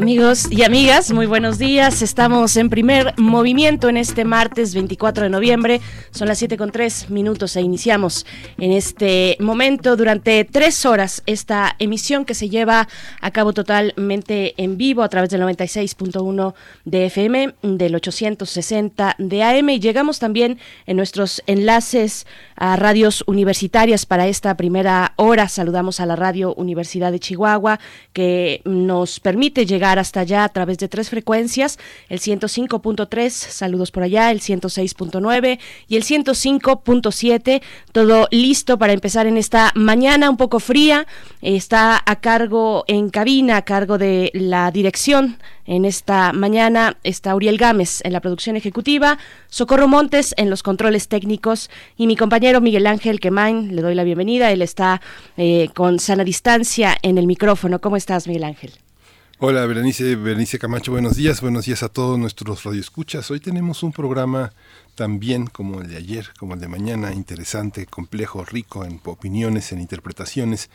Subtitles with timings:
[0.00, 2.00] Amigos y amigas, muy buenos días.
[2.00, 5.82] Estamos en primer movimiento en este martes 24 de noviembre.
[6.10, 8.24] Son las 7 con 3 minutos e iniciamos
[8.56, 12.88] en este momento durante tres horas esta emisión que se lleva
[13.20, 16.54] a cabo totalmente en vivo a través del 96.1
[16.86, 22.26] de FM, del 860 de AM y llegamos también en nuestros enlaces
[22.60, 25.48] a radios universitarias para esta primera hora.
[25.48, 27.80] Saludamos a la Radio Universidad de Chihuahua
[28.12, 31.78] que nos permite llegar hasta allá a través de tres frecuencias,
[32.10, 37.62] el 105.3, saludos por allá, el 106.9 y el 105.7,
[37.92, 41.06] todo listo para empezar en esta mañana un poco fría,
[41.40, 45.38] está a cargo en cabina, a cargo de la dirección
[45.70, 49.18] en esta mañana está Uriel Gámez en la producción ejecutiva,
[49.48, 54.02] Socorro Montes en los controles técnicos y mi compañero Miguel Ángel Quemain, le doy la
[54.02, 55.00] bienvenida, él está
[55.36, 57.80] eh, con sana distancia en el micrófono.
[57.80, 58.72] ¿Cómo estás, Miguel Ángel?
[59.38, 63.30] Hola, Berenice, Berenice Camacho, buenos días, buenos días a todos nuestros radioescuchas.
[63.30, 64.52] Hoy tenemos un programa
[64.96, 69.80] también como el de ayer, como el de mañana, interesante, complejo, rico en opiniones, en
[69.80, 70.68] interpretaciones.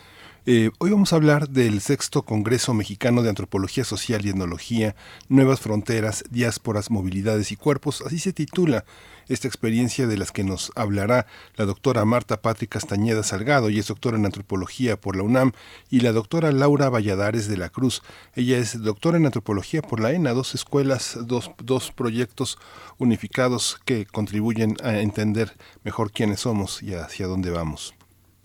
[0.47, 4.95] Eh, hoy vamos a hablar del sexto Congreso Mexicano de Antropología Social y Etnología,
[5.27, 8.85] Nuevas Fronteras, Diásporas, Movilidades y Cuerpos, así se titula
[9.27, 13.87] esta experiencia de las que nos hablará la doctora Marta Patrick Castañeda Salgado, y es
[13.87, 15.53] doctora en antropología por la UNAM,
[15.89, 18.03] y la doctora Laura Valladares de la Cruz.
[18.35, 22.59] Ella es doctora en antropología por la ENA, dos escuelas, dos, dos proyectos
[22.99, 27.95] unificados que contribuyen a entender mejor quiénes somos y hacia dónde vamos.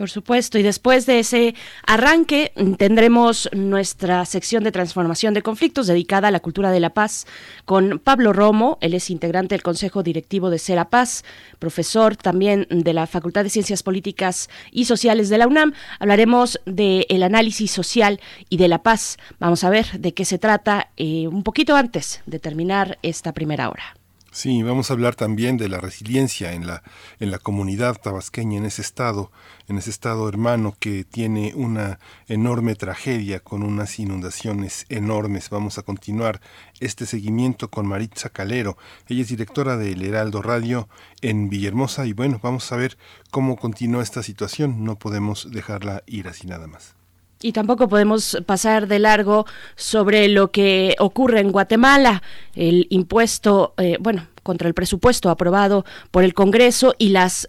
[0.00, 1.54] Por supuesto, y después de ese
[1.86, 7.26] arranque tendremos nuestra sección de transformación de conflictos dedicada a la cultura de la paz
[7.66, 11.22] con Pablo Romo, él es integrante del Consejo Directivo de Sera Paz,
[11.58, 15.74] profesor también de la Facultad de Ciencias Políticas y Sociales de la UNAM.
[15.98, 19.18] Hablaremos del análisis social y de la paz.
[19.38, 23.68] Vamos a ver de qué se trata eh, un poquito antes de terminar esta primera
[23.68, 23.99] hora.
[24.32, 26.84] Sí, vamos a hablar también de la resiliencia en la,
[27.18, 29.32] en la comunidad tabasqueña, en ese estado,
[29.66, 31.98] en ese estado hermano que tiene una
[32.28, 35.50] enorme tragedia con unas inundaciones enormes.
[35.50, 36.40] Vamos a continuar
[36.78, 38.78] este seguimiento con Maritza Calero.
[39.08, 40.88] Ella es directora del Heraldo Radio
[41.22, 42.98] en Villahermosa y bueno, vamos a ver
[43.32, 44.84] cómo continúa esta situación.
[44.84, 46.99] No podemos dejarla ir así nada más.
[47.42, 52.22] Y tampoco podemos pasar de largo sobre lo que ocurre en Guatemala,
[52.54, 57.48] el impuesto, eh, bueno, contra el presupuesto aprobado por el Congreso y las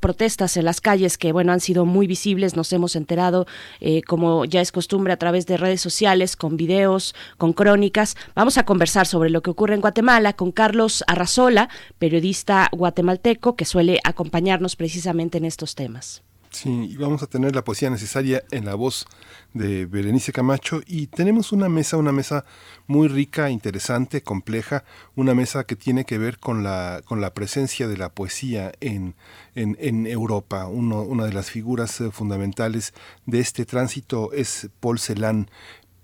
[0.00, 3.46] protestas en las calles que, bueno, han sido muy visibles, nos hemos enterado,
[3.80, 8.16] eh, como ya es costumbre, a través de redes sociales, con videos, con crónicas.
[8.34, 13.64] Vamos a conversar sobre lo que ocurre en Guatemala con Carlos Arrazola, periodista guatemalteco, que
[13.64, 16.22] suele acompañarnos precisamente en estos temas.
[16.50, 19.06] Sí, y vamos a tener la poesía necesaria en la voz
[19.54, 22.44] de Berenice Camacho y tenemos una mesa, una mesa
[22.88, 24.84] muy rica, interesante, compleja,
[25.14, 29.14] una mesa que tiene que ver con la, con la presencia de la poesía en,
[29.54, 30.66] en, Europa.
[30.66, 32.94] Una de las figuras eh, fundamentales
[33.26, 35.48] de este tránsito es Paul Celan,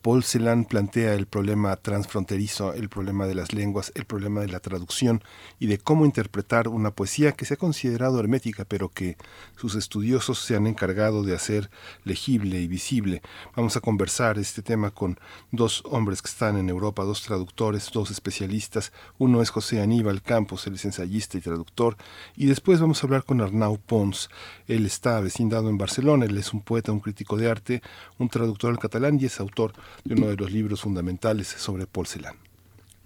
[0.06, 4.60] Paul Celan plantea el problema transfronterizo, el problema de las lenguas, el problema de la
[4.60, 5.20] traducción
[5.58, 9.16] y de cómo interpretar una poesía que se ha considerado hermética, pero que
[9.56, 11.70] sus estudiosos se han encargado de hacer
[12.04, 13.20] legible y visible.
[13.56, 15.18] Vamos a conversar este tema con
[15.50, 18.92] dos hombres que están en Europa, dos traductores, dos especialistas.
[19.18, 21.96] Uno es José Aníbal Campos, él es ensayista y traductor,
[22.36, 24.30] y después vamos a hablar con Arnau Pons.
[24.68, 27.82] Él está vecindado en Barcelona, él es un poeta, un crítico de arte,
[28.18, 29.72] un traductor al catalán y es autor
[30.04, 32.38] de uno de los libros fundamentales sobre porcelana.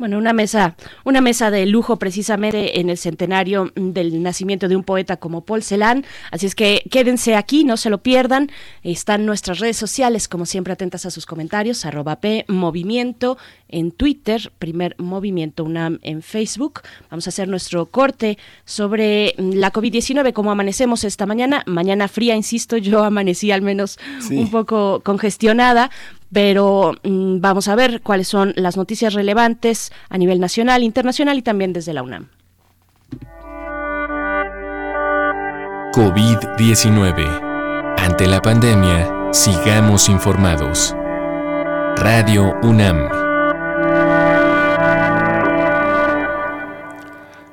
[0.00, 4.82] Bueno, una mesa, una mesa de lujo precisamente en el centenario del nacimiento de un
[4.82, 6.06] poeta como Paul Celan.
[6.30, 8.50] Así es que quédense aquí, no se lo pierdan.
[8.82, 11.84] Están nuestras redes sociales, como siempre, atentas a sus comentarios.
[11.84, 13.36] Arroba P Movimiento
[13.68, 16.80] en Twitter, primer Movimiento UNAM en Facebook.
[17.10, 21.62] Vamos a hacer nuestro corte sobre la COVID-19, como amanecemos esta mañana.
[21.66, 23.98] Mañana fría, insisto, yo amanecí al menos
[24.30, 25.90] un poco congestionada
[26.32, 31.42] pero mm, vamos a ver cuáles son las noticias relevantes a nivel nacional, internacional y
[31.42, 32.28] también desde la UNAM.
[35.92, 37.96] COVID-19.
[37.98, 40.94] Ante la pandemia, sigamos informados.
[41.96, 43.29] Radio UNAM.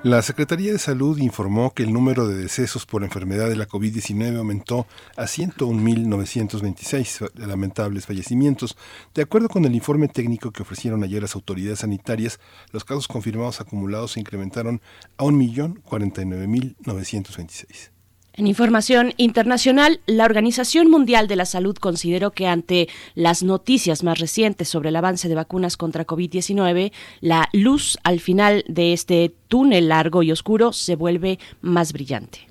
[0.03, 4.37] La Secretaría de Salud informó que el número de decesos por enfermedad de la COVID-19
[4.37, 4.85] aumentó
[5.15, 8.77] a 101.926 lamentables fallecimientos.
[9.15, 12.39] De acuerdo con el informe técnico que ofrecieron ayer las autoridades sanitarias,
[12.71, 14.83] los casos confirmados acumulados se incrementaron
[15.17, 17.96] a 1.049.926.
[18.37, 24.19] En información internacional, la Organización Mundial de la Salud consideró que ante las noticias más
[24.19, 29.89] recientes sobre el avance de vacunas contra COVID-19, la luz al final de este túnel
[29.89, 32.47] largo y oscuro se vuelve más brillante.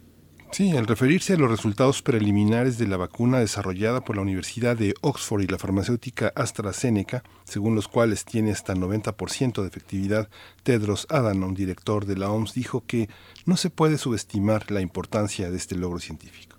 [0.52, 4.94] Sí, al referirse a los resultados preliminares de la vacuna desarrollada por la Universidad de
[5.02, 10.30] Oxford y la farmacéutica AstraZeneca, según los cuales tiene hasta 90% de efectividad,
[10.62, 13.10] Tedros Adhanom, director de la OMS, dijo que
[13.44, 16.55] no se puede subestimar la importancia de este logro científico.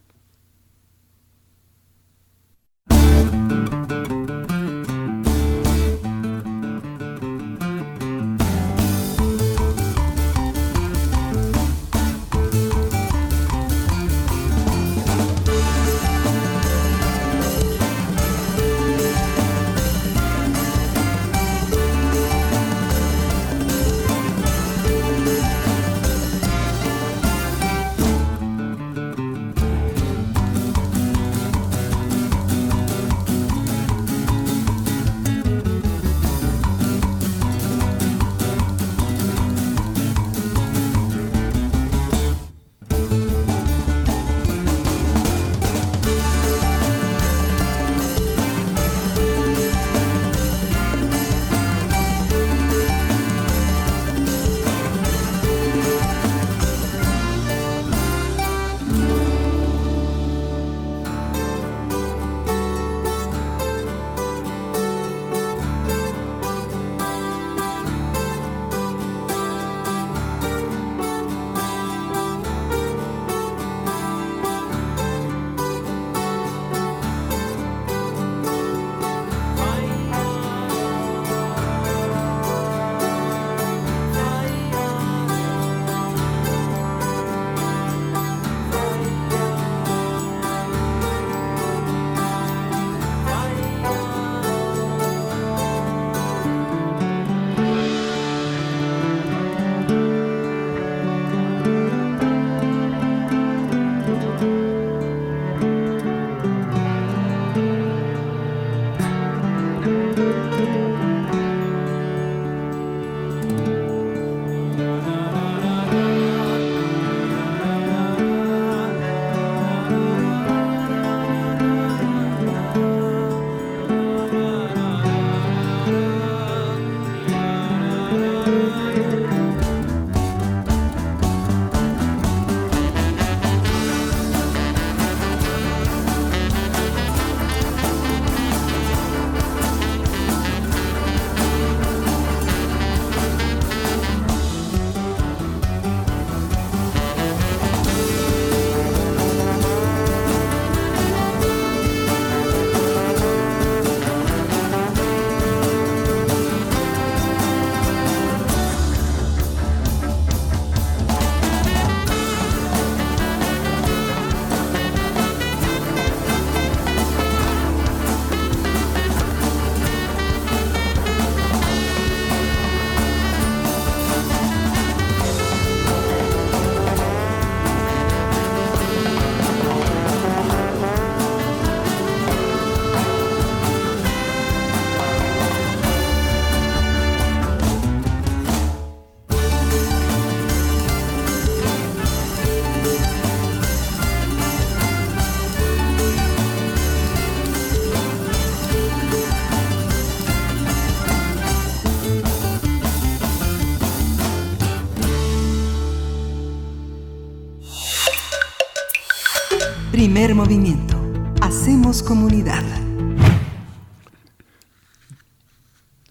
[210.21, 210.95] Primer movimiento.
[211.41, 212.63] Hacemos comunidad.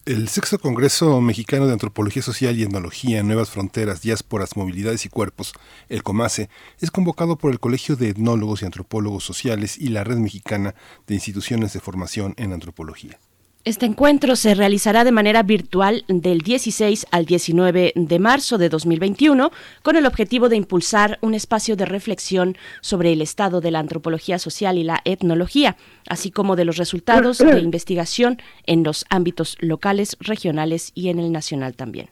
[0.05, 5.53] El sexto Congreso Mexicano de Antropología Social y Etnología, Nuevas Fronteras, Diásporas, Movilidades y Cuerpos,
[5.89, 6.51] el COMACE,
[6.81, 10.75] es convocado por el Colegio de Etnólogos y Antropólogos Sociales y la Red Mexicana
[11.07, 13.21] de Instituciones de Formación en Antropología.
[13.67, 19.53] Este encuentro se realizará de manera virtual del 16 al 19 de marzo de 2021
[19.83, 24.39] con el objetivo de impulsar un espacio de reflexión sobre el estado de la antropología
[24.39, 25.77] social y la etnología,
[26.09, 31.31] así como de los resultados de investigación en los ámbitos locales, regionales y en el
[31.31, 32.09] nacional también.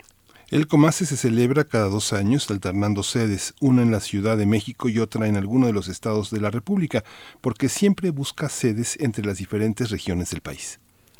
[0.50, 4.90] El Comase se celebra cada dos años, alternando sedes, una en la Ciudad de México
[4.90, 7.04] y otra en alguno de los estados de la República,
[7.40, 10.78] porque siempre busca sedes entre las diferentes regiones del país.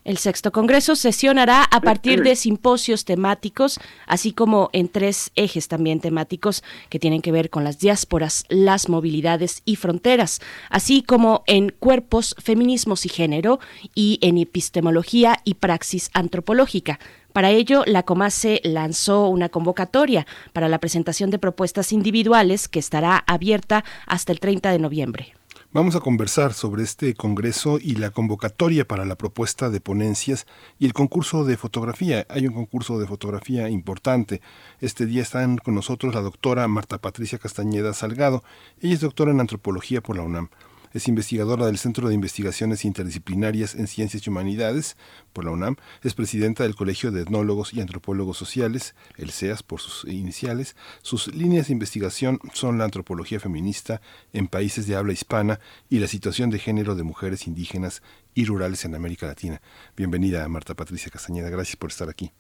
[0.09, 6.01] El sexto Congreso sesionará a partir de simposios temáticos, así como en tres ejes también
[6.01, 11.75] temáticos que tienen que ver con las diásporas, las movilidades y fronteras, así como en
[11.79, 13.61] cuerpos, feminismos y género,
[13.95, 16.99] y en epistemología y praxis antropológica.
[17.35, 23.23] Para ello, la Comase lanzó una convocatoria para la presentación de propuestas individuales que estará
[23.27, 25.38] abierta hasta el 30 de noviembre.
[25.79, 30.45] Vamos a conversar sobre este Congreso y la convocatoria para la propuesta de ponencias
[30.81, 32.27] y el concurso de fotografía.
[32.31, 34.43] Hay un concurso de fotografía importante.
[34.81, 38.43] Este día están con nosotros la doctora Marta Patricia Castañeda Salgado.
[38.81, 40.51] Ella es doctora en antropología por la UNAM.
[40.99, 44.97] Es investigadora del Centro de Investigaciones Interdisciplinarias en Ciencias y Humanidades
[45.33, 45.77] por la UNAM.
[46.03, 50.75] Es presidenta del Colegio de Etnólogos y Antropólogos Sociales, el CEAS por sus iniciales.
[51.03, 54.01] Sus líneas de investigación son la antropología feminista
[54.33, 58.03] en países de habla hispana y la situación de género de mujeres indígenas
[58.35, 59.61] y rurales en América Latina.
[59.97, 61.49] Bienvenida, Marta Patricia Castañeda.
[61.49, 62.33] Gracias por estar aquí.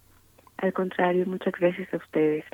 [0.56, 2.44] Al contrario, muchas gracias a ustedes.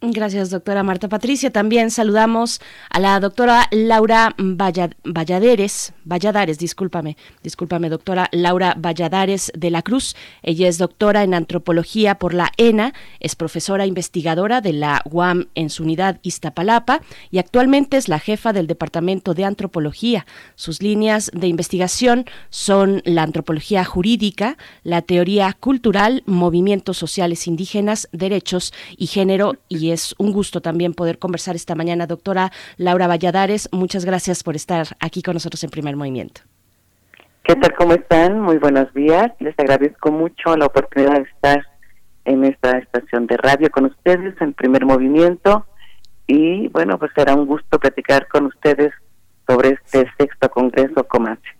[0.00, 1.50] Gracias, doctora Marta Patricia.
[1.50, 9.82] También saludamos a la doctora Laura Valladares, Valladares, discúlpame, discúlpame, doctora Laura Valladares de la
[9.82, 10.14] Cruz.
[10.44, 15.68] Ella es doctora en antropología por la ENA, es profesora investigadora de la UAM en
[15.68, 17.00] su unidad Iztapalapa
[17.32, 20.26] y actualmente es la jefa del Departamento de Antropología.
[20.54, 28.72] Sus líneas de investigación son la antropología jurídica, la teoría cultural, movimientos sociales indígenas, derechos
[28.96, 32.06] y género y es un gusto también poder conversar esta mañana.
[32.06, 36.42] Doctora Laura Valladares, muchas gracias por estar aquí con nosotros en Primer Movimiento.
[37.42, 37.74] ¿Qué tal?
[37.74, 38.40] ¿Cómo están?
[38.40, 39.32] Muy buenos días.
[39.40, 41.66] Les agradezco mucho la oportunidad de estar
[42.26, 45.66] en esta estación de radio con ustedes en Primer Movimiento.
[46.26, 48.92] Y bueno, pues será un gusto platicar con ustedes
[49.46, 51.58] sobre este sexto Congreso Comache.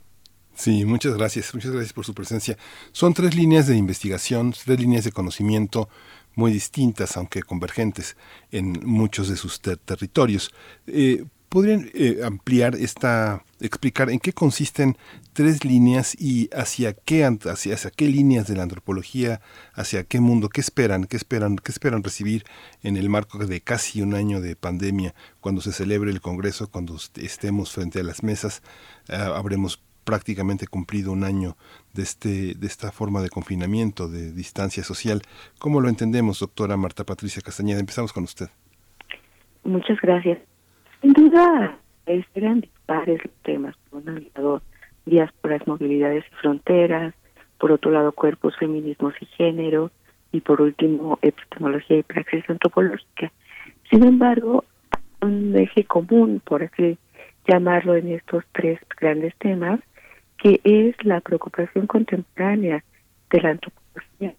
[0.53, 2.57] Sí, muchas gracias, muchas gracias por su presencia.
[2.93, 5.89] Son tres líneas de investigación, tres líneas de conocimiento
[6.39, 8.17] muy distintas, aunque convergentes
[8.53, 10.55] en muchos de sus territorios.
[10.87, 14.97] Eh, ¿Podrían eh, ampliar esta, explicar en qué consisten
[15.33, 19.41] tres líneas y hacia qué, hacia, hacia, qué líneas de la antropología,
[19.75, 22.45] hacia qué mundo, qué esperan, qué esperan, qué esperan recibir
[22.85, 26.97] en el marco de casi un año de pandemia, cuando se celebre el Congreso, cuando
[27.17, 28.63] estemos frente a las mesas,
[29.09, 31.59] eh, habremos prácticamente cumplido un año
[31.95, 35.23] de, este, de esta forma de confinamiento, de distancia social.
[35.59, 37.81] ¿Cómo lo entendemos, doctora Marta Patricia Castañeda?
[37.81, 38.49] Empezamos con usted.
[39.65, 40.39] Muchas gracias.
[41.03, 41.79] Sin duda,
[42.35, 43.77] eran dispares los temas.
[43.91, 44.63] Por un lado,
[45.07, 47.15] diásporas, movilidades y fronteras.
[47.59, 49.91] Por otro lado, cuerpos, feminismos y género.
[50.33, 53.33] Y por último, epistemología y praxis antropológica.
[53.91, 54.65] Sin embargo,
[55.23, 56.99] un eje común, por así
[57.47, 59.81] llamarlo, en estos tres grandes temas
[60.39, 62.85] que es la preocupación contemporánea
[63.31, 64.35] de la antropología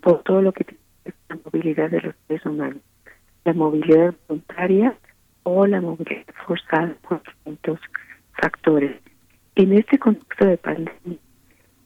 [0.00, 0.80] por todo lo que tiene
[1.28, 2.82] la movilidad de los seres humanos,
[3.44, 4.94] la movilidad voluntaria
[5.42, 7.80] o la movilidad forzada por distintos
[8.40, 8.96] factores.
[9.56, 11.18] En este contexto de pandemia,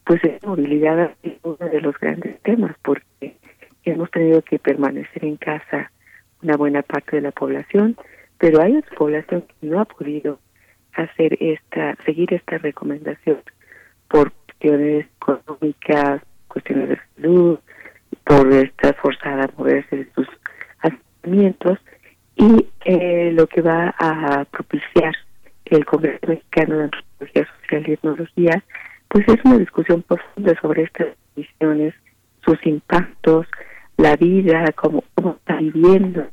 [0.05, 3.37] pues la movilidad es uno de los grandes temas porque
[3.85, 5.91] hemos tenido que permanecer en casa
[6.41, 7.95] una buena parte de la población,
[8.37, 10.39] pero hay otra población que no ha podido
[10.95, 13.37] hacer esta, seguir esta recomendación
[14.07, 17.59] por cuestiones económicas, cuestiones de salud,
[18.23, 20.27] por estar forzada a moverse de sus
[20.79, 21.79] asentamientos
[22.35, 25.13] y eh, lo que va a propiciar
[25.65, 28.63] el Congreso Mexicano de Antropología Social y Etnología,
[29.07, 31.93] pues es una discusión profunda sobre estas decisiones,
[32.45, 33.47] sus impactos,
[33.97, 36.27] la vida, cómo, cómo está viviendo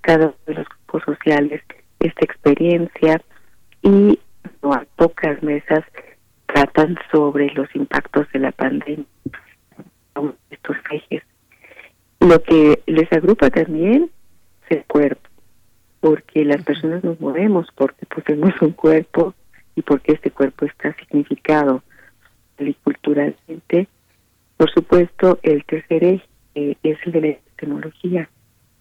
[0.00, 1.62] cada uno de los grupos sociales
[2.00, 3.20] esta experiencia,
[3.86, 4.18] y
[4.62, 5.84] no a pocas mesas
[6.46, 9.04] tratan sobre los impactos de la pandemia
[10.50, 11.22] estos ejes.
[12.20, 14.10] Lo que les agrupa también
[14.64, 15.28] es el cuerpo,
[16.00, 19.34] porque las personas nos movemos porque tenemos un cuerpo
[19.76, 21.82] y por qué este cuerpo está significado
[22.82, 23.86] culturalmente.
[24.56, 28.30] Por supuesto, el tercer eje es el de la epistemología,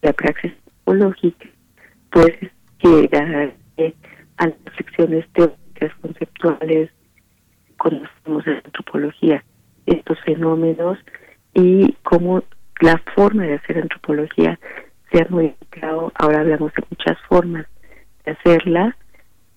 [0.01, 1.49] la praxis psicológica,
[2.09, 2.33] pues
[2.79, 3.09] que
[4.37, 6.89] a las reflexiones teóricas, conceptuales,
[7.77, 9.43] conocemos en antropología
[9.85, 10.97] estos fenómenos
[11.53, 12.43] y cómo
[12.81, 14.59] la forma de hacer antropología
[15.11, 16.11] se ha modificado.
[16.15, 17.65] Ahora hablamos de muchas formas
[18.25, 18.97] de hacerla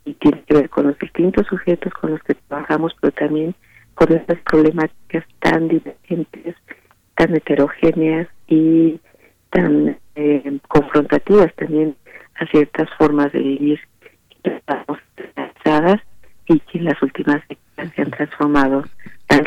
[0.05, 3.55] y tiene que ver con los distintos sujetos con los que trabajamos, pero también
[3.95, 6.55] con estas problemáticas tan divergentes,
[7.17, 9.01] tan heterogéneas y
[9.51, 11.97] tan eh, confrontativas también
[12.37, 13.81] a ciertas formas de vivir
[14.49, 14.99] estamos
[16.47, 18.85] y que en las últimas décadas se han transformado
[19.27, 19.45] tan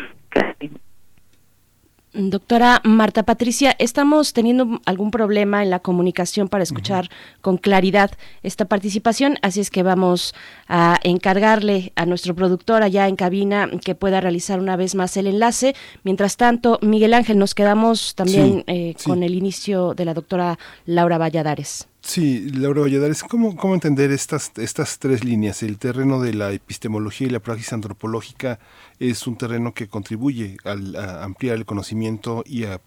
[2.13, 8.11] Doctora Marta Patricia, estamos teniendo algún problema en la comunicación para escuchar con claridad
[8.43, 10.35] esta participación, así es que vamos
[10.67, 15.27] a encargarle a nuestro productor allá en cabina que pueda realizar una vez más el
[15.27, 15.73] enlace.
[16.03, 21.17] Mientras tanto, Miguel Ángel, nos quedamos también eh, con el inicio de la doctora Laura
[21.17, 21.87] Valladares.
[22.03, 25.61] Sí, Laura Valladares, ¿cómo, ¿cómo entender estas, estas tres líneas?
[25.61, 28.59] El terreno de la epistemología y la praxis antropológica
[28.99, 32.79] es un terreno que contribuye a ampliar el conocimiento y a,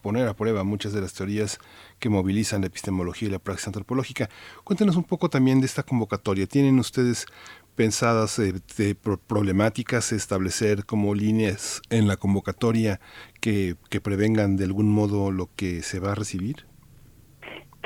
[0.00, 1.58] poner a prueba muchas de las teorías
[1.98, 4.30] que movilizan la epistemología y la praxis antropológica.
[4.62, 6.46] Cuéntenos un poco también de esta convocatoria.
[6.46, 7.26] ¿Tienen ustedes
[7.74, 13.00] pensadas eh, de problemáticas establecer como líneas en la convocatoria
[13.40, 16.69] que, que prevengan de algún modo lo que se va a recibir?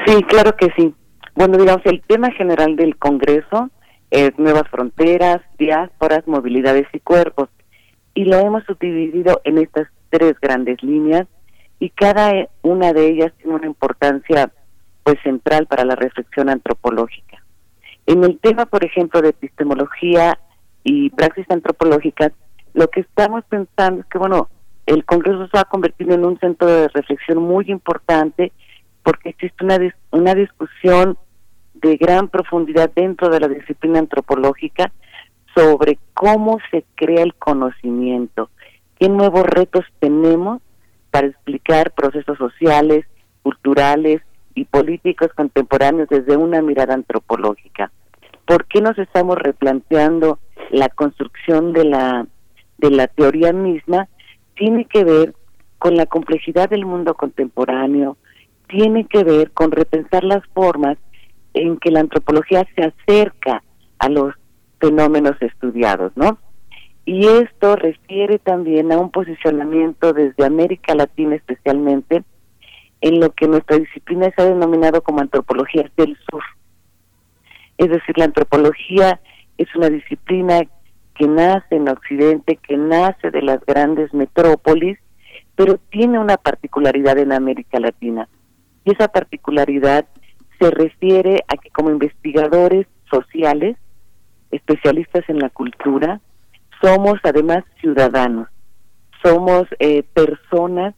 [0.07, 0.95] Sí, claro que sí.
[1.35, 3.71] Bueno, digamos, el tema general del Congreso
[4.11, 7.49] es nuevas fronteras, diásporas, movilidades y cuerpos.
[8.15, 11.27] Y lo hemos subdividido en estas tres grandes líneas
[11.81, 14.53] y cada una de ellas tiene una importancia
[15.03, 17.43] pues central para la reflexión antropológica.
[18.07, 20.39] En el tema, por ejemplo, de epistemología
[20.85, 22.33] y praxis antropológicas,
[22.75, 24.49] lo que estamos pensando es que, bueno,
[24.87, 28.53] el Congreso se ha convertido en un centro de reflexión muy importante
[29.05, 29.79] porque existe una,
[30.11, 31.17] una discusión
[31.75, 34.91] de gran profundidad dentro de la disciplina antropológica
[35.55, 38.51] sobre cómo se crea el conocimiento,
[38.99, 40.61] qué nuevos retos tenemos
[41.11, 43.05] para explicar procesos sociales,
[43.43, 44.23] culturales
[44.55, 47.93] y políticos contemporáneos desde una mirada antropológica.
[48.47, 50.39] ¿Por qué nos estamos replanteando
[50.71, 52.27] la construcción de la
[52.79, 54.09] de la teoría misma?
[54.57, 55.35] Tiene que ver
[55.79, 58.17] con la complejidad del mundo contemporáneo,
[58.69, 60.99] tiene que ver con repensar las formas
[61.55, 63.63] en que la antropología se acerca
[63.99, 64.35] a los
[64.81, 66.39] fenómenos estudiados, ¿no?
[67.07, 72.25] Y esto refiere también a un posicionamiento desde América Latina especialmente
[73.01, 76.43] en lo que nuestra disciplina se ha denominado como antropología del sur.
[77.77, 79.21] Es decir, la antropología
[79.59, 80.63] es una disciplina
[81.15, 84.99] que nace en Occidente, que nace de las grandes metrópolis,
[85.55, 88.29] pero tiene una particularidad en América Latina.
[88.85, 90.07] Y esa particularidad
[90.59, 93.77] se refiere a que como investigadores sociales,
[94.51, 96.21] especialistas en la cultura,
[96.83, 98.49] somos además ciudadanos,
[99.23, 100.95] somos eh, personas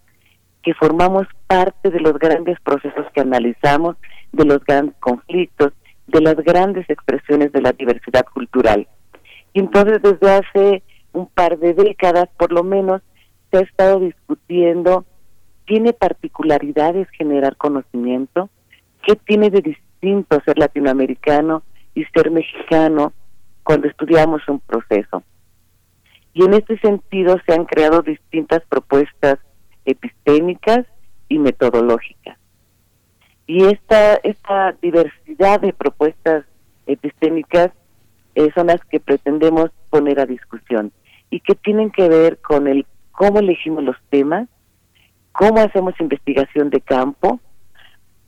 [0.62, 3.96] que formamos parte de los grandes procesos que analizamos,
[4.32, 5.72] de los grandes conflictos,
[6.08, 8.88] de las grandes expresiones de la diversidad cultural.
[9.52, 13.00] Y entonces desde hace un par de décadas por lo menos
[13.50, 15.04] se ha estado discutiendo
[15.66, 18.48] tiene particularidades generar conocimiento,
[19.06, 21.62] qué tiene de distinto ser latinoamericano
[21.94, 23.12] y ser mexicano
[23.62, 25.22] cuando estudiamos un proceso.
[26.32, 29.38] Y en este sentido se han creado distintas propuestas
[29.84, 30.86] epistémicas
[31.28, 32.38] y metodológicas.
[33.46, 36.44] Y esta, esta diversidad de propuestas
[36.86, 37.70] epistémicas
[38.34, 40.92] eh, son las que pretendemos poner a discusión
[41.30, 44.48] y que tienen que ver con el cómo elegimos los temas,
[45.36, 47.40] cómo hacemos investigación de campo,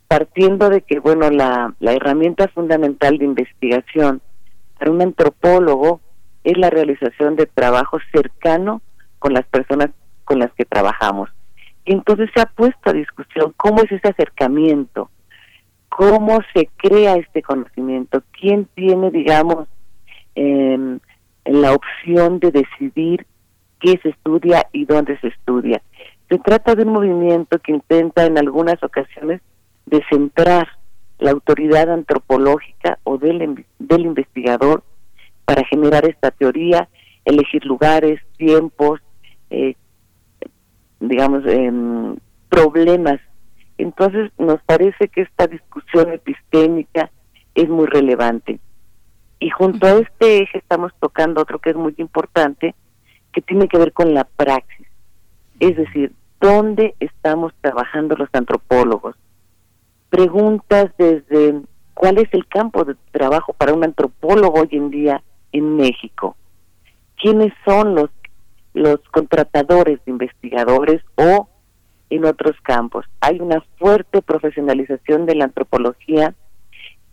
[0.08, 4.20] partiendo de que, bueno, la, la herramienta fundamental de investigación
[4.78, 6.00] para un antropólogo
[6.44, 8.82] es la realización de trabajo cercano
[9.18, 9.90] con las personas
[10.24, 11.30] con las que trabajamos.
[11.86, 15.10] Entonces se ha puesto a discusión cómo es ese acercamiento,
[15.88, 19.66] cómo se crea este conocimiento, quién tiene, digamos,
[20.34, 20.98] eh,
[21.46, 23.26] la opción de decidir
[23.80, 25.80] qué se estudia y dónde se estudia.
[26.28, 29.40] Se trata de un movimiento que intenta en algunas ocasiones
[29.86, 30.68] descentrar
[31.18, 34.82] la autoridad antropológica o del, del investigador
[35.44, 36.88] para generar esta teoría,
[37.24, 39.00] elegir lugares, tiempos,
[39.50, 39.74] eh,
[41.00, 42.16] digamos, em,
[42.48, 43.20] problemas.
[43.78, 47.10] Entonces nos parece que esta discusión epistémica
[47.54, 48.60] es muy relevante.
[49.40, 52.74] Y junto a este eje estamos tocando otro que es muy importante,
[53.32, 54.77] que tiene que ver con la praxis.
[55.60, 59.16] Es decir, ¿dónde estamos trabajando los antropólogos?
[60.10, 61.60] Preguntas desde
[61.94, 66.36] cuál es el campo de trabajo para un antropólogo hoy en día en México.
[67.20, 68.10] ¿Quiénes son los,
[68.72, 71.48] los contratadores de investigadores o
[72.10, 73.04] en otros campos?
[73.20, 76.34] Hay una fuerte profesionalización de la antropología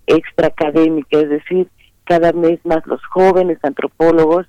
[0.06, 1.68] extraacadémica, es decir,
[2.04, 4.46] cada vez más los jóvenes antropólogos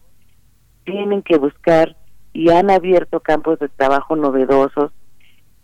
[0.85, 1.97] tienen que buscar
[2.37, 4.93] y han abierto campos de trabajo novedosos,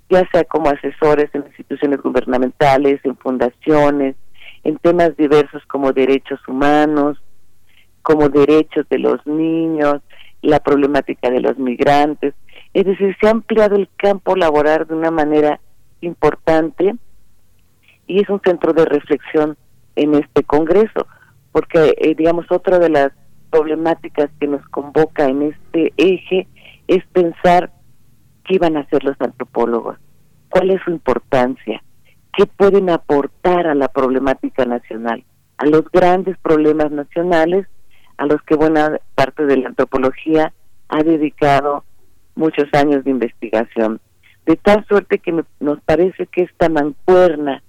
[0.09, 4.17] ya sea como asesores en instituciones gubernamentales, en fundaciones,
[4.65, 7.21] en temas diversos como derechos humanos,
[8.01, 10.01] como derechos de los niños,
[10.41, 12.33] la problemática de los migrantes.
[12.73, 15.61] Es decir, se ha ampliado el campo laboral de una manera
[16.01, 16.95] importante
[18.07, 19.59] y es un centro de reflexión
[19.95, 21.07] en este Congreso,
[21.53, 23.13] porque, eh, digamos, otra de las
[23.51, 26.49] problemáticas que nos convoca en este eje
[26.89, 27.73] es pensar
[28.45, 29.99] qué van a hacer los antropólogos,
[30.49, 31.83] cuál es su importancia,
[32.37, 35.25] qué pueden aportar a la problemática nacional,
[35.59, 37.67] a los grandes problemas nacionales
[38.23, 40.53] a los que buena parte de la antropología
[40.89, 41.85] ha dedicado
[42.35, 44.01] muchos años de investigación.
[44.47, 47.63] De tal suerte que nos parece que esta mancuerna,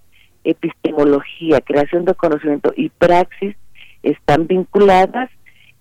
[0.44, 3.56] epistemología, creación de conocimiento y praxis
[4.02, 5.30] están vinculadas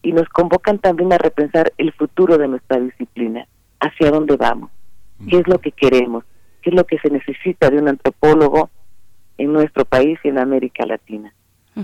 [0.03, 3.47] y nos convocan también a repensar el futuro de nuestra disciplina,
[3.81, 4.71] hacia dónde vamos,
[5.29, 6.25] qué es lo que queremos,
[6.61, 8.71] qué es lo que se necesita de un antropólogo
[9.39, 11.33] en nuestro país y en América Latina.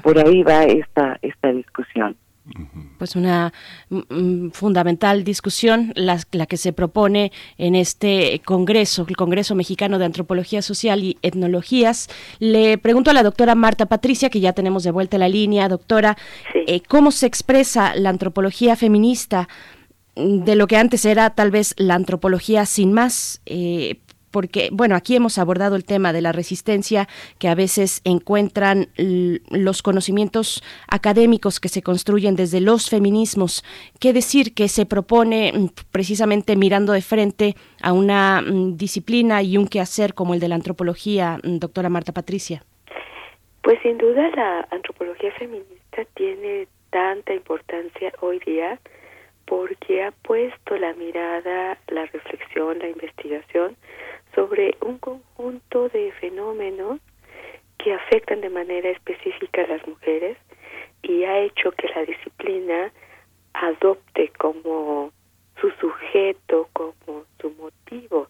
[0.03, 2.17] Por ahí va esta, esta discusión.
[2.99, 3.53] Pues una
[3.91, 9.99] mm, mm, fundamental discusión, la, la, que se propone en este Congreso, el Congreso Mexicano
[9.99, 12.09] de Antropología Social y Etnologías.
[12.39, 16.17] Le pregunto a la doctora Marta Patricia, que ya tenemos de vuelta la línea, doctora,
[16.67, 19.49] eh, ¿cómo se expresa la antropología feminista?
[20.19, 25.17] de lo que antes era tal vez la antropología sin más, eh, porque, bueno, aquí
[25.17, 31.69] hemos abordado el tema de la resistencia que a veces encuentran los conocimientos académicos que
[31.69, 33.65] se construyen desde los feminismos.
[34.01, 39.57] ¿Qué decir que se propone mm, precisamente mirando de frente a una mm, disciplina y
[39.57, 42.63] un quehacer como el de la antropología, mm, doctora Marta Patricia?
[43.63, 48.79] Pues sin duda la antropología feminista tiene tanta importancia hoy día
[49.45, 53.77] porque ha puesto la mirada, la reflexión, la investigación
[54.35, 57.01] sobre un conjunto de fenómenos
[57.79, 60.37] que afectan de manera específica a las mujeres
[61.03, 62.93] y ha hecho que la disciplina
[63.55, 65.13] adopte como
[65.61, 68.29] su sujeto, como su motivo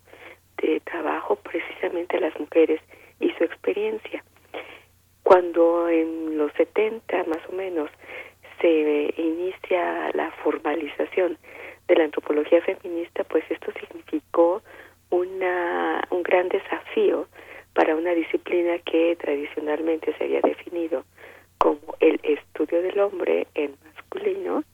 [0.62, 2.80] de trabajo precisamente a las mujeres
[3.20, 4.24] y su experiencia.
[5.22, 7.90] Cuando en los 70 más o menos
[8.60, 11.38] se inicia la formalización
[11.86, 14.62] de la antropología feminista, pues esto significó
[15.10, 17.26] una, un gran desafío
[17.74, 21.04] para una disciplina que tradicionalmente se había definido
[21.58, 24.64] como el estudio del hombre en masculino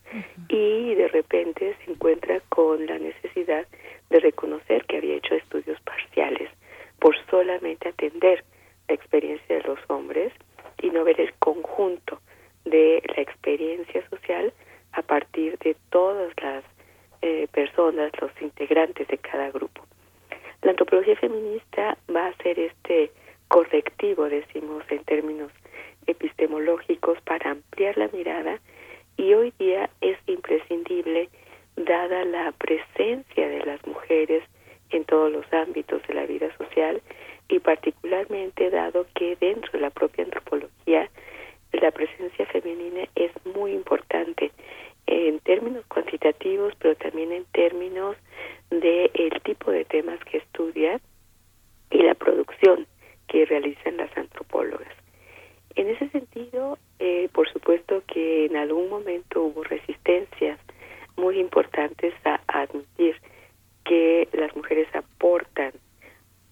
[0.48, 3.66] y de repente se encuentra con la necesidad
[4.10, 6.50] de reconocer que había hecho estudios parciales
[6.98, 8.44] por solamente atender
[8.88, 10.32] la experiencia de los hombres
[10.80, 12.20] y no ver el conjunto
[12.64, 14.52] de la experiencia social
[14.92, 16.64] a partir de todas las
[17.22, 19.82] eh, personas, los integrantes de cada grupo.
[20.64, 23.10] La antropología feminista va a ser este
[23.48, 25.52] correctivo, decimos en términos
[26.06, 28.58] epistemológicos, para ampliar la mirada
[29.18, 31.28] y hoy día es imprescindible,
[31.76, 34.42] dada la presencia de las mujeres
[34.88, 37.02] en todos los ámbitos de la vida social
[37.50, 41.10] y particularmente dado que dentro de la propia antropología
[41.72, 44.50] la presencia femenina es muy importante
[45.06, 48.16] en términos cuantitativos, pero también en términos
[48.70, 51.00] de el tipo de temas que estudia
[51.90, 52.86] y la producción
[53.28, 54.92] que realizan las antropólogas.
[55.76, 60.58] En ese sentido, eh, por supuesto que en algún momento hubo resistencias
[61.16, 63.16] muy importantes a, admitir
[63.84, 65.72] que las mujeres aportan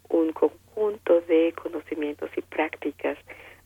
[0.08, 3.16] un conjunto de conocimientos y prácticas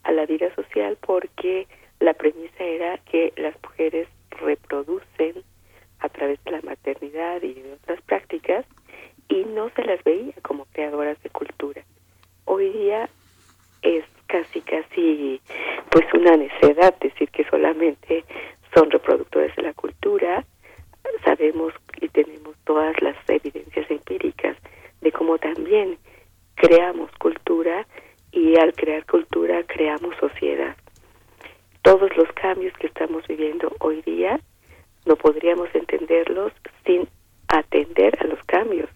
[0.05, 1.66] a la vida social porque
[2.01, 4.09] la premisa era que las mujeres
[4.40, 5.42] reproducen
[6.01, 8.64] a través de la maternidad y de otras prácticas
[9.29, 11.83] y no se las veía como creadoras de cultura.
[12.44, 13.09] Hoy día
[13.83, 15.40] es casi casi
[15.90, 18.25] pues una necedad decir que solamente
[18.75, 20.44] son reproductores de la cultura.
[21.25, 24.57] Sabemos y tenemos todas las evidencias empíricas
[25.01, 25.99] de cómo también
[26.57, 27.87] creamos cultura
[28.33, 30.77] y al crear cultura creamos sociedad.
[31.87, 34.40] Todos los cambios que estamos viviendo hoy día
[35.05, 36.51] no podríamos entenderlos
[36.85, 37.07] sin
[37.46, 38.90] atender a los cambios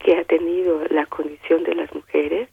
[0.00, 2.48] que ha tenido la condición de las mujeres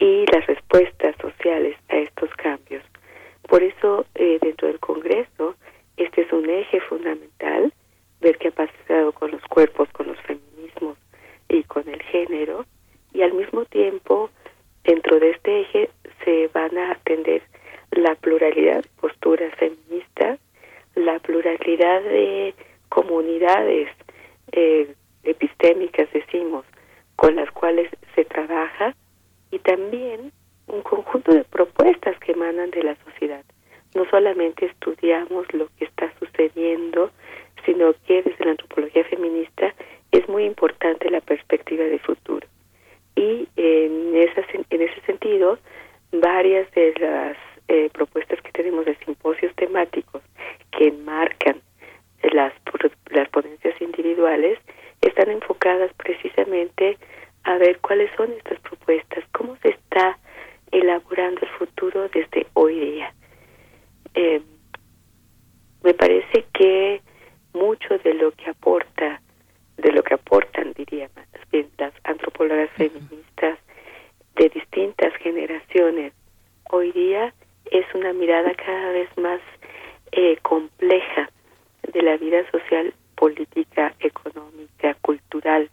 [0.00, 2.82] y las respuestas sociales a estos cambios.
[3.48, 5.54] Por eso, eh, dentro del Congreso,
[5.96, 7.72] este es un eje fundamental,
[8.20, 10.98] ver qué ha pasado con los cuerpos, con los feminismos
[11.48, 12.66] y con el género,
[13.12, 14.30] y al mismo tiempo,
[14.82, 15.90] dentro de este eje,
[16.24, 17.42] se van a atender
[17.92, 20.38] la pluralidad de posturas feministas,
[20.94, 22.54] la pluralidad de
[22.88, 23.88] comunidades
[24.52, 26.64] eh, epistémicas, decimos,
[27.16, 28.94] con las cuales se trabaja
[29.50, 30.32] y también
[30.66, 33.44] un conjunto de propuestas que emanan de la sociedad.
[33.94, 37.10] No solamente estudiamos lo que está sucediendo,
[37.64, 39.74] sino que desde la antropología feminista
[40.10, 42.46] es muy importante la perspectiva de futuro.
[43.14, 45.58] Y en, esas, en ese sentido,
[46.12, 47.36] varias de las
[47.68, 50.22] eh, propuestas que tenemos de simposios temáticos
[50.70, 51.60] que enmarcan
[52.32, 52.52] las,
[53.10, 54.58] las ponencias individuales
[55.00, 56.98] están enfocadas precisamente
[57.44, 60.18] a ver cuáles son estas propuestas, cómo se está
[60.70, 63.14] elaborando el futuro desde hoy día.
[64.14, 64.40] Eh,
[65.82, 67.02] me parece que
[67.52, 69.20] mucho de lo que aporta,
[69.76, 73.58] de lo que aportan, diría más bien, las antropólogas feministas
[74.36, 76.12] de distintas generaciones
[76.70, 77.34] hoy día
[77.70, 79.40] es una mirada cada vez más
[80.12, 81.30] eh, compleja
[81.92, 85.70] de la vida social, política, económica, cultural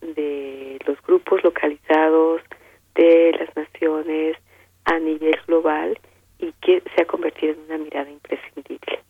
[0.00, 2.42] de los grupos localizados,
[2.94, 4.36] de las naciones
[4.84, 5.98] a nivel global
[6.38, 9.00] y que se ha convertido en una mirada imprescindible,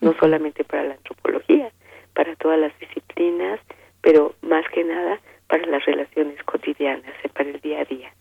[0.00, 1.70] no solamente para la antropología,
[2.14, 3.60] para todas las disciplinas,
[4.00, 8.12] pero más que nada para las relaciones cotidianas, para el día a día.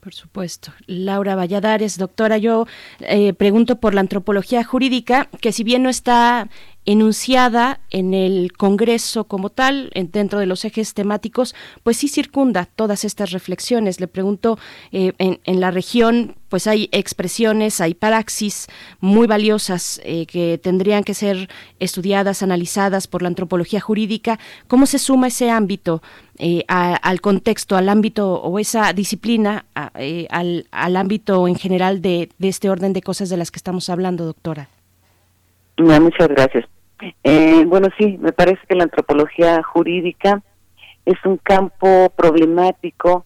[0.00, 0.72] Por supuesto.
[0.86, 2.66] Laura Valladares, doctora, yo
[3.00, 6.48] eh, pregunto por la antropología jurídica, que si bien no está
[6.88, 13.04] enunciada en el Congreso como tal, dentro de los ejes temáticos, pues sí circunda todas
[13.04, 14.00] estas reflexiones.
[14.00, 14.58] Le pregunto,
[14.90, 18.68] eh, en, la región, pues hay expresiones, hay praxis
[19.00, 24.38] muy valiosas eh, que tendrían que ser estudiadas, analizadas por la antropología jurídica.
[24.66, 26.00] ¿Cómo se suma ese ámbito
[26.38, 32.48] eh, al contexto, al ámbito o esa disciplina, al, al, ámbito en general de, de
[32.48, 34.70] este orden de cosas de las que estamos hablando, doctora?
[35.76, 36.77] muchas gracias.
[37.22, 40.42] Eh, bueno, sí, me parece que la antropología jurídica
[41.04, 43.24] es un campo problemático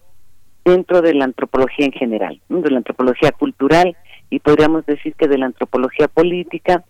[0.63, 3.97] dentro de la antropología en general, de la antropología cultural
[4.29, 6.83] y podríamos decir que de la antropología política,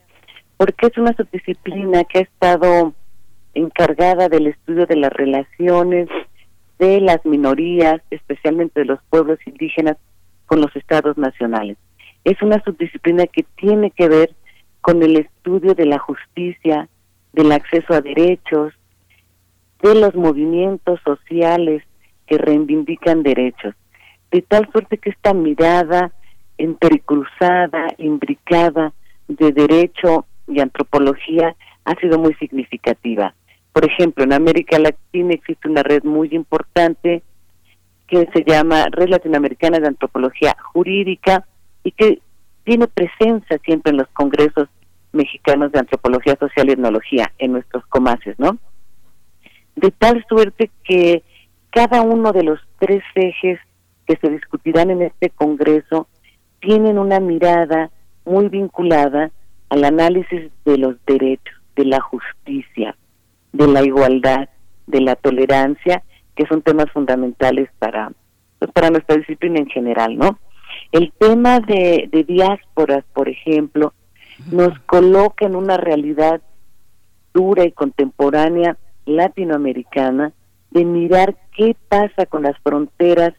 [0.58, 2.93] porque es una subdisciplina que ha estado
[3.54, 6.08] encargada del estudio de las relaciones
[6.80, 9.98] de las minorías, especialmente de los pueblos indígenas,
[10.46, 11.78] con los estados nacionales.
[12.24, 14.36] Es una subdisciplina que tiene que ver
[14.84, 16.89] con el estudio de la justicia,
[17.32, 18.74] del acceso a derechos,
[19.82, 21.84] de los movimientos sociales
[22.28, 23.74] que reivindican derechos,
[24.30, 26.12] de tal suerte que esta mirada
[26.58, 28.91] entrecruzada, imbricada
[29.30, 33.34] de derecho y antropología ha sido muy significativa.
[33.72, 37.24] Por ejemplo, en América Latina existe una red muy importante
[38.08, 41.46] que se llama Red Latinoamericana de Antropología Jurídica
[41.86, 42.19] y que
[42.63, 44.69] tiene presencia siempre en los congresos
[45.12, 48.58] mexicanos de antropología social y etnología en nuestros comaces, ¿no?
[49.76, 51.23] De tal suerte que
[51.69, 53.60] cada uno de los tres ejes
[54.06, 56.08] que se discutirán en este congreso
[56.60, 57.91] tienen una mirada
[58.26, 59.32] muy vinculada
[59.69, 62.95] al análisis de los derechos, de la justicia,
[63.52, 64.49] de la igualdad,
[64.88, 66.04] de la tolerancia,
[66.36, 68.12] que son temas fundamentales para,
[68.60, 70.39] pues, para nuestra disciplina en general, ¿no?
[70.94, 73.94] El tema de, de diásporas, por ejemplo,
[74.52, 76.42] nos coloca en una realidad
[77.34, 80.32] dura y contemporánea latinoamericana
[80.72, 83.34] de mirar qué pasa con las fronteras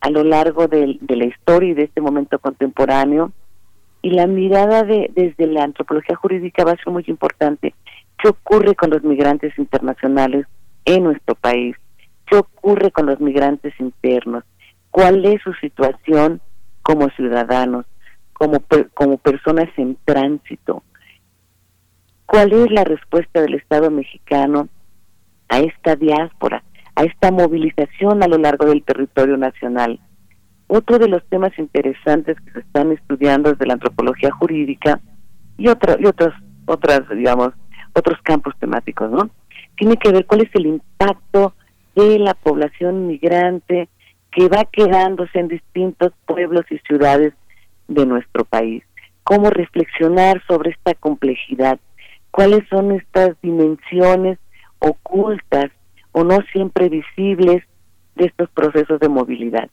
[0.00, 3.32] a lo largo de, la historia y de este momento contemporáneo
[4.02, 7.74] y la mirada de desde la antropología jurídica va a ser muy importante.
[8.18, 10.46] ¿Qué ocurre con los migrantes internacionales
[10.86, 11.76] en nuestro país?
[12.26, 14.44] ¿Qué ocurre con los migrantes internos?
[14.90, 16.40] ¿Cuál es su situación
[16.82, 17.86] como ciudadanos?
[18.40, 18.64] como,
[18.94, 20.82] como personas en tránsito.
[22.24, 24.70] ¿Cuál es la respuesta del Estado mexicano
[25.50, 26.62] a esta diáspora,
[26.94, 30.00] a esta movilización a lo largo del territorio nacional?
[30.68, 35.00] Otro de los temas interesantes que se están estudiando desde la antropología jurídica
[35.58, 36.32] y, otro, y otros,
[36.64, 37.50] otras, digamos,
[37.92, 39.28] otros campos temáticos, ¿no?
[39.76, 41.52] Tiene que ver cuál es el impacto
[41.94, 43.90] de la población migrante
[44.32, 47.34] que va quedándose en distintos pueblos y ciudades
[47.88, 48.84] de nuestro país.
[49.22, 51.78] cómo reflexionar sobre esta complejidad,
[52.32, 54.38] cuáles son estas dimensiones
[54.80, 55.70] ocultas
[56.10, 57.62] o no siempre visibles
[58.16, 59.68] de estos procesos de movilidad.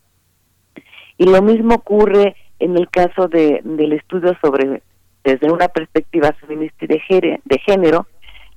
[1.17, 4.83] Y lo mismo ocurre en el caso de, del estudio sobre,
[5.23, 8.05] desde una perspectiva feminista y de, de género,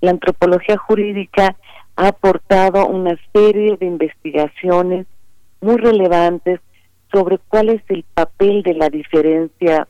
[0.00, 1.56] la antropología jurídica
[1.96, 5.06] ha aportado una serie de investigaciones
[5.61, 6.61] muy relevantes
[7.12, 9.88] sobre cuál es el papel de la diferencia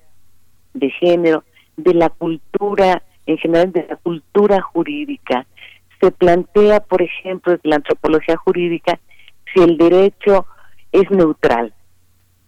[0.75, 1.45] de género,
[1.77, 5.47] de la cultura, en general de la cultura jurídica.
[6.01, 8.99] Se plantea, por ejemplo, en la antropología jurídica,
[9.53, 10.47] si el derecho
[10.93, 11.75] es neutral.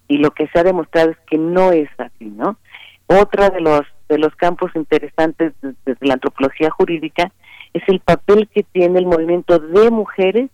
[0.08, 2.58] Y lo que se ha demostrado es que no es así, ¿no?
[3.06, 7.32] Otra de los de los campos interesantes desde la antropología jurídica
[7.72, 10.50] es el papel que tiene el movimiento de mujeres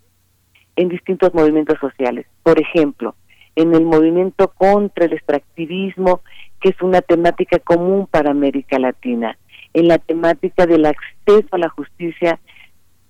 [0.79, 2.25] en distintos movimientos sociales.
[2.45, 3.17] Por ejemplo,
[3.57, 6.21] en el movimiento contra el extractivismo,
[6.61, 9.37] que es una temática común para América Latina,
[9.75, 12.39] en la temática del acceso a la justicia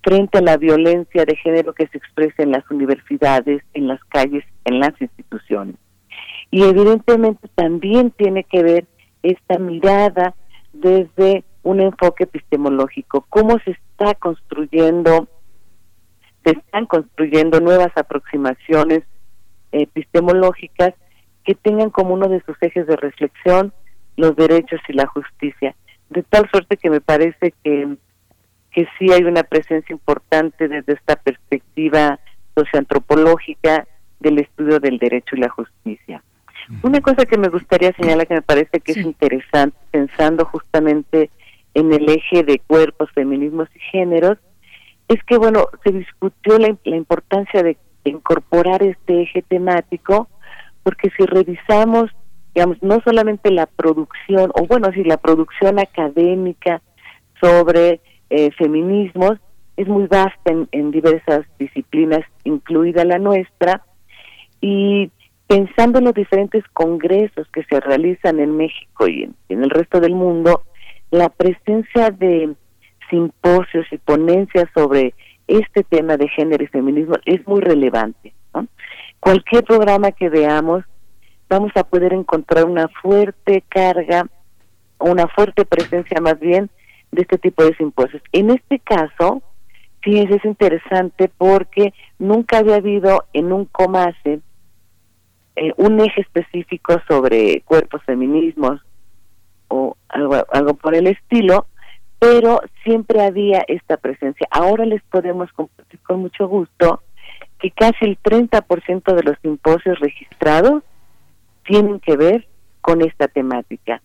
[0.03, 4.45] frente a la violencia de género que se expresa en las universidades, en las calles,
[4.65, 5.77] en las instituciones.
[6.51, 8.87] Y evidentemente también tiene que ver
[9.23, 10.35] esta mirada
[10.73, 15.29] desde un enfoque epistemológico, cómo se está construyendo,
[16.49, 19.03] se están construyendo nuevas aproximaciones
[19.73, 20.95] epistemológicas
[21.45, 23.73] que tengan como uno de sus ejes de reflexión
[24.17, 25.75] los derechos y la justicia.
[26.11, 27.97] De tal suerte que me parece que,
[28.73, 32.19] que sí hay una presencia importante desde esta perspectiva
[32.55, 33.87] socioantropológica
[34.19, 36.23] del estudio del derecho y la justicia.
[36.83, 41.31] Una cosa que me gustaría señalar que me parece que es interesante, pensando justamente
[41.75, 44.39] en el eje de cuerpos, feminismos y géneros,
[45.09, 50.29] es que, bueno, se discutió la, la importancia de incorporar este eje temático,
[50.83, 52.11] porque si revisamos,
[52.55, 56.83] digamos, no solamente la producción, o bueno, si la producción académica
[57.41, 59.39] sobre eh, feminismos
[59.77, 63.85] es muy vasta en, diversas disciplinas, incluida la nuestra,
[64.61, 65.11] y
[65.47, 70.01] pensando en los diferentes congresos que se realizan en México y en, en el resto
[70.01, 70.65] del mundo,
[71.11, 72.55] la presencia de
[73.11, 75.15] simposios y ponencias sobre
[75.47, 78.35] este tema de género y feminismo es muy relevante.
[79.21, 80.85] Cualquier programa que veamos,
[81.49, 84.27] vamos a poder encontrar una fuerte carga,
[84.99, 86.71] una fuerte presencia más bien,
[87.11, 88.23] de este tipo de simposios.
[88.33, 89.43] En este caso,
[90.05, 94.41] sí es interesante porque nunca había habido en un COMASE
[95.57, 98.81] eh, un eje específico sobre cuerpos feminismos
[99.67, 101.67] o algo, algo por el estilo,
[102.19, 104.47] pero siempre había esta presencia.
[104.51, 107.03] Ahora les podemos compartir con mucho gusto
[107.61, 110.83] que casi el 30% de los simposios registrados
[111.65, 112.47] tienen que ver
[112.81, 114.01] con esta temática.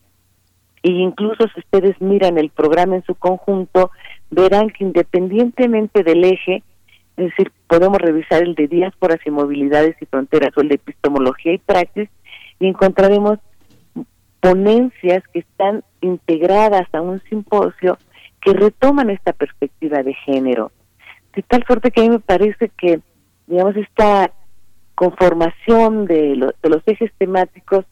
[0.81, 3.91] Y incluso si ustedes miran el programa en su conjunto,
[4.29, 6.61] verán que independientemente del eje,
[7.15, 11.53] es decir, podemos revisar el de diásporas y movilidades y fronteras o el de epistemología
[11.53, 12.09] y praxis,
[12.59, 13.39] y encontraremos
[14.43, 17.97] ponencias que están integradas a un simposio
[18.41, 20.73] que retoman esta perspectiva de género.
[21.33, 22.99] De tal suerte que a mí me parece que,
[23.47, 24.33] digamos, esta
[24.95, 27.85] conformación de, de los ejes temáticos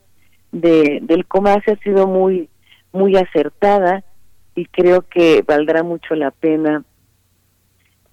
[0.52, 2.49] de, del COMASE ha sido muy,
[2.91, 4.04] muy acertada
[4.54, 6.84] y creo que valdrá mucho la pena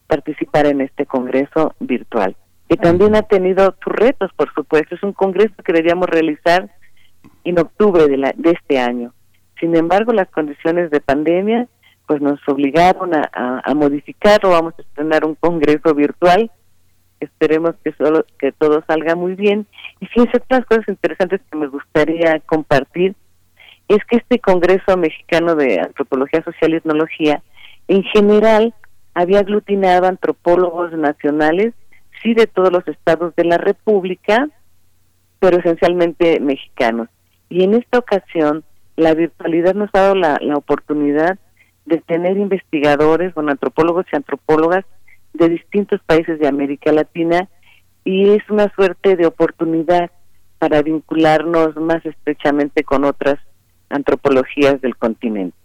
[0.07, 2.37] participar en este congreso virtual.
[2.69, 4.95] Y también ha tenido sus retos, por supuesto.
[4.95, 6.71] Es un congreso que deberíamos realizar
[7.45, 9.13] en octubre de, la, de este año.
[9.61, 11.69] Sin embargo, las condiciones de pandemia
[12.07, 14.51] pues nos obligaron a, a, modificarlo.
[14.51, 16.51] Vamos a estrenar un congreso virtual.
[17.21, 19.67] Esperemos que solo que todo salga muy bien.
[20.01, 23.15] Y fíjense otras cosas interesantes que me gustaría compartir
[23.89, 27.43] es que este Congreso Mexicano de Antropología Social y Etnología
[27.89, 28.75] en general
[29.15, 31.75] había aglutinado antropólogos nacionales,
[32.23, 34.49] sí de todos los estados de la República,
[35.41, 37.09] pero esencialmente mexicanos.
[37.49, 38.65] Y en esta ocasión,
[38.97, 41.39] la virtualidad nos ha dado la, oportunidad
[41.87, 44.85] de tener investigadores, bueno, antropólogos y antropólogas
[45.33, 47.49] de distintos países de América Latina
[48.05, 50.11] y es una suerte de oportunidad
[50.59, 53.39] para vincularnos más estrechamente con otras
[53.89, 55.57] antropologías del continente.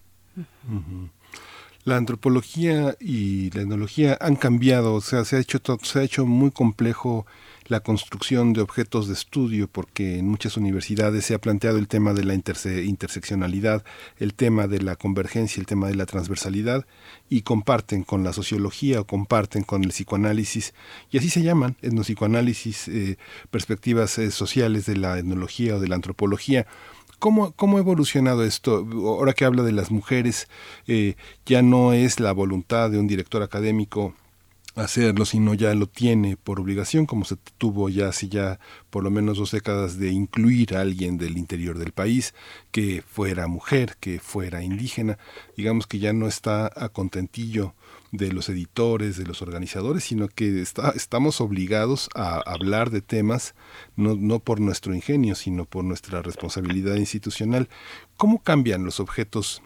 [1.85, 6.25] La antropología y la etnología han cambiado, o sea, se ha hecho se ha hecho
[6.25, 7.25] muy complejo
[7.67, 12.13] la construcción de objetos de estudio, porque en muchas universidades se ha planteado el tema
[12.13, 13.83] de la interseccionalidad,
[14.17, 16.85] el tema de la convergencia, el tema de la transversalidad,
[17.29, 20.73] y comparten con la sociología o comparten con el psicoanálisis,
[21.11, 23.17] y así se llaman, etnopsicoanálisis, eh,
[23.51, 26.65] perspectivas eh, sociales de la etnología o de la antropología
[27.23, 28.85] ¿cómo, ¿cómo ha evolucionado esto?
[29.05, 30.49] Ahora que habla de las mujeres,
[30.87, 31.15] eh,
[31.45, 34.13] ya no es la voluntad de un director académico
[34.75, 38.59] hacerlo, sino ya lo tiene por obligación, como se tuvo ya hace ya
[38.89, 42.33] por lo menos dos décadas de incluir a alguien del interior del país,
[42.71, 45.17] que fuera mujer, que fuera indígena,
[45.55, 47.73] digamos que ya no está a contentillo
[48.13, 53.55] de los editores, de los organizadores, sino que está, estamos obligados a hablar de temas
[53.95, 57.67] no, no por nuestro ingenio, sino por nuestra responsabilidad institucional.
[58.15, 59.63] ¿Cómo cambian los objetos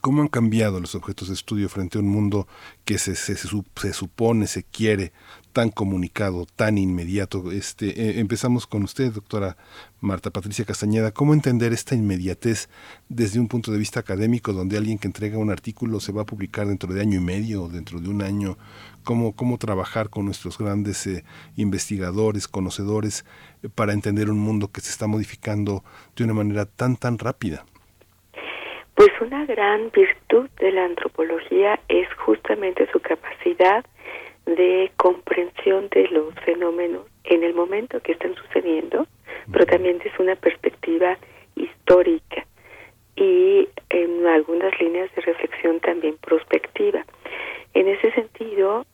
[0.00, 2.48] ¿Cómo han cambiado los objetos de estudio frente a un mundo
[2.84, 5.12] que se, se, se supone, se quiere,
[5.56, 7.50] tan comunicado, tan inmediato?
[7.50, 9.56] Este, eh, empezamos con usted, doctora
[10.02, 11.12] Marta Patricia Castañeda.
[11.12, 12.68] ¿Cómo entender esta inmediatez
[13.08, 16.26] desde un punto de vista académico, donde alguien que entrega un artículo se va a
[16.26, 18.58] publicar dentro de año y medio dentro de un año?
[19.02, 21.24] ¿Cómo, cómo trabajar con nuestros grandes eh,
[21.56, 23.24] investigadores, conocedores,
[23.62, 25.84] eh, para entender un mundo que se está modificando
[26.16, 27.64] de una manera tan, tan rápida?
[28.94, 33.86] Pues una gran virtud de la antropología es justamente su capacidad
[34.46, 39.06] de comprensión de los fenómenos en el momento que están sucediendo,
[39.52, 41.18] pero también es una perspectiva
[41.56, 42.46] histórica
[43.16, 47.04] y en algunas líneas de reflexión también prospectiva.
[47.74, 48.86] En ese sentido,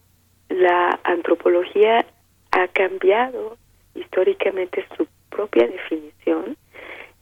[0.48, 2.04] la antropología
[2.52, 3.56] ha cambiado
[3.94, 6.56] históricamente su propia definición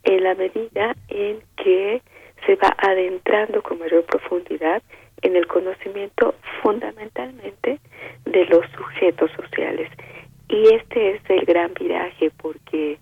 [0.05, 2.03] en la medida en que
[2.47, 4.83] se va adentrando con mayor profundidad
[5.23, 7.79] en el conocimiento fundamentalmente
[8.25, 9.91] de los sujetos sociales.
[10.49, 12.99] Y este es el gran viraje porque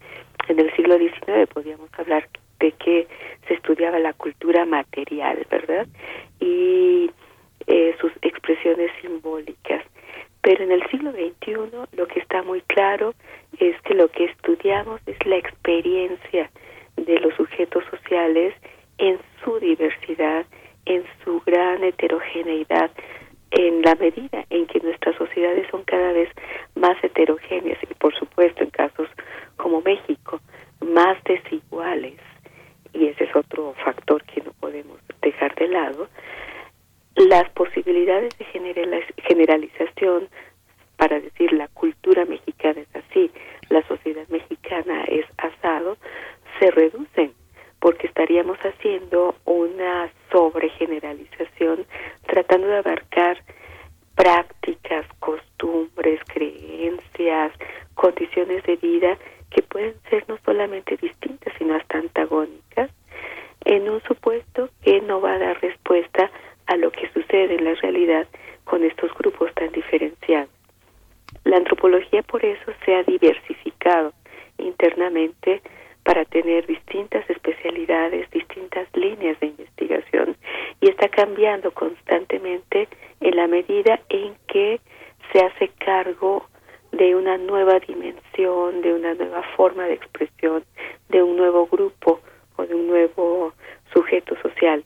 [0.49, 2.29] en el siglo XIX podíamos hablar
[2.61, 3.07] de que
[3.47, 5.87] se estudiaba la cultura material, ¿verdad?
[6.41, 7.11] Y
[7.67, 9.83] eh, sus expresiones simbólicas.
[10.43, 13.15] Pero en el siglo XXI lo que está muy claro
[13.59, 16.51] es que lo que estudiamos es la experiencia
[16.97, 18.55] de los sujetos sociales
[18.99, 20.47] en su diversidad,
[20.89, 22.91] en su gran heterogeneidad,
[23.51, 26.29] en la medida en que nuestras sociedades son cada vez
[26.75, 29.09] más heterogéneas y por supuesto en casos
[29.57, 30.41] como México,
[30.81, 32.19] más desiguales,
[32.95, 36.09] y ese es otro factor que no podemos dejar de lado,
[37.17, 38.45] las posibilidades de
[39.27, 40.29] generalización,
[40.97, 43.31] para decir la cultura mexicana es así,
[43.69, 45.97] la sociedad mexicana es asado,
[46.59, 47.33] se reducen
[47.81, 51.87] porque estaríamos haciendo una sobregeneralización
[52.27, 53.43] tratando de abarcar
[54.15, 57.53] prácticas, costumbres, creencias,
[57.95, 59.17] condiciones de vida
[59.51, 62.91] que pueden ser no solamente distintas, sino hasta antagónicas,
[63.65, 66.31] en un supuesto que no va a dar respuesta
[66.67, 68.27] a lo que sucede en la realidad
[68.65, 70.51] con estos grupos tan diferenciados.
[71.45, 74.13] La antropología por eso se ha diversificado
[74.59, 75.63] internamente
[76.09, 80.39] para tener distintas especialidades, distintas líneas de investigación
[80.81, 82.89] y está cambiando constantemente
[83.21, 84.81] en la medida en que
[85.31, 86.47] se hace cargo
[86.93, 90.65] de una nueva dimensión, de una nueva forma de expresión,
[91.11, 92.21] de un nuevo grupo
[92.57, 93.53] o de un nuevo
[93.93, 94.83] sujeto social.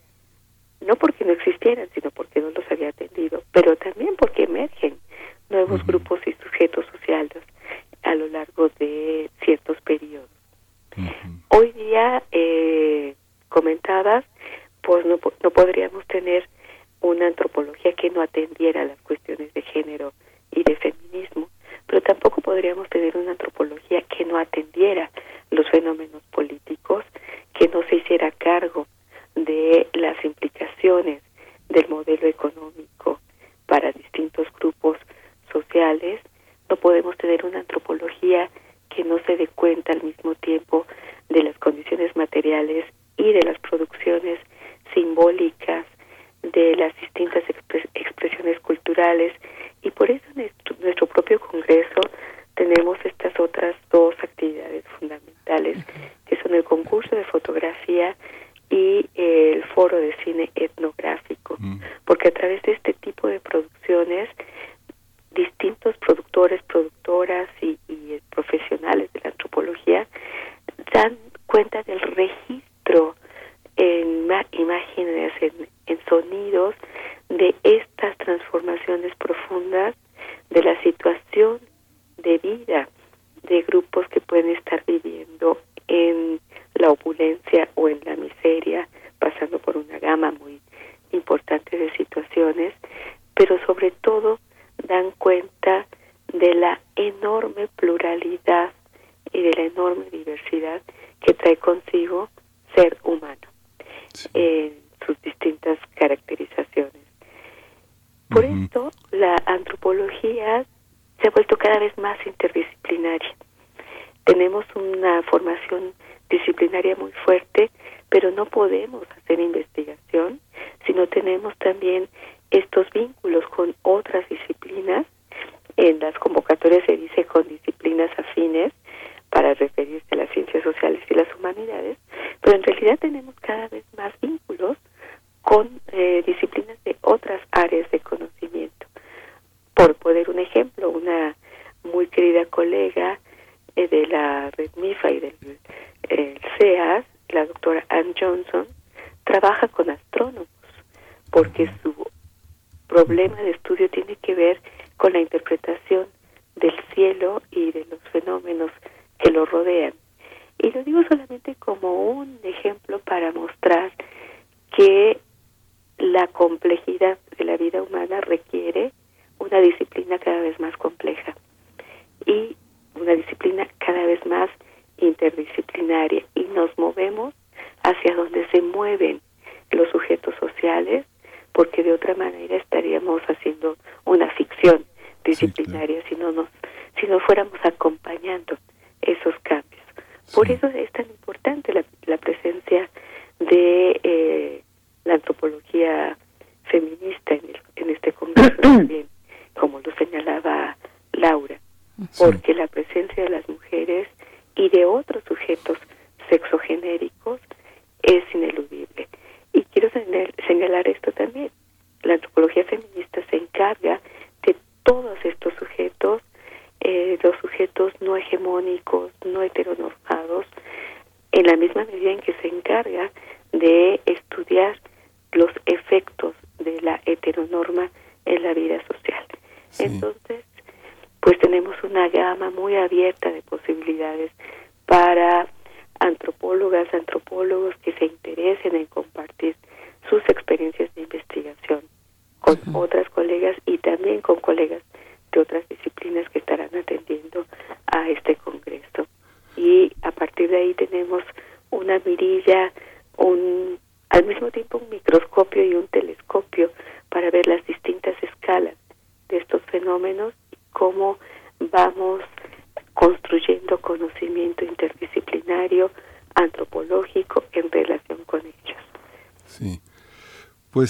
[0.81, 4.99] No porque no existieran, sino porque no los había atendido, pero también porque emergen
[5.51, 7.45] nuevos grupos y sujetos sociales
[8.03, 9.72] a lo largo de ciertos
[11.93, 13.15] día, eh,
[14.83, 16.49] pues no, no podríamos tener
[17.01, 20.13] una antropología que no atendiera las cuestiones de género
[20.51, 21.49] y de feminismo,
[21.87, 25.11] pero tampoco podríamos tener una antropología que no atendiera
[25.51, 27.05] los fenómenos políticos,
[27.55, 28.87] que no se hiciera cargo
[29.35, 31.22] de las implicaciones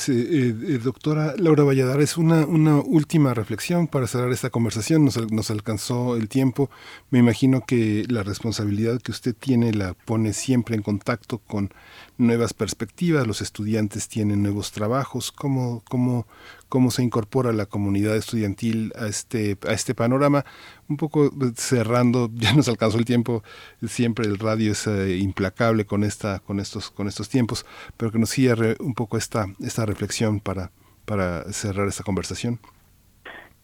[0.04, 5.04] Pues, eh, eh, eh, doctora Laura Valladares, una, una última reflexión para cerrar esta conversación.
[5.04, 6.70] Nos, nos alcanzó el tiempo.
[7.10, 11.72] Me imagino que la responsabilidad que usted tiene la pone siempre en contacto con
[12.18, 13.28] nuevas perspectivas.
[13.28, 15.30] Los estudiantes tienen nuevos trabajos.
[15.30, 16.26] ¿Cómo, cómo,
[16.68, 20.44] cómo se incorpora la comunidad estudiantil a este, a este panorama?
[20.92, 23.42] Un poco cerrando, ya nos alcanzó el tiempo.
[23.86, 27.64] Siempre el radio es implacable con, esta, con, estos, con estos tiempos,
[27.96, 30.70] pero que nos cierre un poco esta esta reflexión para,
[31.06, 32.58] para cerrar esta conversación.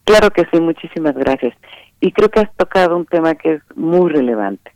[0.05, 1.55] Claro que sí, muchísimas gracias.
[2.01, 4.73] Y creo que has tocado un tema que es muy relevante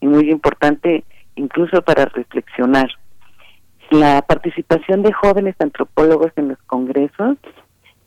[0.00, 1.04] y muy importante
[1.34, 2.88] incluso para reflexionar.
[3.90, 7.36] La participación de jóvenes antropólogos en los congresos,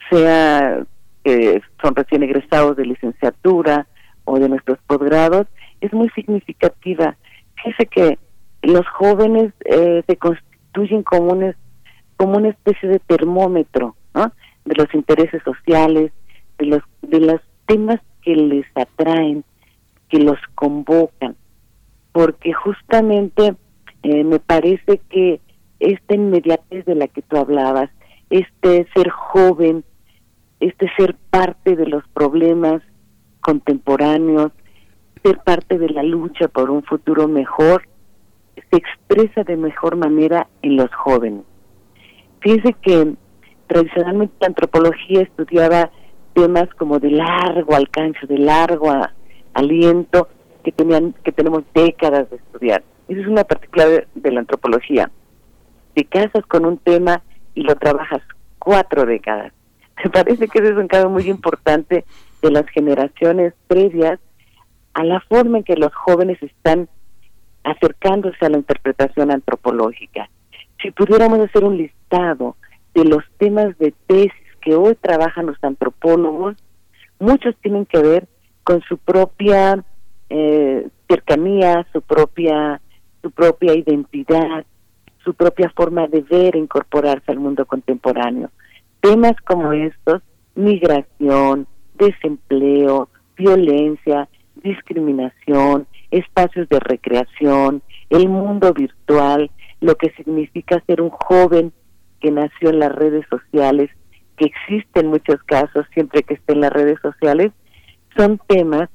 [0.09, 0.83] sea
[1.23, 3.87] que son recién egresados de licenciatura
[4.25, 5.47] o de nuestros posgrados,
[5.79, 7.15] es muy significativa.
[7.55, 8.19] Fíjese que
[8.61, 11.55] los jóvenes eh, se constituyen como un
[12.17, 13.95] como una especie de termómetro
[14.65, 16.11] de los intereses sociales,
[16.57, 19.43] de los, de los temas que les atraen,
[20.09, 21.35] que los convocan,
[22.11, 23.55] porque justamente
[24.01, 25.39] eh, me parece que
[25.79, 27.91] esta inmediatez de la que tú hablabas,
[28.31, 29.83] este ser joven,
[30.59, 32.81] este ser parte de los problemas
[33.41, 34.51] contemporáneos,
[35.23, 37.83] ser parte de la lucha por un futuro mejor,
[38.55, 41.43] se expresa de mejor manera en los jóvenes.
[42.41, 43.13] Fíjense que
[43.67, 45.91] tradicionalmente la antropología estudiaba
[46.33, 48.91] temas como de largo alcance, de largo
[49.53, 50.27] aliento,
[50.63, 52.83] que tenían que tenemos décadas de estudiar.
[53.07, 55.09] Esa es una particular de, la antropología.
[55.93, 57.21] Te casas con un tema
[57.55, 58.21] y lo trabajas
[58.59, 59.53] cuatro décadas.
[60.03, 62.05] Me parece que ese es un caso muy importante
[62.41, 64.19] de las generaciones previas
[64.93, 66.89] a la forma en que los jóvenes están
[67.63, 70.29] acercándose a la interpretación antropológica.
[70.81, 72.55] Si pudiéramos hacer un listado
[72.93, 74.31] de los temas de tesis
[74.61, 76.55] que hoy trabajan los antropólogos,
[77.19, 78.27] muchos tienen que ver
[78.63, 79.83] con su propia
[80.29, 82.81] eh, cercanía, su propia
[83.21, 84.65] su propia identidad,
[85.23, 88.51] su propia forma de ver e incorporarse al mundo contemporáneo.
[89.01, 90.21] Temas como estos,
[90.55, 101.09] migración, desempleo, violencia, discriminación, espacios de recreación, el mundo virtual, lo que significa ser un
[101.09, 101.73] joven
[102.19, 103.89] que nació en las redes sociales,
[104.37, 107.51] que existe en muchos casos siempre que esté en las redes sociales,
[108.15, 108.89] son temas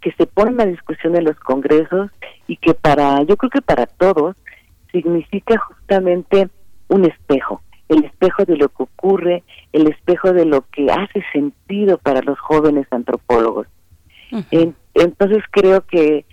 [0.00, 2.10] que se ponen a discusión en los congresos
[2.46, 4.36] y que para, yo creo que para todos,
[4.92, 6.48] significa justamente
[6.88, 7.62] un espejo,
[7.94, 9.42] el espejo de lo que ocurre,
[9.72, 13.66] el espejo de lo que hace sentido para los jóvenes antropólogos.
[14.94, 16.24] entonces creo que,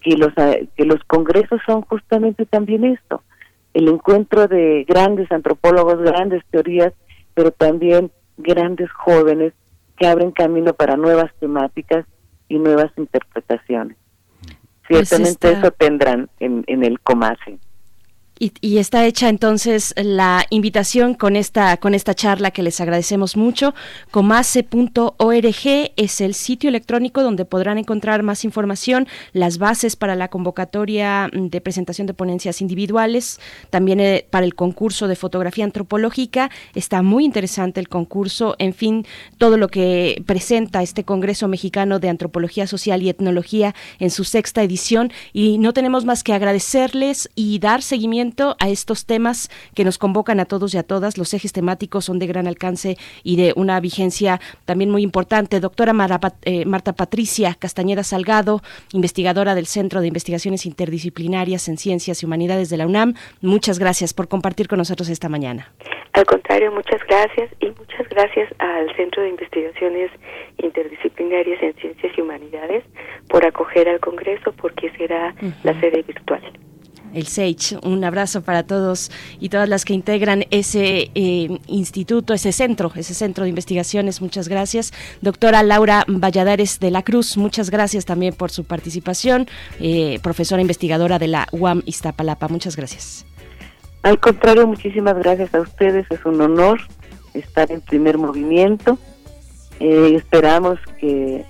[0.00, 0.32] que, los,
[0.76, 3.22] que los congresos son justamente también esto,
[3.74, 6.92] el encuentro de grandes antropólogos, grandes teorías,
[7.34, 9.52] pero también grandes jóvenes
[9.96, 12.06] que abren camino para nuevas temáticas
[12.48, 13.96] y nuevas interpretaciones.
[14.88, 17.58] Pues Ciertamente eso tendrán en, en el COMASE.
[18.42, 23.74] Y, está hecha entonces la invitación con esta, con esta charla que les agradecemos mucho.
[24.10, 31.28] Comase.org es el sitio electrónico donde podrán encontrar más información, las bases para la convocatoria
[31.34, 36.50] de presentación de ponencias individuales, también eh, para el concurso de fotografía antropológica.
[36.74, 42.08] Está muy interesante el concurso, en fin, todo lo que presenta este Congreso Mexicano de
[42.08, 45.12] Antropología Social y Etnología en su sexta edición.
[45.34, 50.40] Y no tenemos más que agradecerles y dar seguimiento a estos temas que nos convocan
[50.40, 51.18] a todos y a todas.
[51.18, 55.60] Los ejes temáticos son de gran alcance y de una vigencia también muy importante.
[55.60, 55.92] Doctora
[56.42, 58.62] eh, Marta Patricia Castañeda Salgado,
[58.92, 64.14] investigadora del Centro de Investigaciones Interdisciplinarias en Ciencias y Humanidades de la UNAM, muchas gracias
[64.14, 65.72] por compartir con nosotros esta mañana.
[66.12, 70.10] Al contrario, muchas gracias y muchas gracias al Centro de Investigaciones
[70.58, 72.84] Interdisciplinarias en Ciencias y Humanidades
[73.28, 76.42] por acoger al Congreso porque será la sede virtual
[77.14, 77.78] el SAGE.
[77.82, 83.14] Un abrazo para todos y todas las que integran ese eh, instituto, ese centro, ese
[83.14, 84.20] centro de investigaciones.
[84.20, 84.92] Muchas gracias.
[85.20, 89.46] Doctora Laura Valladares de la Cruz, muchas gracias también por su participación.
[89.80, 93.26] Eh, profesora investigadora de la UAM Iztapalapa, muchas gracias.
[94.02, 96.06] Al contrario, muchísimas gracias a ustedes.
[96.10, 96.80] Es un honor
[97.34, 98.98] estar en primer movimiento.
[99.78, 101.44] Eh, esperamos que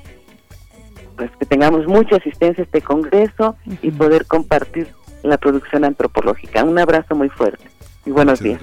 [1.17, 4.89] pues que tengamos mucha asistencia a este congreso y poder compartir
[5.23, 6.65] la producción antropológica.
[6.65, 7.65] Un abrazo muy fuerte
[8.07, 8.61] y buenos días.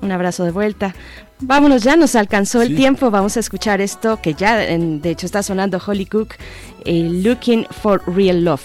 [0.00, 0.94] Un abrazo de vuelta.
[1.40, 3.10] Vámonos, ya nos alcanzó el tiempo.
[3.10, 6.34] Vamos a escuchar esto que ya, de hecho, está sonando Holly Cook,
[6.84, 8.62] eh, Looking for Real Love.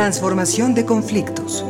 [0.00, 1.62] Transformación de conflictos.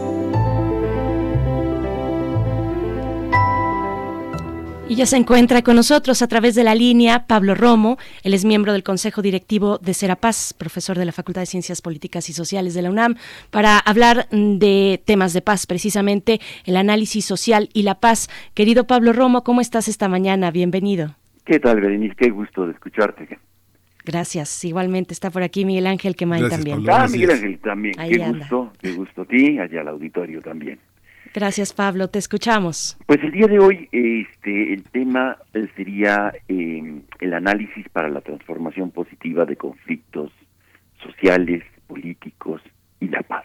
[4.89, 7.99] Y ya se encuentra con nosotros a través de la línea Pablo Romo.
[8.23, 12.29] Él es miembro del Consejo Directivo de Serapaz, profesor de la Facultad de Ciencias Políticas
[12.29, 13.17] y Sociales de la UNAM,
[13.51, 18.29] para hablar de temas de paz, precisamente el análisis social y la paz.
[18.55, 20.53] Querido Pablo Romo, ¿cómo estás esta mañana?
[20.53, 21.17] Bienvenido.
[21.45, 22.15] ¿Qué tal, Berenice?
[22.15, 23.41] Qué gusto de escucharte.
[24.05, 24.65] Gracias.
[24.65, 26.85] Igualmente está por aquí Miguel Ángel Quemain también.
[26.91, 27.95] ah, Miguel Ángel también.
[28.09, 30.79] qué gusto, qué gusto a ti, allá al auditorio también.
[31.33, 32.09] Gracias, Pablo.
[32.09, 32.99] Te escuchamos.
[33.07, 38.21] Pues el día de hoy, este, el tema eh, sería em, el análisis para la
[38.21, 40.33] transformación positiva de conflictos
[41.01, 42.61] sociales, políticos
[42.99, 43.45] y la paz.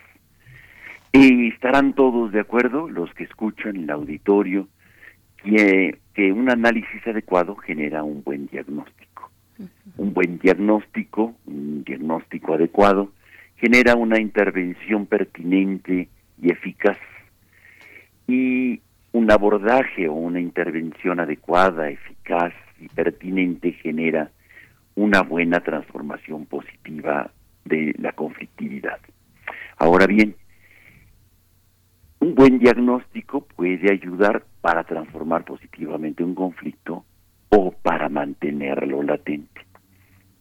[1.14, 4.68] Eh, estarán todos de acuerdo, los que escuchan el auditorio,
[5.44, 9.05] que, que un análisis adecuado genera un buen diagnóstico.
[9.98, 13.12] Un buen diagnóstico, un diagnóstico adecuado,
[13.58, 16.10] genera una intervención pertinente
[16.42, 16.98] y eficaz
[18.28, 18.82] y
[19.12, 24.32] un abordaje o una intervención adecuada, eficaz y pertinente genera
[24.96, 27.32] una buena transformación positiva
[27.64, 29.00] de la conflictividad.
[29.78, 30.36] Ahora bien,
[32.20, 37.06] un buen diagnóstico puede ayudar para transformar positivamente un conflicto
[37.50, 39.62] o para mantenerlo latente,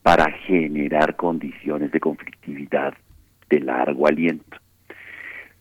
[0.04, 2.92] para generar condiciones de conflictividad
[3.48, 4.58] de largo aliento,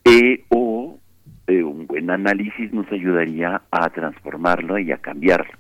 [0.04, 1.00] e, o
[1.48, 5.54] eh, un buen análisis nos ayudaría a transformarlo y a cambiarlo.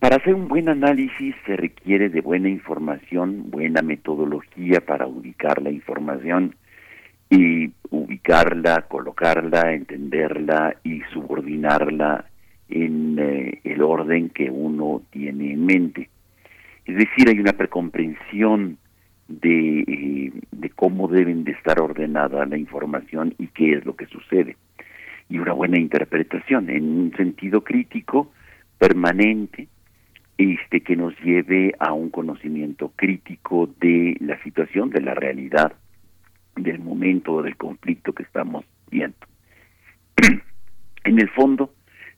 [0.00, 5.70] Para hacer un buen análisis se requiere de buena información, buena metodología para ubicar la
[5.70, 6.56] información
[7.30, 12.24] y ubicarla, colocarla, entenderla y subordinarla
[12.68, 16.10] en eh, el orden que uno tiene en mente.
[16.90, 18.76] Es decir, hay una precomprensión
[19.28, 24.06] de, eh, de cómo deben de estar ordenada la información y qué es lo que
[24.06, 24.56] sucede.
[25.28, 28.32] Y una buena interpretación en un sentido crítico,
[28.76, 29.68] permanente,
[30.36, 35.72] este que nos lleve a un conocimiento crítico de la situación, de la realidad,
[36.56, 39.16] del momento del conflicto que estamos viendo.
[41.04, 41.72] en el fondo,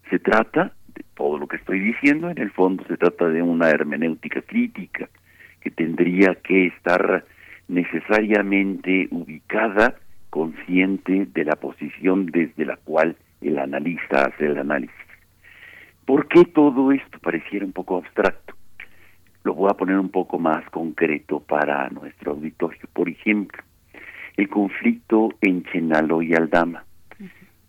[0.09, 0.73] se trata,
[1.14, 5.09] todo lo que estoy diciendo, en el fondo se trata de una hermenéutica crítica,
[5.61, 7.24] que tendría que estar
[7.68, 9.95] necesariamente ubicada,
[10.30, 14.97] consciente de la posición desde la cual el analista hace el análisis.
[16.05, 18.55] ¿Por qué todo esto pareciera un poco abstracto?
[19.45, 22.80] Lo voy a poner un poco más concreto para nuestro auditorio.
[22.93, 23.62] Por ejemplo,
[24.36, 26.84] el conflicto en Chenalo y Aldama.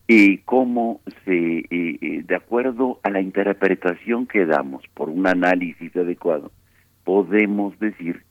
[0.08, 6.52] Y cómo se, de acuerdo a la interpretación que damos por un análisis adecuado,
[7.04, 8.24] podemos decir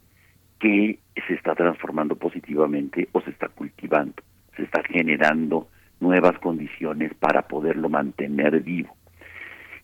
[0.59, 4.15] que se está transformando positivamente o se está cultivando,
[4.57, 5.69] se está generando
[6.01, 8.95] nuevas condiciones para poderlo mantener vivo.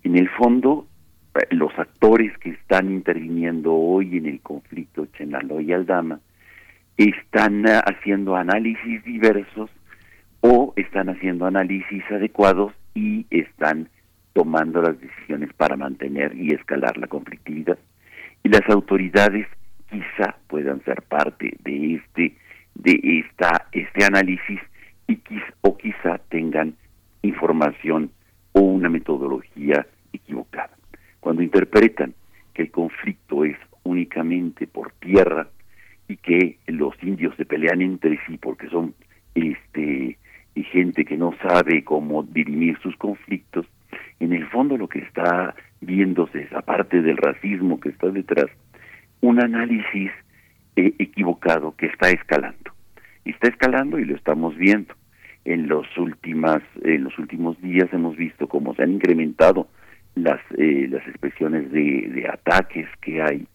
[0.02, 0.86] En el fondo,
[1.34, 6.20] eh, los actores que están interviniendo hoy en el conflicto Chenalo y Aldama
[6.96, 9.70] están eh, haciendo análisis diversos
[10.40, 13.88] o están haciendo análisis adecuados y están
[14.32, 17.78] tomando las decisiones para mantener y escalar la conflictividad
[18.42, 19.46] y las autoridades
[19.90, 22.36] quizá puedan ser parte de este
[22.74, 24.60] de esta este análisis
[25.06, 26.74] y quizá, o quizá tengan
[27.22, 28.10] información
[28.52, 30.70] o una metodología equivocada.
[31.20, 32.14] Cuando interpretan
[32.54, 35.48] que el conflicto es únicamente por tierra
[36.06, 38.94] y que los indios se pelean entre sí porque son
[39.34, 40.18] este
[40.58, 43.64] y gente que no sabe cómo dirimir sus conflictos,
[44.18, 48.50] en el fondo lo que está viéndose esa parte del racismo que está detrás,
[49.20, 50.10] un análisis
[50.74, 52.72] eh, equivocado que está escalando.
[53.24, 54.94] Está escalando y lo estamos viendo.
[55.44, 59.68] En los últimas en los últimos días hemos visto cómo se han incrementado
[60.16, 63.46] las eh, las expresiones de ataques que hay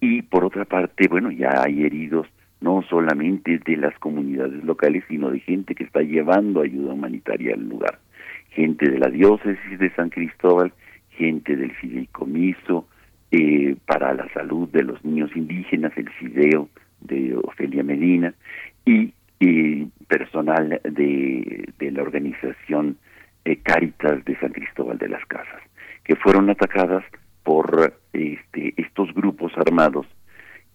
[0.00, 2.26] y por otra parte, bueno, ya hay heridos
[2.62, 7.68] no solamente de las comunidades locales, sino de gente que está llevando ayuda humanitaria al
[7.68, 7.98] lugar,
[8.50, 10.72] gente de la diócesis de San Cristóbal
[11.16, 12.86] gente del fideicomiso
[13.30, 16.68] eh, para la salud de los niños indígenas, el FIDEO
[17.00, 18.34] de Ofelia Medina,
[18.84, 19.12] y
[20.06, 22.96] personal de, de, la organización
[23.44, 25.62] eh, Caritas de San Cristóbal de las Casas,
[26.04, 27.04] que fueron atacadas
[27.42, 30.06] por este, estos grupos armados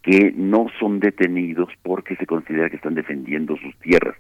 [0.01, 4.15] que no son detenidos porque se considera que están defendiendo sus tierras.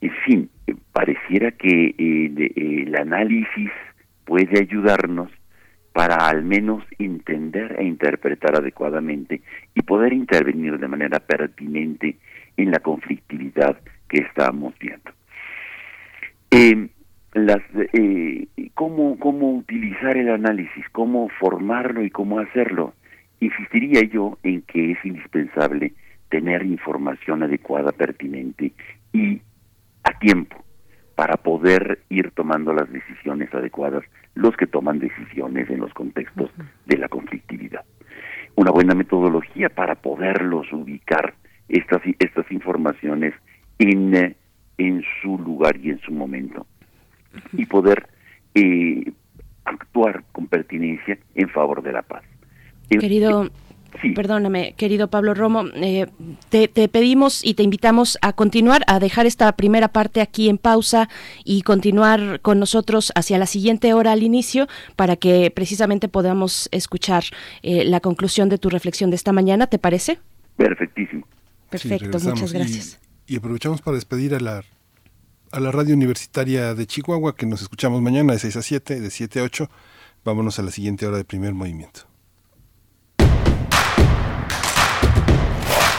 [0.00, 0.50] En fin,
[0.92, 3.70] pareciera que eh, el análisis
[4.24, 5.30] puede ayudarnos
[5.92, 9.42] para al menos entender e interpretar adecuadamente
[9.74, 12.16] y poder intervenir de manera pertinente
[12.56, 13.76] en la conflictividad
[14.08, 15.10] que estamos viendo.
[16.50, 16.88] Eh,
[17.34, 17.62] las,
[17.94, 22.94] eh, cómo, cómo utilizar el análisis, cómo formarlo y cómo hacerlo.
[23.42, 25.94] Insistiría yo en que es indispensable
[26.28, 28.72] tener información adecuada, pertinente
[29.12, 29.42] y
[30.04, 30.64] a tiempo
[31.16, 34.04] para poder ir tomando las decisiones adecuadas,
[34.36, 36.52] los que toman decisiones en los contextos
[36.86, 37.84] de la conflictividad.
[38.54, 41.34] Una buena metodología para poderlos ubicar
[41.68, 43.34] estas, estas informaciones
[43.80, 44.36] en,
[44.78, 46.64] en su lugar y en su momento
[47.54, 48.06] y poder
[48.54, 49.10] eh,
[49.64, 52.22] actuar con pertinencia en favor de la paz.
[52.98, 53.50] Querido,
[54.14, 56.06] Perdóname, querido Pablo Romo, eh,
[56.48, 61.08] te, pedimos y te invitamos a continuar, a dejar esta primera parte aquí en pausa
[61.44, 64.66] y continuar con nosotros hacia la siguiente hora al inicio
[64.96, 67.24] para que precisamente podamos escuchar
[67.62, 70.18] eh, la conclusión de tu reflexión de esta mañana, ¿te parece?
[70.56, 71.26] Perfectísimo.
[71.70, 73.00] Perfecto, muchas gracias.
[73.26, 74.62] Y, aprovechamos para despedir a la,
[75.52, 79.10] a la radio universitaria de Chihuahua, que nos escuchamos mañana de 6 a 7, de
[79.10, 79.70] 7 a 8.
[80.24, 82.11] Vámonos a la siguiente hora de primer movimiento.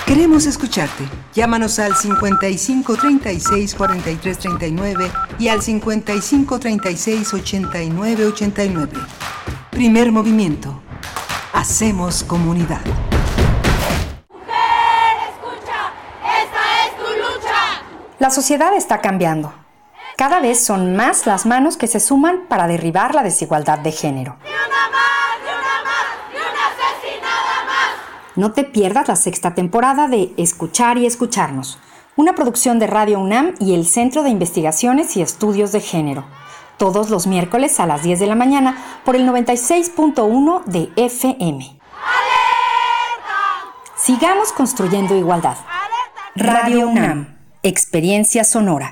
[0.06, 1.06] Queremos escucharte.
[1.34, 8.92] Llámanos al 55 36 43 39 y al 55 36 89 89.
[9.72, 10.82] Primer movimiento.
[11.54, 12.82] Hacemos comunidad.
[14.30, 15.94] Mujer, escucha.
[16.22, 17.84] Esta es tu lucha.
[18.20, 19.54] La sociedad está cambiando.
[20.18, 24.38] Cada vez son más las manos que se suman para derribar la desigualdad de género.
[28.36, 31.78] No te pierdas la sexta temporada de Escuchar y Escucharnos,
[32.16, 36.26] una producción de Radio UNAM y el Centro de Investigaciones y Estudios de Género,
[36.78, 41.80] todos los miércoles a las 10 de la mañana por el 96.1 de FM.
[43.96, 45.58] Sigamos construyendo igualdad.
[46.36, 48.92] Radio UNAM, Experiencia Sonora.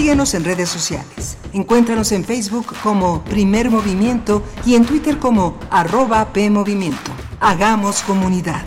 [0.00, 1.36] Síguenos en redes sociales.
[1.52, 7.12] Encuéntranos en Facebook como Primer Movimiento y en Twitter como arroba PMovimiento.
[7.38, 8.64] Hagamos comunidad.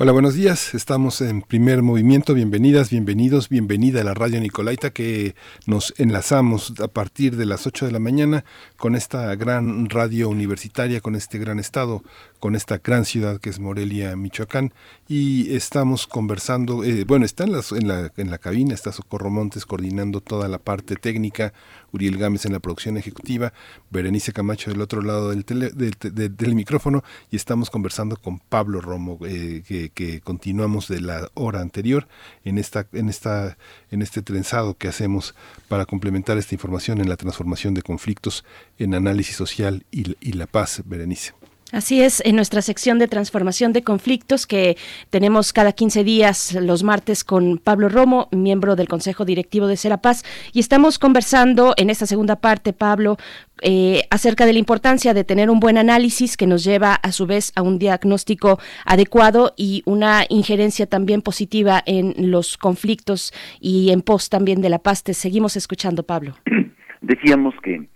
[0.00, 0.74] Hola, buenos días.
[0.74, 2.32] Estamos en primer movimiento.
[2.32, 5.34] Bienvenidas, bienvenidos, bienvenida a la radio Nicolaita que
[5.66, 8.44] nos enlazamos a partir de las 8 de la mañana
[8.76, 12.04] con esta gran radio universitaria, con este gran estado,
[12.38, 14.72] con esta gran ciudad que es Morelia, Michoacán.
[15.08, 19.66] Y estamos conversando, eh, bueno, está en, en, la, en la cabina, está Socorro Montes
[19.66, 21.52] coordinando toda la parte técnica,
[21.92, 23.52] Uriel Gámez en la producción ejecutiva,
[23.90, 29.62] Berenice Camacho del otro lado del, del, micrófono y estamos conversando con Pablo Romo, eh,
[29.66, 32.08] que que, continuamos de la hora anterior
[32.44, 33.56] en esta en esta
[33.90, 35.34] en este trenzado que hacemos
[35.68, 38.44] para complementar esta información en la transformación de conflictos
[38.78, 41.37] en análisis social y, y la paz, Berenice.
[41.70, 44.78] Así es, en nuestra sección de transformación de conflictos que
[45.10, 50.22] tenemos cada 15 días los martes con Pablo Romo, miembro del Consejo Directivo de Serapaz,
[50.54, 53.18] y estamos conversando en esta segunda parte, Pablo,
[53.60, 57.26] eh, acerca de la importancia de tener un buen análisis que nos lleva a su
[57.26, 64.00] vez a un diagnóstico adecuado y una injerencia también positiva en los conflictos y en
[64.00, 65.04] pos también de la paz.
[65.04, 66.34] Te seguimos escuchando, Pablo.
[67.02, 67.86] Decíamos que,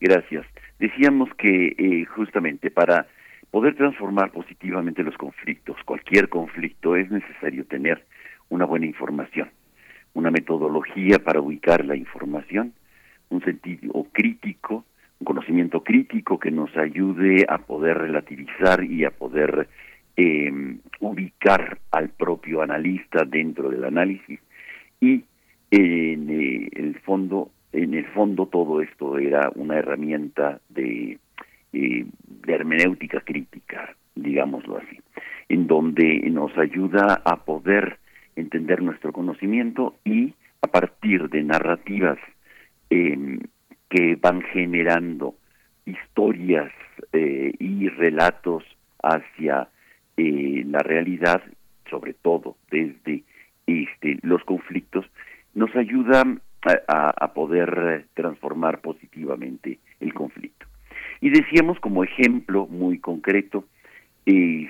[0.00, 0.46] gracias,
[0.78, 3.06] decíamos que eh, justamente para
[3.56, 8.04] poder transformar positivamente los conflictos, cualquier conflicto, es necesario tener
[8.50, 9.48] una buena información,
[10.12, 12.74] una metodología para ubicar la información,
[13.30, 14.84] un sentido crítico,
[15.20, 19.70] un conocimiento crítico que nos ayude a poder relativizar y a poder
[20.18, 20.52] eh,
[21.00, 24.38] ubicar al propio analista dentro del análisis.
[25.00, 25.24] Y
[25.70, 31.18] en eh, el fondo en el fondo todo esto era una herramienta de
[31.76, 32.06] eh,
[32.46, 34.98] de hermenéutica crítica, digámoslo así,
[35.50, 37.98] en donde nos ayuda a poder
[38.34, 42.18] entender nuestro conocimiento y a partir de narrativas
[42.88, 43.40] em,
[43.90, 45.34] que van generando
[45.84, 46.72] historias
[47.12, 48.64] eh, y relatos
[49.02, 49.68] hacia
[50.16, 51.42] eh, la realidad,
[51.90, 53.22] sobre todo desde
[53.66, 55.04] este, los conflictos,
[55.52, 56.24] nos ayuda
[56.88, 60.55] a poder transformar positivamente el conflicto.
[61.20, 63.64] Y decíamos como ejemplo muy concreto
[64.26, 64.68] eh,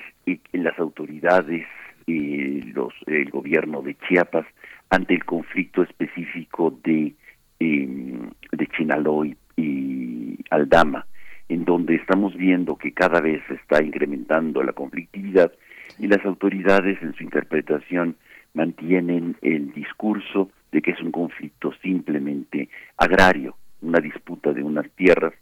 [0.52, 1.66] las autoridades,
[2.06, 4.46] los, el gobierno de Chiapas
[4.90, 7.14] ante el conflicto específico de,
[7.58, 8.18] eh,
[8.52, 11.06] de Chinaloy y Aldama,
[11.48, 15.52] en donde estamos viendo que cada vez se está incrementando la conflictividad
[15.98, 18.16] y las autoridades en su interpretación
[18.54, 25.34] mantienen el discurso de que es un conflicto simplemente agrario, una disputa de unas tierras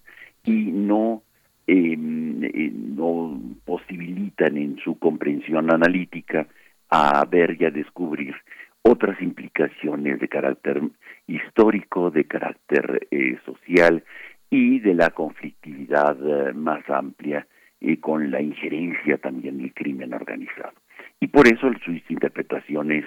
[0.45, 1.23] y no
[1.67, 6.47] em, eh, no posibilitan en su comprensión analítica
[6.91, 8.35] a ver y a descubrir
[8.83, 10.83] otras implicaciones de carácter
[11.27, 14.05] histórico, de carácter eh, social
[14.51, 17.47] y de la conflictividad eh, más amplia
[17.81, 20.75] y con la injerencia también del crimen organizado.
[21.21, 23.05] Y por eso sus interpretaciones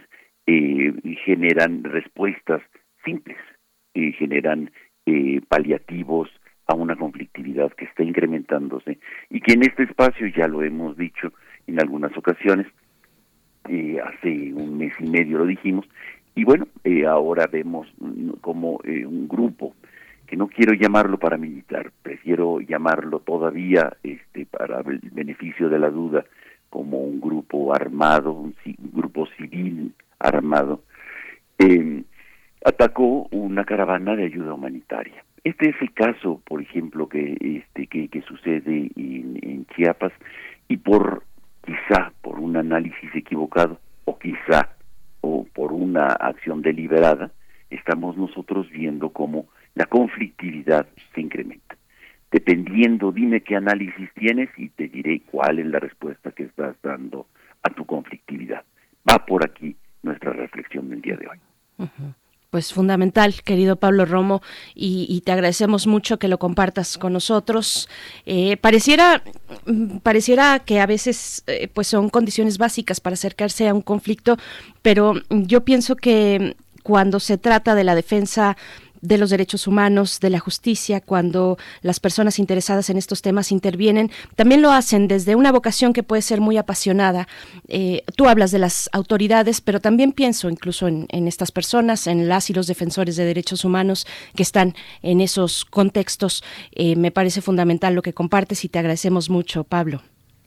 [1.25, 2.61] generan respuestas
[3.03, 3.37] simples,
[3.93, 4.71] generan
[5.49, 6.29] paliativos
[6.67, 8.99] a una conflictividad que está incrementándose
[9.29, 11.31] y que en este espacio ya lo hemos dicho
[11.65, 12.67] en algunas ocasiones,
[13.69, 15.85] eh, hace un mes y medio lo dijimos,
[16.35, 17.87] y bueno, eh, ahora vemos
[18.41, 19.75] como eh, un grupo
[20.25, 26.25] que no quiero llamarlo paramilitar, prefiero llamarlo todavía este para el beneficio de la duda
[26.69, 28.55] como un grupo armado, un,
[28.93, 30.83] grupo civil armado,
[32.63, 38.21] atacó una caravana de ayuda humanitaria este es el caso, por ejemplo, que este que,
[38.27, 40.11] sucede en, Chiapas
[40.67, 41.23] y por
[41.63, 44.75] quizá por un análisis equivocado o quizá
[45.21, 47.31] o por una acción deliberada
[47.69, 51.77] estamos nosotros viendo cómo la conflictividad se incrementa.
[52.31, 57.27] Dependiendo, dime qué análisis tienes y te diré cuál es la respuesta que estás dando
[57.63, 58.63] a tu conflictividad.
[59.09, 61.39] Va por aquí nuestra reflexión del día de hoy
[62.49, 64.41] pues fundamental, querido Pablo Romo,
[64.73, 67.89] y, te agradecemos mucho que lo compartas con nosotros.
[68.25, 69.23] Eh, pareciera,
[69.65, 74.37] mm, pareciera que a veces eh, pues son condiciones básicas para acercarse a un conflicto,
[74.81, 78.55] pero yo pienso que cuando se trata de la defensa
[79.01, 84.09] de los derechos humanos, de la justicia, cuando las personas interesadas en estos temas intervienen,
[84.35, 87.27] también lo hacen desde una vocación que puede ser muy apasionada.
[87.67, 92.49] Eh, tú hablas de las autoridades, pero también pienso incluso en, estas personas, en las
[92.49, 96.43] y los defensores de derechos humanos que están en esos contextos.
[96.71, 100.01] Eh, me parece fundamental lo que compartes y te agradecemos mucho, Pablo.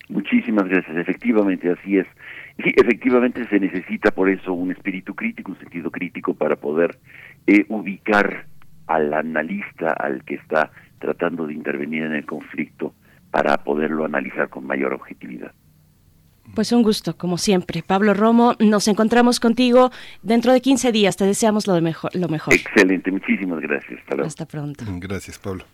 [0.08, 0.96] Muchísimas gracias.
[0.96, 2.06] Efectivamente, así es.
[2.58, 6.98] Efectivamente se necesita por eso un espíritu crítico, un sentido crítico para poder
[7.46, 8.46] eh, ubicar
[8.86, 12.94] al analista, al que está tratando de intervenir en el conflicto,
[13.30, 15.52] para poderlo analizar con mayor objetividad.
[16.54, 17.82] Pues un gusto, como siempre.
[17.82, 19.90] Pablo Romo, nos encontramos contigo
[20.22, 21.16] dentro de 15 días.
[21.16, 22.54] Te deseamos lo, de mejor, lo mejor.
[22.54, 24.00] Excelente, muchísimas gracias.
[24.24, 24.84] Hasta, pronto.
[24.98, 25.64] Gracias, Pablo.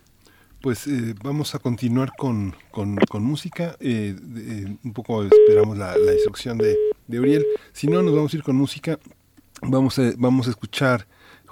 [0.61, 3.75] Pues eh, vamos a continuar con, con, música.
[3.79, 6.75] Eh, eh, un poco esperamos la, instrucción de,
[7.07, 7.45] de, Uriel.
[7.71, 8.99] Si no, nos vamos a ir con música.
[9.61, 11.07] Vamos a, vamos a escuchar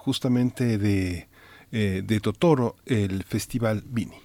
[0.06, 1.28] justamente de,
[1.72, 4.16] de Totoro el Festival Vini.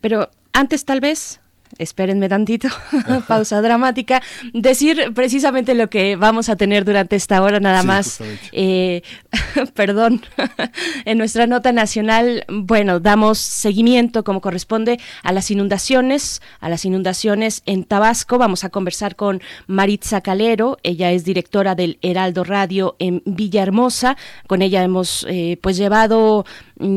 [0.00, 1.40] Pero antes, tal vez,
[1.78, 2.68] espérenme tantito,
[3.28, 4.22] pausa dramática,
[4.52, 8.20] decir precisamente lo que vamos a tener durante esta hora nada más.
[8.52, 9.02] Eh,
[9.74, 10.22] perdón,
[11.04, 17.62] en nuestra nota nacional, bueno, damos seguimiento como corresponde a las inundaciones, a las inundaciones
[17.66, 18.38] en Tabasco.
[18.38, 24.16] Vamos a conversar con Maritza Calero, ella es directora del Heraldo Radio en Villahermosa.
[24.46, 26.44] Con ella hemos eh, pues llevado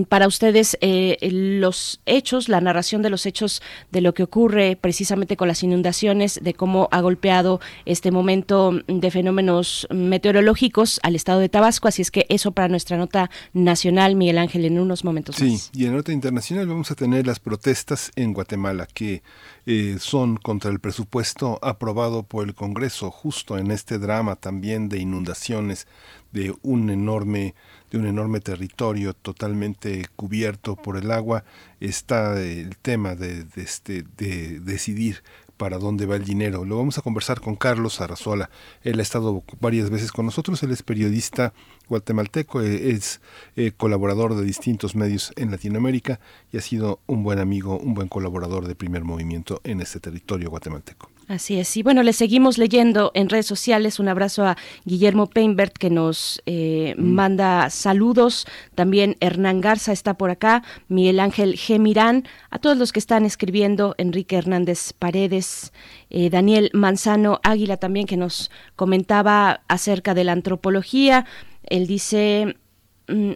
[0.09, 3.61] para ustedes eh, los hechos, la narración de los hechos
[3.91, 9.11] de lo que ocurre precisamente con las inundaciones, de cómo ha golpeado este momento de
[9.11, 11.87] fenómenos meteorológicos al estado de Tabasco.
[11.87, 15.85] Así es que eso para nuestra nota nacional, Miguel Ángel, en unos momentos sí, y
[15.85, 19.21] en nota internacional vamos a tener las protestas en Guatemala que
[19.65, 24.99] eh, son contra el presupuesto aprobado por el Congreso, justo en este drama también de
[24.99, 25.87] inundaciones
[26.31, 27.55] de un enorme
[27.91, 31.43] de un enorme territorio totalmente cubierto por el agua,
[31.79, 35.23] está el tema de, este, de decidir
[35.57, 36.63] para dónde va el dinero.
[36.65, 38.49] Lo vamos a conversar con Carlos Arrazola.
[38.83, 41.53] Él ha estado varias veces con nosotros, él es periodista
[41.89, 43.21] guatemalteco, eh, es
[43.55, 46.19] eh, colaborador de distintos medios en Latinoamérica
[46.51, 50.49] y ha sido un buen amigo, un buen colaborador de primer movimiento en este territorio
[50.49, 51.09] guatemalteco.
[51.27, 51.75] Así es.
[51.75, 53.99] Y bueno, le seguimos leyendo en redes sociales.
[53.99, 54.55] Un abrazo a
[54.85, 57.03] Guillermo Peinbert que nos eh, mm.
[57.03, 58.47] manda saludos.
[58.75, 60.63] También Hernán Garza está por acá.
[60.87, 62.25] Miguel Ángel Gemirán.
[62.49, 63.93] A todos los que están escribiendo.
[63.97, 65.73] Enrique Hernández Paredes.
[66.09, 71.25] Eh, Daniel Manzano Águila también que nos comentaba acerca de la antropología.
[71.63, 72.55] Él dice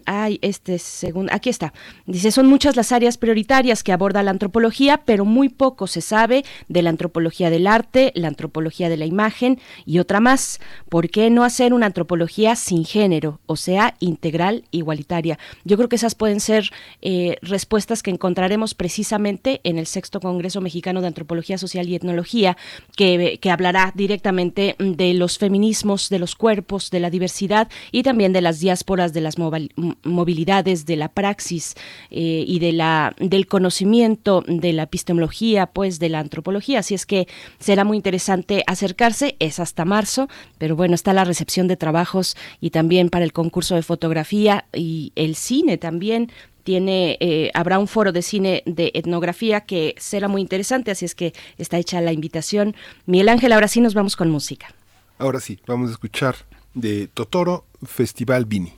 [0.04, 1.72] ay, este segundo, aquí está.
[2.06, 6.44] Dice, son muchas las áreas prioritarias que aborda la antropología, pero muy poco se sabe
[6.68, 10.60] de la antropología del arte, la antropología de la imagen y otra más.
[10.88, 15.38] ¿Por qué no hacer una antropología sin género, o sea, integral, igualitaria?
[15.64, 16.70] Yo creo que esas pueden ser
[17.00, 22.56] eh, respuestas que encontraremos precisamente en el sexto Congreso Mexicano de Antropología Social y Etnología,
[22.96, 28.32] que, que hablará directamente de los feminismos, de los cuerpos, de la diversidad y también
[28.32, 29.61] de las diásporas de las movilidades
[30.02, 31.74] movilidades de la praxis
[32.10, 36.80] eh, y de la, del conocimiento de la epistemología, pues de la antropología.
[36.80, 41.68] Así es que será muy interesante acercarse, es hasta marzo, pero bueno, está la recepción
[41.68, 46.30] de trabajos y también para el concurso de fotografía y el cine también
[46.62, 51.14] tiene eh, habrá un foro de cine de etnografía que será muy interesante, así es
[51.14, 52.74] que está hecha la invitación.
[53.06, 54.74] Miguel Ángel, ahora sí nos vamos con música.
[55.18, 56.36] Ahora sí, vamos a escuchar
[56.74, 58.72] de Totoro Festival Vini.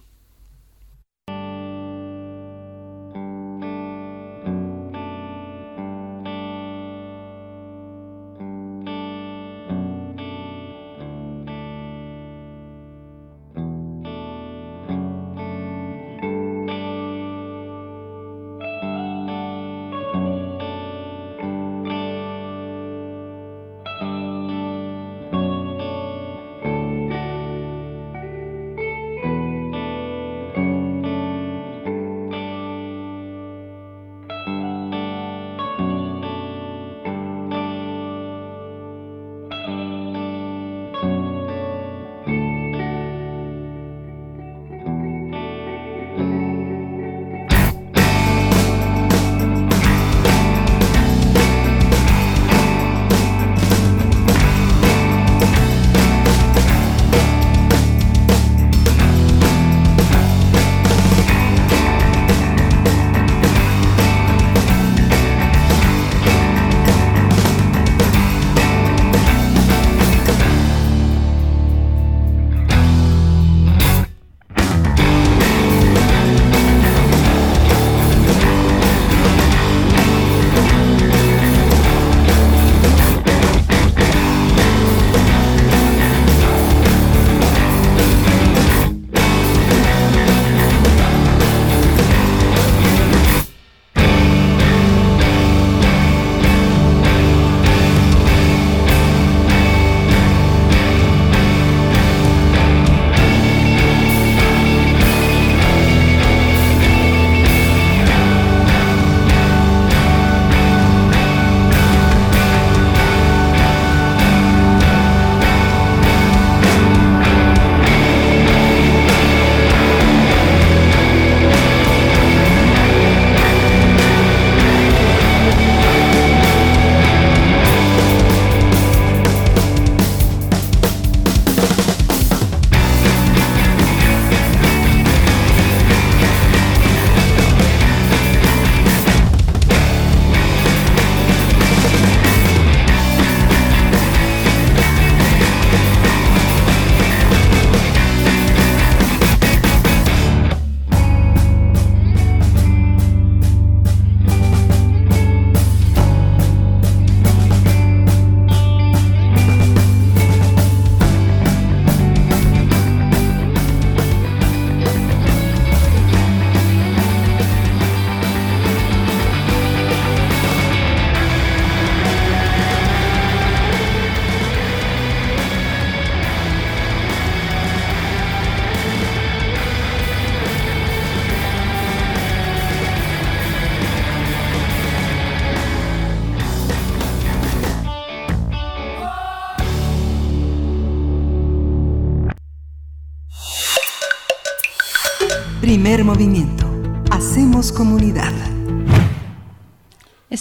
[196.14, 196.53] Movimiento.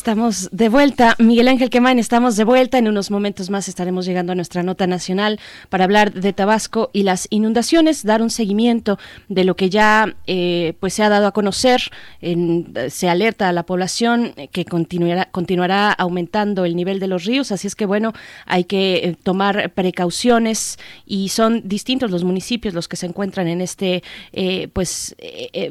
[0.04, 2.78] Estamos de vuelta, Miguel Ángel Quemain, estamos de vuelta.
[2.78, 5.40] En unos momentos más estaremos llegando a nuestra nota nacional
[5.70, 9.00] para hablar de Tabasco y las inundaciones, dar un seguimiento
[9.30, 11.84] de lo que ya eh, pues se ha dado a conocer.
[12.20, 17.54] En, se alerta a la población que continuará, continuará aumentando el nivel de los ríos,
[17.54, 18.12] así es que bueno,
[18.46, 23.62] hay que eh, tomar precauciones y son distintos los municipios los que se encuentran en
[23.62, 24.04] este
[24.34, 25.16] eh, pues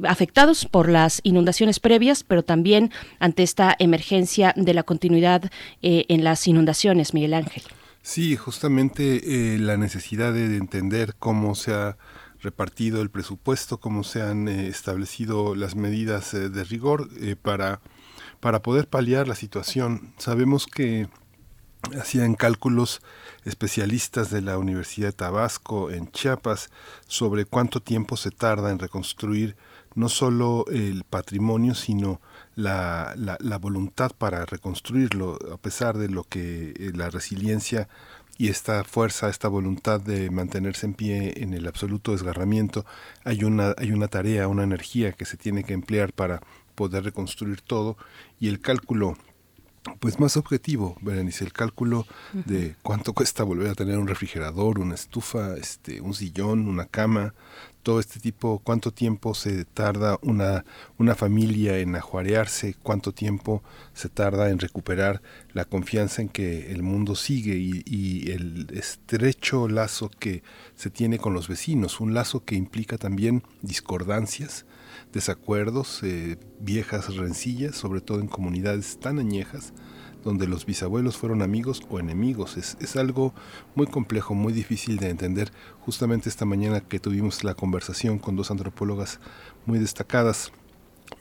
[0.08, 4.21] afectados por las inundaciones previas, pero también ante esta emergencia
[4.56, 5.50] de la continuidad
[5.82, 7.62] eh, en las inundaciones, Miguel Ángel.
[8.02, 11.96] Sí, justamente eh, la necesidad de entender cómo se ha
[12.40, 17.08] repartido el presupuesto, cómo se han eh, establecido las medidas de rigor
[17.42, 17.80] para,
[18.40, 20.12] para poder paliar la situación.
[20.18, 21.08] Sabemos que
[22.00, 23.02] hacían cálculos
[23.44, 26.70] especialistas de la Universidad de Tabasco en Chiapas
[27.06, 29.56] sobre cuánto tiempo se tarda en reconstruir
[29.94, 32.20] no solo el patrimonio, sino
[32.54, 37.88] la, la, voluntad para reconstruirlo, a pesar de lo que eh, la resiliencia
[38.38, 42.84] y esta fuerza, esta voluntad de mantenerse en pie en el absoluto desgarramiento,
[43.24, 46.40] hay una, hay una tarea, una energía que se tiene que emplear para
[46.74, 47.96] poder reconstruir todo.
[48.40, 49.16] Y el cálculo
[49.98, 54.94] pues más objetivo, Berenice, el cálculo de cuánto cuesta volver a tener un refrigerador, una
[54.94, 57.34] estufa, este, un sillón, una cama,
[57.82, 60.64] todo este tipo, cuánto tiempo se tarda una,
[60.98, 65.22] una familia en ajuarearse, cuánto tiempo se tarda en recuperar
[65.52, 70.42] la confianza en que el mundo sigue y, el estrecho lazo que
[70.76, 74.64] se tiene con los vecinos, un lazo que implica también discordancias,
[75.12, 79.72] desacuerdos, eh, viejas rencillas, sobre todo en comunidades tan añejas,
[80.22, 82.56] donde los bisabuelos fueron amigos o enemigos.
[82.56, 83.34] Es, es, algo
[83.74, 85.52] muy complejo, muy difícil de entender.
[85.80, 89.20] Justamente esta mañana que tuvimos la conversación con dos antropólogas
[89.66, 90.52] muy destacadas,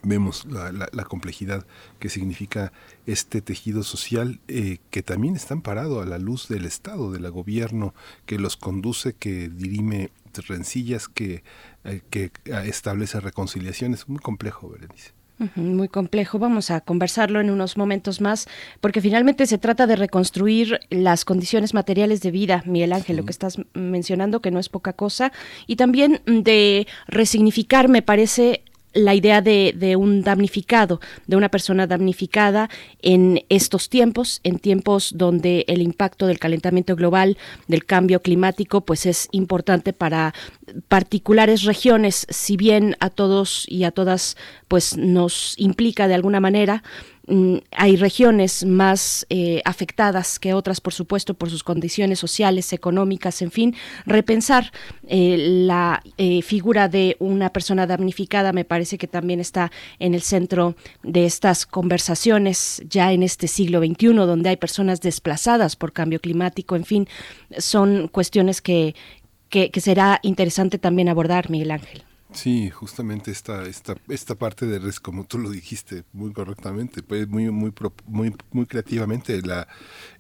[0.03, 1.65] vemos la, la, complejidad
[1.99, 2.71] que significa
[3.05, 7.93] este tejido social eh, que también está amparado a la luz del Estado, del gobierno
[8.25, 10.11] que los conduce, que dirime
[10.47, 11.43] rencillas, que,
[11.83, 14.07] eh, que establece reconciliaciones.
[14.07, 15.11] Muy complejo, Berenice.
[15.55, 16.37] Muy complejo.
[16.37, 18.47] Vamos a conversarlo en unos momentos más,
[18.79, 23.31] porque finalmente se trata de reconstruir las condiciones materiales de vida, Miguel Ángel, lo que
[23.31, 25.31] estás mencionando, que no es poca cosa,
[25.65, 28.63] y también de resignificar, me parece,
[28.93, 32.69] la idea de, de, un damnificado, de una persona damnificada
[33.01, 37.37] en estos tiempos, en tiempos donde el impacto del calentamiento global,
[37.67, 40.33] del cambio climático, pues es importante para
[40.87, 44.37] particulares regiones, si bien a todos y a todas
[44.67, 46.83] pues nos implica de alguna manera,
[47.71, 53.51] hay regiones más eh, afectadas que otras, por supuesto, por sus condiciones sociales, económicas, en
[53.51, 53.75] fin,
[54.05, 54.71] repensar
[55.07, 60.21] eh, la eh, figura de una persona damnificada me parece que también está en el
[60.21, 66.19] centro de estas conversaciones ya en este siglo XXI, donde hay personas desplazadas por cambio
[66.19, 67.07] climático, en fin,
[67.57, 68.95] son cuestiones que,
[69.49, 72.03] que será interesante también abordar, Miguel Ángel.
[72.33, 77.27] Sí, justamente esta, esta, esta parte de res, como tú lo dijiste muy correctamente, pues
[77.27, 77.73] muy, muy,
[78.05, 79.67] muy, muy creativamente, la,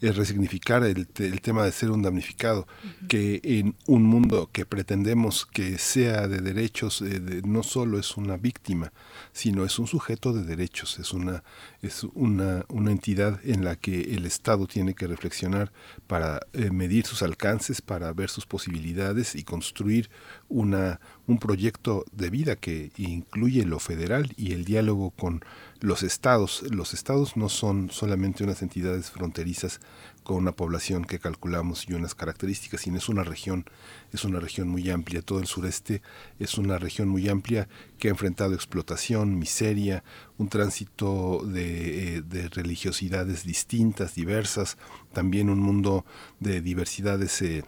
[0.01, 2.67] el resignificar el, el tema de ser un damnificado,
[3.07, 8.35] que en un mundo que pretendemos que sea de derechos, eh, no solo es una
[8.35, 8.91] víctima,
[9.31, 11.45] sino es un sujeto de derechos, es una,
[11.81, 15.71] es una, una entidad en la que el Estado tiene que reflexionar
[16.07, 20.09] para eh, medir sus alcances, para ver sus posibilidades y construir
[20.49, 20.99] una,
[21.31, 25.43] un proyecto de vida que incluye lo federal y el diálogo con
[25.79, 26.63] los estados.
[26.69, 29.79] Los estados no son solamente unas entidades fronterizas
[30.23, 33.65] con una población que calculamos y unas características, sino es una región,
[34.11, 35.21] es una región muy amplia.
[35.21, 36.01] Todo el sureste
[36.37, 40.03] es una región muy amplia que ha enfrentado explotación, miseria,
[40.37, 44.77] un tránsito de, eh, de religiosidades distintas, diversas,
[45.13, 46.05] también un mundo
[46.41, 47.63] de diversidades eh,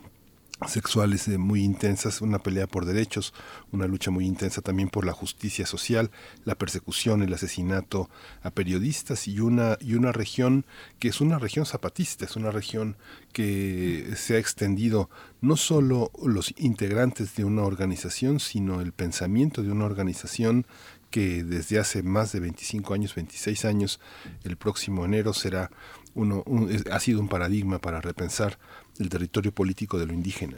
[0.67, 3.33] sexuales eh, muy intensas, una pelea por derechos,
[3.71, 6.11] una lucha muy intensa también por la justicia social,
[6.45, 8.09] la persecución, el asesinato
[8.41, 10.65] a periodistas y una y una región
[10.99, 12.97] que es una región zapatista, es una región
[13.33, 15.09] que se ha extendido
[15.41, 20.65] no solo los integrantes de una organización, sino el pensamiento de una organización
[21.09, 23.99] que desde hace más de 25 años, 26 años,
[24.43, 25.69] el próximo enero será
[26.15, 26.43] uno,
[26.91, 28.57] ha sido un paradigma para repensar
[28.99, 30.57] el territorio político de lo indígena,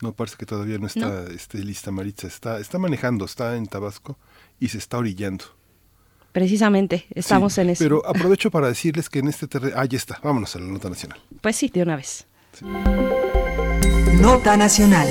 [0.00, 2.26] No, parece que todavía no está Este, lista Maritza.
[2.26, 4.16] Está, está manejando, está en Tabasco
[4.60, 5.44] y se está orillando.
[6.32, 7.82] Precisamente, estamos en eso.
[7.82, 9.74] Pero aprovecho para decirles que en este terreno...
[9.76, 11.20] Ah, ya está, vámonos a la nota nacional.
[11.40, 12.26] Pues sí, de una vez.
[14.20, 15.08] Nota nacional.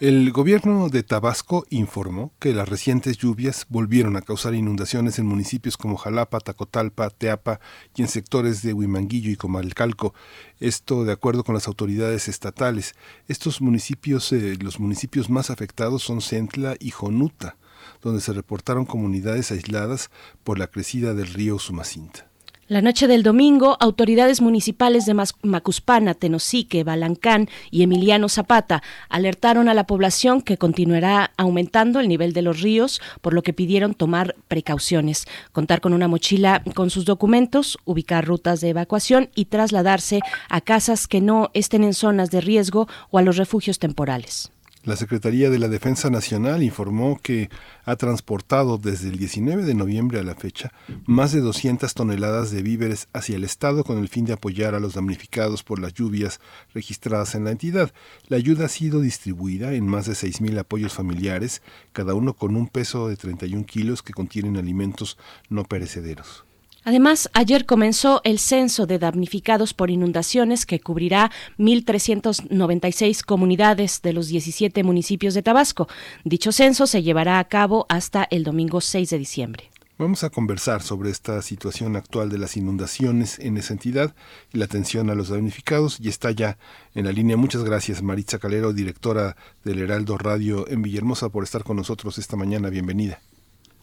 [0.00, 5.76] El gobierno de Tabasco informó que las recientes lluvias volvieron a causar inundaciones en municipios
[5.76, 7.60] como Jalapa, Tacotalpa, Teapa
[7.94, 10.14] y en sectores de Huimanguillo y Comalcalco.
[10.58, 12.94] Esto de acuerdo con las autoridades estatales.
[13.28, 17.58] Estos municipios, eh, los municipios más afectados son Centla y Jonuta,
[18.00, 20.10] donde se reportaron comunidades aisladas
[20.44, 22.29] por la crecida del río Sumacinta.
[22.70, 29.74] La noche del domingo, autoridades municipales de Macuspana, Tenosique, Balancán y Emiliano Zapata alertaron a
[29.74, 34.36] la población que continuará aumentando el nivel de los ríos, por lo que pidieron tomar
[34.46, 40.60] precauciones, contar con una mochila con sus documentos, ubicar rutas de evacuación y trasladarse a
[40.60, 44.52] casas que no estén en zonas de riesgo o a los refugios temporales.
[44.82, 47.50] La Secretaría de la Defensa Nacional informó que
[47.84, 50.72] ha transportado desde el 19 de noviembre a la fecha
[51.04, 54.80] más de 200 toneladas de víveres hacia el Estado con el fin de apoyar a
[54.80, 56.40] los damnificados por las lluvias
[56.72, 57.92] registradas en la entidad.
[58.28, 61.60] La ayuda ha sido distribuida en más de 6.000 apoyos familiares,
[61.92, 65.18] cada uno con un peso de 31 kilos que contienen alimentos
[65.50, 66.46] no perecederos.
[66.84, 74.28] Además, ayer comenzó el censo de damnificados por inundaciones que cubrirá 1.396 comunidades de los
[74.28, 75.88] 17 municipios de Tabasco.
[76.24, 79.70] Dicho censo se llevará a cabo hasta el domingo 6 de diciembre.
[80.00, 84.14] Vamos a conversar sobre esta situación actual de las inundaciones en esa entidad
[84.50, 86.00] y la atención a los damnificados.
[86.00, 86.56] Y está ya
[86.94, 87.36] en la línea.
[87.36, 92.34] Muchas gracias, Maritza Calero, directora del Heraldo Radio en Villahermosa, por estar con nosotros esta
[92.34, 92.70] mañana.
[92.70, 93.20] Bienvenida.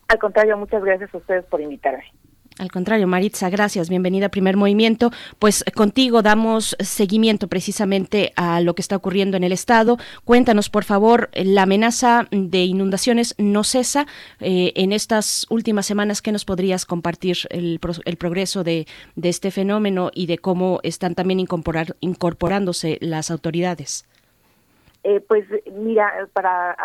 [0.07, 2.05] Al contrario, muchas gracias a ustedes por invitarme.
[2.59, 3.87] Al contrario, Maritza, gracias.
[3.87, 5.11] Bienvenida a Primer Movimiento.
[5.37, 9.97] Pues contigo damos seguimiento precisamente a lo que está ocurriendo en el Estado.
[10.25, 14.07] Cuéntanos, por favor, la amenaza de inundaciones no cesa.
[14.39, 17.79] Eh, en estas últimas semanas, ¿qué nos podrías compartir el,
[18.17, 18.87] progreso de,
[19.21, 24.05] este fenómeno y de cómo están también incorporándose las autoridades?
[25.03, 26.75] Eh, pues mira, para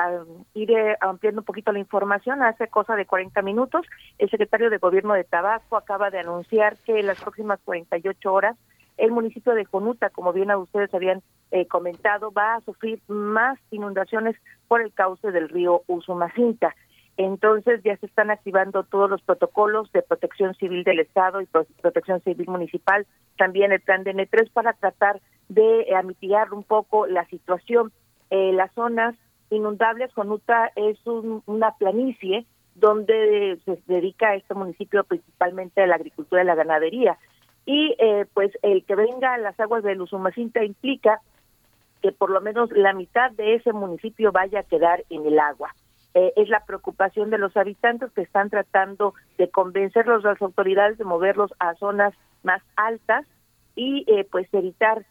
[0.55, 3.87] ir eh, ampliando un poquito la información, hace cosa de 40 minutos,
[4.19, 8.57] el secretario de Gobierno de Tabasco acaba de anunciar que en las próximas 48 horas
[8.99, 13.59] el municipio de Jonuta, como bien a ustedes habían eh, comentado, va a sufrir más
[13.71, 14.37] inundaciones
[14.69, 16.75] por el cauce del río Usumacinta.
[17.17, 22.21] Entonces ya se están activando todos los protocolos de protección civil del Estado y protección
[22.23, 23.07] civil municipal,
[23.37, 27.93] también el plan de N3 para tratar de mitigar un poco la situación
[28.35, 29.15] eh, las zonas
[29.51, 36.47] inundables, Jonuta es una planicie donde se dedica este municipio principalmente a la agricultura y
[36.47, 37.19] la ganadería.
[37.67, 41.21] Y eh, pues el que venga a las aguas de Usumacinta implica
[42.01, 45.75] que por lo menos la mitad de ese municipio vaya a quedar en el agua.
[46.15, 51.05] Eh, es la preocupación de los habitantes que están tratando de convencerlos las autoridades de
[51.05, 53.27] moverlos a zonas más altas
[53.77, 55.05] y pues evitar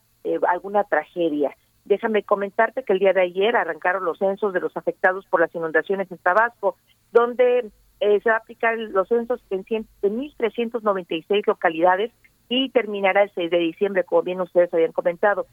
[0.47, 1.55] alguna tragedia.
[1.85, 5.53] Déjame comentarte que el día de ayer arrancaron los censos de los afectados por las
[5.55, 6.75] inundaciones en Tabasco,
[7.11, 12.11] donde eh, se va a aplicar los censos en, 1.396 localidades
[12.49, 15.45] y terminará el 6 de diciembre, como bien ustedes habían comentado.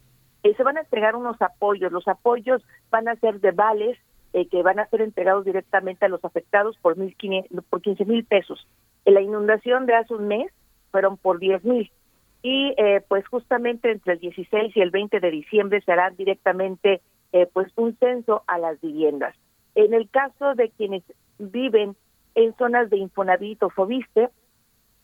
[0.42, 1.92] Eh, se van a entregar unos apoyos.
[1.92, 3.98] Los apoyos van a ser de vales
[4.32, 7.14] eh, que van a ser entregados directamente a los afectados por, mil
[7.70, 8.66] por 15 mil pesos.
[9.05, 10.52] En la inundación de hace un mes
[10.90, 11.90] fueron por 10 mil.
[12.43, 17.01] Y eh, pues justamente entre el 16 y el 20 de diciembre se hará directamente
[17.52, 19.36] pues un censo a las viviendas.
[19.74, 21.02] En el caso de quienes
[21.39, 21.94] viven
[22.35, 24.31] en zonas de Infonavit o Fobiste,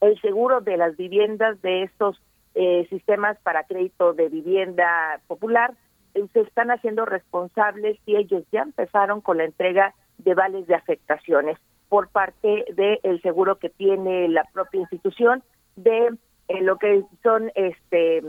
[0.00, 2.20] el seguro de las viviendas de estos
[2.54, 5.74] eh, sistemas para crédito de vivienda popular
[6.14, 10.76] eh, se están haciendo responsables y ellos ya empezaron con la entrega de vales de
[10.76, 11.58] afectaciones
[11.88, 15.42] por parte del seguro que tiene la propia institución
[15.76, 16.16] de
[16.48, 18.22] eh, lo que son este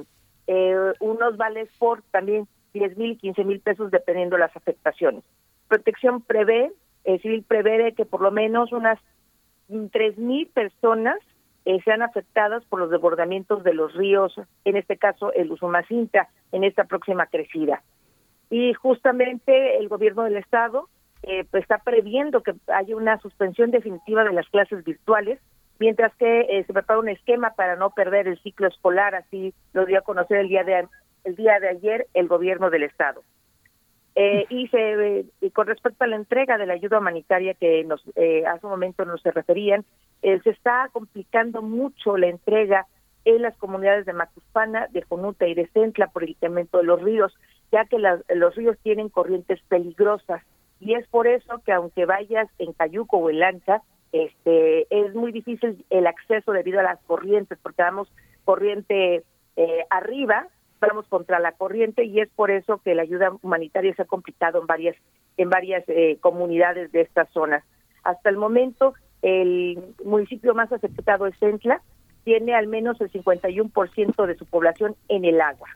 [1.00, 5.24] unos vales por también 10 mil, 15 mil pesos dependiendo las afectaciones.
[5.68, 6.72] Protección prevé,
[7.04, 9.00] el civil prevé que por lo menos unas
[9.92, 11.18] tres mil personas
[11.66, 16.64] eh, sean afectadas por los desbordamientos de los ríos, en este caso el Usumacinta, en
[16.64, 17.82] esta próxima crecida.
[18.52, 20.90] Y justamente el gobierno del estado
[21.24, 25.40] eh, pues está previendo que haya una suspensión definitiva de las clases virtuales,
[25.80, 29.86] mientras que eh, se prepara un esquema para no perder el ciclo escolar, así lo
[29.86, 30.88] dio a conocer el día de
[31.24, 33.24] el día de ayer el gobierno del estado.
[34.18, 38.46] Eh, y, se, con respecto a la entrega de la ayuda humanitaria que nos eh,
[38.46, 39.84] hace un momento nos se referían,
[40.22, 42.88] eh, se está complicando mucho la entrega
[43.26, 47.02] en las comunidades de Macuspana, de Jonuta y de Centla por el incremento de los
[47.02, 47.38] ríos,
[47.74, 50.42] ya que los ríos tienen corrientes peligrosas.
[50.80, 53.82] Y es por eso que aunque vayas en Cayuco o en Lancha,
[54.24, 58.12] este, es muy difícil el acceso debido a las corrientes, porque damos
[58.44, 59.24] corriente
[59.90, 64.06] arriba vamos contra la corriente y es por eso que la ayuda humanitaria se ha
[64.06, 64.96] complicado en varias
[65.38, 67.64] en varias eh, comunidades de estas zonas.
[68.04, 71.82] Hasta el momento el municipio más afectado es Centla,
[72.24, 75.68] tiene al menos el 51% de su población en el agua.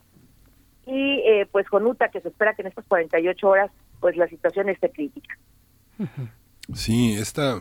[0.86, 4.70] Y eh, pues Jonuta, que se espera que en estas 48 horas pues la situación
[4.70, 5.38] esté crítica.
[6.74, 7.60] Sí, esta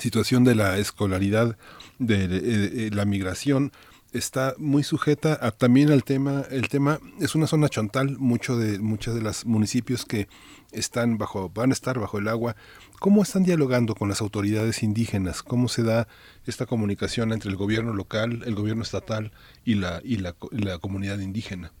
[0.00, 1.56] situación de la escolaridad,
[1.98, 3.72] de la migración,
[4.12, 8.78] está muy sujeta a, también al tema, el tema es una zona chontal, mucho de
[8.78, 10.28] muchos de los municipios que
[10.72, 12.56] están bajo, van a estar bajo el agua.
[13.00, 15.42] ¿Cómo están dialogando con las autoridades indígenas?
[15.42, 16.08] ¿Cómo se da
[16.46, 19.32] esta comunicación entre el gobierno local, el gobierno estatal
[19.64, 20.34] y la, y la,
[20.78, 21.72] comunidad indígena?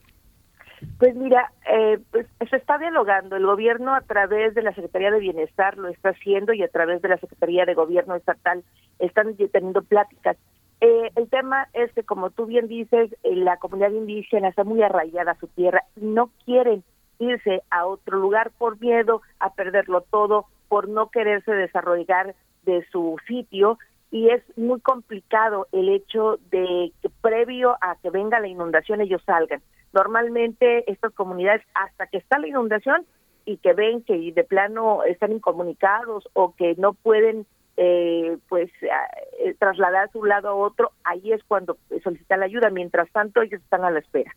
[0.98, 3.36] Pues mira, eh, pues se está dialogando.
[3.36, 7.02] El gobierno a través de la Secretaría de Bienestar lo está haciendo y a través
[7.02, 8.64] de la Secretaría de Gobierno Estatal
[8.98, 10.36] están teniendo pláticas.
[10.80, 14.82] Eh, el tema es que, como tú bien dices, eh, la comunidad indígena está muy
[14.82, 16.84] arraigada a su tierra, no quieren
[17.18, 23.16] irse a otro lugar por miedo a perderlo todo, por no quererse desarrollar de su
[23.26, 23.78] sitio
[24.10, 29.22] y es muy complicado el hecho de que previo a que venga la inundación ellos
[29.26, 29.60] salgan.
[29.92, 33.06] Normalmente estas comunidades hasta que está la inundación
[33.44, 37.46] y que ven que de plano están incomunicados o que no pueden
[37.76, 42.70] eh, pues eh, trasladar de un lado a otro, ahí es cuando solicitan la ayuda.
[42.70, 44.34] Mientras tanto, ellos están a la espera.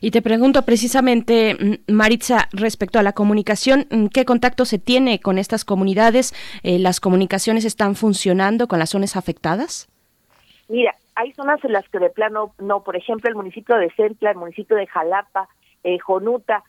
[0.00, 5.20] Y te pregunto precisamente, mm, Maritza, respecto a la comunicación, mm, ¿qué contacto se tiene
[5.20, 6.34] con estas comunidades?
[6.62, 9.88] Eh, ¿Las comunicaciones están funcionando con las zonas afectadas?
[10.68, 14.30] Mira, hay zonas en las que de plano no, por ejemplo, el municipio de Centla,
[14.30, 15.48] el municipio de Jalapa,
[15.84, 16.64] eh, Jonuta,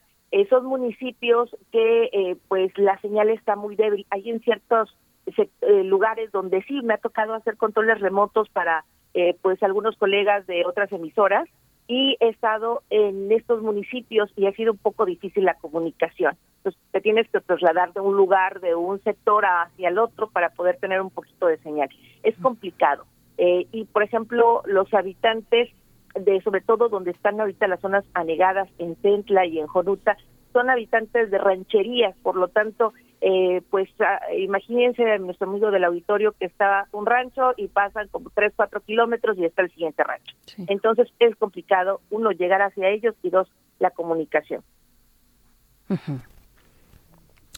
[0.50, 4.06] son municipios que eh, pues la señal está muy débil.
[4.10, 4.96] Hay en ciertos
[5.36, 10.46] eh, lugares donde sí me ha tocado hacer controles remotos para eh, pues algunos colegas
[10.48, 11.48] de otras emisoras
[11.88, 16.38] y he estado en estos municipios y ha sido un poco difícil la comunicación.
[16.58, 20.50] Entonces te tienes que trasladar de un lugar, de un sector hacia el otro para
[20.50, 21.90] poder tener un poquito de señal.
[22.24, 23.06] Es complicado.
[23.38, 25.70] Eh, y por ejemplo, los habitantes
[26.16, 30.18] de sobre todo donde están ahorita las zonas anegadas en Centla y en Jonuta,
[30.54, 36.34] son habitantes de rancherías, por lo tanto eh, pues ah, imagínense nuestro amigo del auditorio
[36.34, 40.36] que está un rancho y pasan como 3, 4 kilómetros y está el siguiente rancho.
[40.68, 43.48] Entonces es complicado, uno, llegar hacia ellos y dos,
[43.80, 44.64] la comunicación.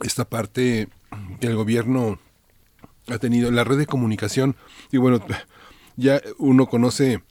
[0.02, 0.88] Esta parte
[1.42, 2.20] que el gobierno
[3.08, 4.56] ha tenido, la red de comunicación,
[4.92, 5.20] y bueno,
[6.00, 7.22] ya uno conoce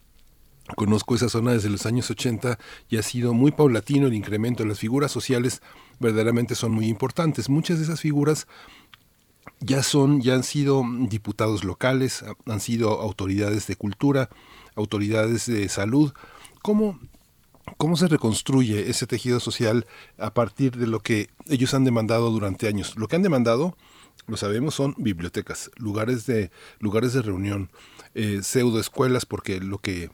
[0.77, 2.59] Conozco esa zona desde los años 80
[2.91, 4.65] y ha sido muy paulatino el incremento.
[4.65, 5.63] Las figuras sociales
[5.99, 7.49] verdaderamente son muy importantes.
[7.49, 8.47] Muchas de esas figuras
[9.61, 14.29] ya son, ya han sido diputados locales, han sido autoridades de cultura,
[14.75, 16.13] autoridades de salud.
[16.63, 17.01] ¿Cómo,
[17.79, 19.87] ¿Cómo se reconstruye ese tejido social
[20.19, 22.95] a partir de lo que ellos han demandado durante años?
[22.97, 23.75] Lo que han demandado,
[24.27, 27.71] lo sabemos, son bibliotecas, lugares de, lugares de reunión,
[28.15, 30.11] eh, pseudo escuelas, porque lo que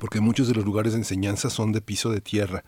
[0.00, 2.64] porque muchos de los lugares de enseñanza son de piso de tierra,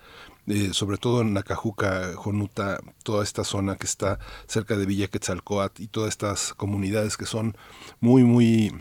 [0.47, 5.83] eh, sobre todo en Nacajuca, Jonuta, toda esta zona que está cerca de Villa Quetzalcoatl
[5.83, 7.57] y todas estas comunidades que son
[8.01, 8.73] muy, muy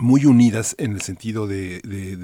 [0.00, 1.80] muy unidas en el sentido de,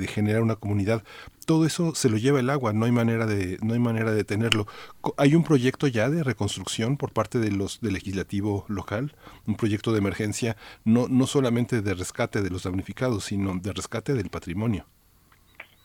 [0.09, 1.03] generar una comunidad.
[1.47, 4.25] Todo eso se lo lleva el agua, no hay manera de, no hay manera de
[4.25, 4.67] tenerlo.
[5.17, 9.15] Hay un proyecto ya de reconstrucción por parte de los del legislativo local,
[9.47, 14.15] un proyecto de emergencia, no, no solamente de rescate de los damnificados, sino de rescate
[14.15, 14.87] del patrimonio.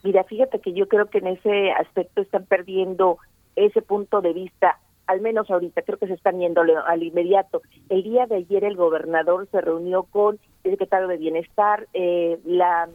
[0.04, 3.18] Mira, fíjate que yo creo que en ese aspecto están perdiendo
[3.56, 4.80] ese punto de vista,
[5.10, 7.64] al menos ahorita, creo que se están yendo al inmediato.
[7.90, 12.88] El día de ayer el gobernador se reunió con el secretario de Bienestar, eh, la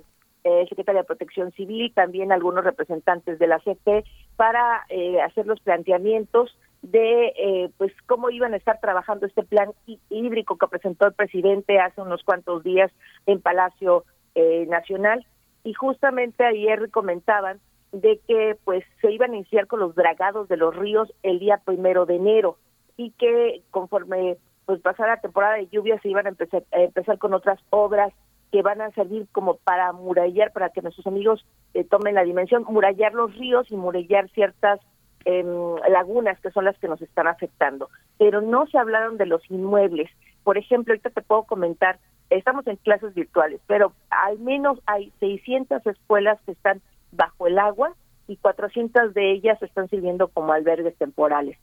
[0.45, 4.05] eh, secretaria de Protección Civil, también algunos representantes de la CP,
[4.37, 9.73] para eh, hacer los planteamientos de eh, pues cómo iban a estar trabajando este plan
[10.09, 12.93] hídrico que presentó el presidente hace unos cuantos días
[13.27, 14.05] en Palacio
[14.37, 15.27] eh, Nacional
[15.65, 17.59] y justamente ayer comentaban
[18.01, 21.61] de que pues se iban a iniciar con los dragados de los ríos el día
[21.65, 22.59] primero de enero
[22.97, 27.19] y que conforme pues pasara la temporada de lluvia se iban a empezar, a empezar
[27.19, 28.13] con otras obras
[28.51, 31.45] que van a servir como para murallar, para que nuestros amigos
[31.75, 34.81] eh, tomen la dimensión, murallar los ríos y murallar ciertas
[35.25, 35.45] eh,
[35.89, 37.91] lagunas que son las que nos están afectando.
[38.19, 40.11] Pero no se hablaron de los inmuebles.
[40.45, 41.99] Por ejemplo, ahorita te puedo comentar
[42.31, 46.81] estamos en clases virtuales, pero al menos hay 600 escuelas que están
[47.15, 47.95] bajo el agua
[48.27, 51.59] y 400 de ellas están sirviendo como albergues temporales.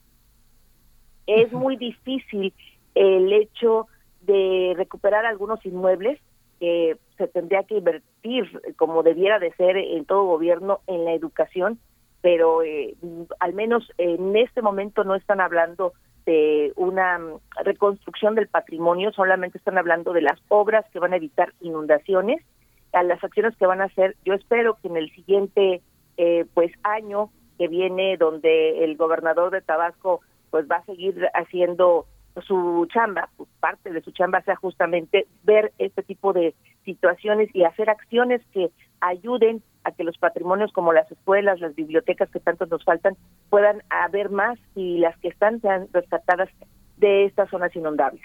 [1.28, 2.54] Es muy difícil
[2.96, 3.88] el hecho
[4.22, 6.20] de recuperar algunos inmuebles
[6.60, 11.80] que se tendría que invertir como debiera de ser en todo gobierno en la educación,
[12.22, 12.96] pero eh,
[13.40, 15.94] al menos en este momento no están hablando
[16.26, 21.18] de una mm, reconstrucción del patrimonio, solamente están hablando de las obras que van a
[21.18, 22.44] evitar inundaciones,
[22.94, 24.16] a las acciones que van a hacer.
[24.26, 25.82] Yo espero que en el siguiente
[26.18, 32.06] eh, pues año que viene, donde el gobernador de Tabasco pues va a seguir haciendo
[32.46, 36.56] su chamba, pues, parte de su chamba sea justamente ver este tipo de
[36.86, 42.30] situaciones y hacer acciones que ayuden a que los patrimonios como las escuelas, las bibliotecas
[42.30, 43.18] que tanto nos faltan,
[43.50, 46.50] puedan haber más y las que están sean rescatadas
[46.98, 48.22] de estas zonas inundables.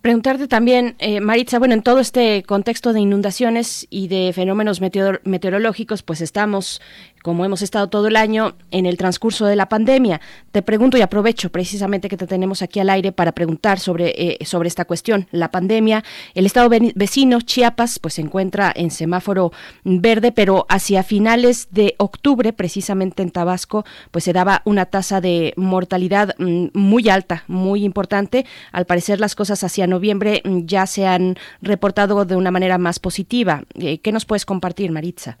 [0.00, 6.02] Preguntarte también, eh, Maritza, bueno, en todo este contexto de inundaciones y de fenómenos meteorológicos,
[6.04, 6.80] pues estamos
[7.22, 10.20] como hemos estado todo el año en el transcurso de la pandemia.
[10.52, 14.44] Te pregunto y aprovecho precisamente que te tenemos aquí al aire para preguntar sobre, eh,
[14.44, 16.04] sobre esta cuestión, la pandemia.
[16.34, 19.52] El estado vecino, Chiapas, pues se encuentra en semáforo
[19.84, 25.54] verde, pero hacia finales de octubre, precisamente en Tabasco, pues se daba una tasa de
[25.56, 28.46] mortalidad mm, muy alta, muy importante.
[28.72, 32.98] Al parecer las cosas hacia noviembre mm, ya se han reportado de una manera más
[32.98, 33.64] positiva.
[33.74, 35.38] Eh, ¿Qué nos puedes compartir, Maritza?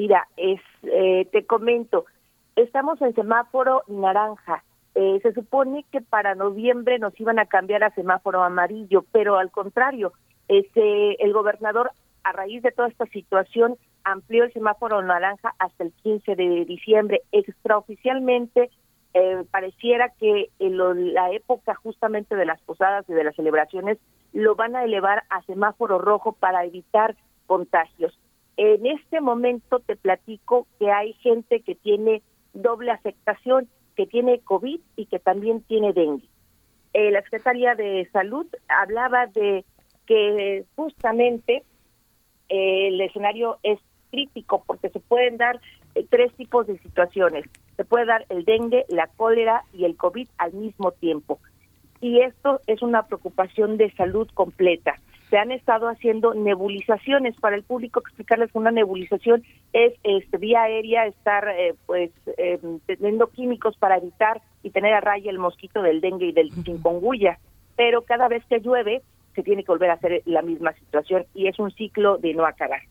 [0.00, 2.06] Mira, es, eh, te comento,
[2.56, 4.64] estamos en semáforo naranja.
[4.94, 9.50] Eh, se supone que para noviembre nos iban a cambiar a semáforo amarillo, pero al
[9.50, 10.14] contrario,
[10.48, 11.90] este, el gobernador,
[12.24, 17.20] a raíz de toda esta situación, amplió el semáforo naranja hasta el 15 de diciembre.
[17.30, 18.70] Extraoficialmente,
[19.12, 23.98] eh, pareciera que en la época justamente de las posadas y de las celebraciones
[24.32, 27.16] lo van a elevar a semáforo rojo para evitar
[27.46, 28.18] contagios.
[28.62, 32.20] En este momento te platico que hay gente que tiene
[32.52, 36.28] doble afectación, que tiene COVID y que también tiene dengue.
[36.92, 39.64] Eh, la Secretaría de Salud hablaba de
[40.04, 41.64] que justamente
[42.50, 43.78] eh, el escenario es
[44.10, 45.58] crítico porque se pueden dar
[45.94, 47.46] eh, tres tipos de situaciones.
[47.78, 51.40] Se puede dar el dengue, la cólera y el COVID al mismo tiempo.
[52.02, 55.00] Y esto es una preocupación de salud completa
[55.30, 57.36] se han estado haciendo nebulizaciones.
[57.36, 62.80] Para el público explicarles que una nebulización es este, vía aérea estar eh, pues em,
[62.86, 67.38] teniendo químicos para evitar y tener a raya el mosquito del dengue y del chikungunya.
[67.76, 69.02] Pero cada vez que llueve
[69.34, 72.44] se tiene que volver a hacer la misma situación y es un ciclo de no
[72.44, 72.82] acabar.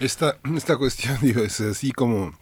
[0.00, 2.32] Esta esta cuestión digo es así como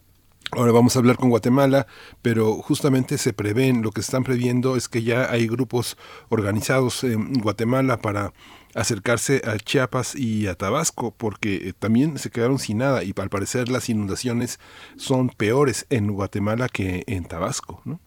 [0.53, 1.87] Ahora vamos a hablar con Guatemala,
[2.23, 5.97] pero justamente se prevén, lo que están previendo es que ya hay grupos
[6.29, 8.33] organizados en Guatemala para
[8.75, 13.31] acercarse a Chiapas y a Tabasco, porque eh, también se quedaron sin nada y al
[13.31, 14.59] parecer las inundaciones
[14.97, 18.01] son peores en Guatemala que en Tabasco, ¿no?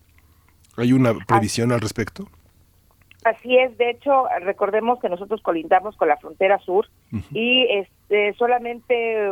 [0.76, 2.28] ¿Hay una previsión al respecto?
[3.24, 6.88] Así es, de hecho, recordemos que nosotros colindamos con la frontera sur
[7.32, 9.32] y este, solamente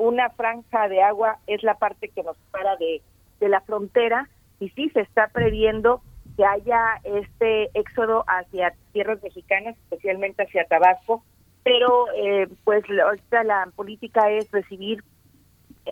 [0.00, 3.02] una franja de agua es la parte que nos separa de,
[3.38, 4.28] de la frontera
[4.58, 6.02] y sí se está previendo
[6.36, 11.22] que haya este éxodo hacia tierras mexicanas, especialmente hacia Tabasco,
[11.62, 15.02] pero eh, pues ahorita la política es recibir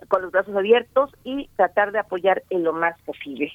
[0.08, 3.50] con los brazos abiertos y tratar de apoyar en lo más posible.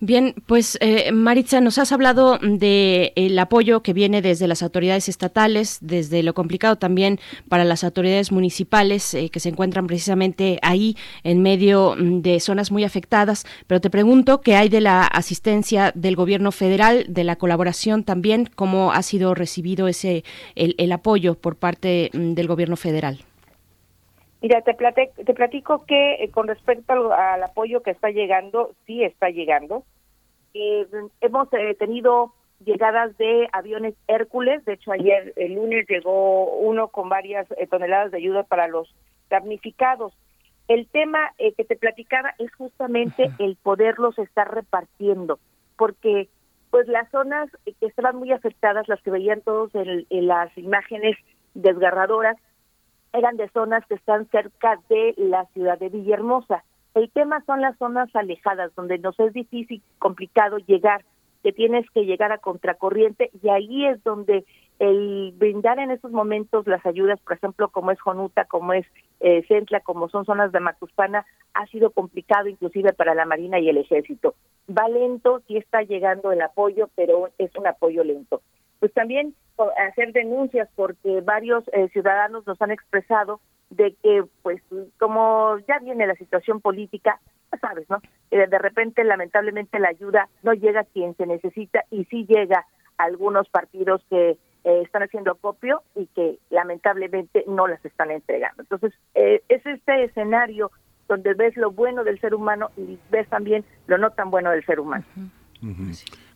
[0.00, 5.08] Bien, pues eh, Maritza, nos has hablado de el apoyo que viene desde las autoridades
[5.08, 7.18] estatales, desde lo complicado también
[7.48, 12.70] para las autoridades municipales eh, que se encuentran precisamente ahí en medio mm, de zonas
[12.70, 13.44] muy afectadas.
[13.66, 18.50] Pero te pregunto qué hay de la asistencia del gobierno federal, de la colaboración también,
[18.54, 20.24] cómo ha sido recibido ese
[20.54, 23.24] el apoyo por parte mm, del gobierno federal.
[24.42, 29.28] Mira, te, te platico que eh, con respecto al, apoyo que está llegando, sí está
[29.28, 29.84] llegando.
[30.54, 30.86] Eh,
[31.20, 32.32] hemos eh, tenido
[32.64, 38.18] llegadas de aviones Hércules, de hecho ayer, el lunes, llegó uno con varias toneladas de
[38.18, 38.94] ayuda para los
[39.28, 40.12] damnificados.
[40.68, 45.38] El tema que te platicaba es justamente el poderlos estar repartiendo,
[45.76, 46.28] porque
[46.70, 51.16] pues las zonas que estaban muy afectadas, las que veían todos en las imágenes
[51.54, 52.36] desgarradoras,
[53.12, 56.64] eran de zonas que están cerca de la ciudad de Villahermosa.
[56.94, 61.04] El tema son las zonas alejadas, donde nos es difícil, complicado llegar,
[61.42, 64.44] que tienes que llegar a contracorriente y ahí es donde
[64.78, 68.86] el brindar en estos momentos las ayudas, por ejemplo, como es Jonuta, como es
[69.20, 73.68] eh, Centla, como son zonas de Macuspana, ha sido complicado inclusive para la Marina y
[73.68, 74.34] el Ejército.
[74.68, 78.40] Va lento, sí está llegando el apoyo, pero es un apoyo lento.
[78.80, 79.34] Pues también
[79.76, 84.62] hacer denuncias porque varios eh, ciudadanos nos han expresado de que pues
[84.98, 87.20] como ya viene la situación política
[87.60, 88.00] sabes no
[88.30, 92.66] eh, de repente lamentablemente la ayuda no llega a quien se necesita y sí llega
[92.96, 94.30] a algunos partidos que
[94.64, 98.62] eh, están haciendo copio y que lamentablemente no las están entregando.
[98.62, 100.70] Entonces es este escenario
[101.08, 104.64] donde ves lo bueno del ser humano y ves también lo no tan bueno del
[104.64, 105.04] ser humano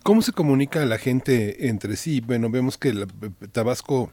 [0.05, 2.21] ¿Cómo se comunica la gente entre sí?
[2.21, 2.93] Bueno, vemos que
[3.53, 4.13] Tabasco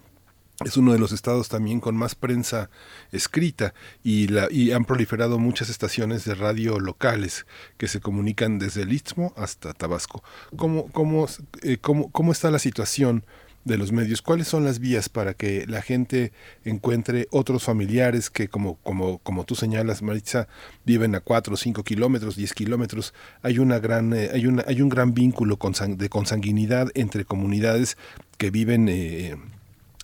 [0.63, 2.69] es uno de los estados también con más prensa
[3.11, 7.45] escrita y, la, y han proliferado muchas estaciones de radio locales
[7.77, 10.23] que se comunican desde el Istmo hasta Tabasco.
[10.55, 11.27] ¿Cómo, cómo,
[11.61, 13.25] eh, cómo, cómo está la situación
[13.63, 16.31] de los medios, ¿cuáles son las vías para que la gente
[16.63, 20.47] encuentre otros familiares que, como, como, como tú señalas, Maritza,
[20.85, 23.13] viven a 4, 5 kilómetros, 10 kilómetros?
[23.41, 27.97] Hay, una gran, eh, hay, una, hay un gran vínculo de consanguinidad entre comunidades
[28.37, 28.89] que viven...
[28.89, 29.35] Eh,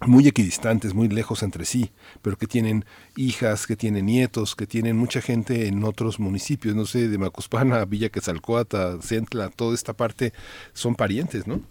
[0.06, 1.90] muy equidistantes, muy lejos entre sí,
[2.22, 2.86] pero que tienen
[3.16, 7.84] hijas, que tienen nietos, que tienen mucha gente en otros municipios, no sé, de Macuspana,
[7.86, 10.34] Villa Quetzalcoatl, Centla, toda esta parte
[10.74, 11.62] son parientes, ¿no?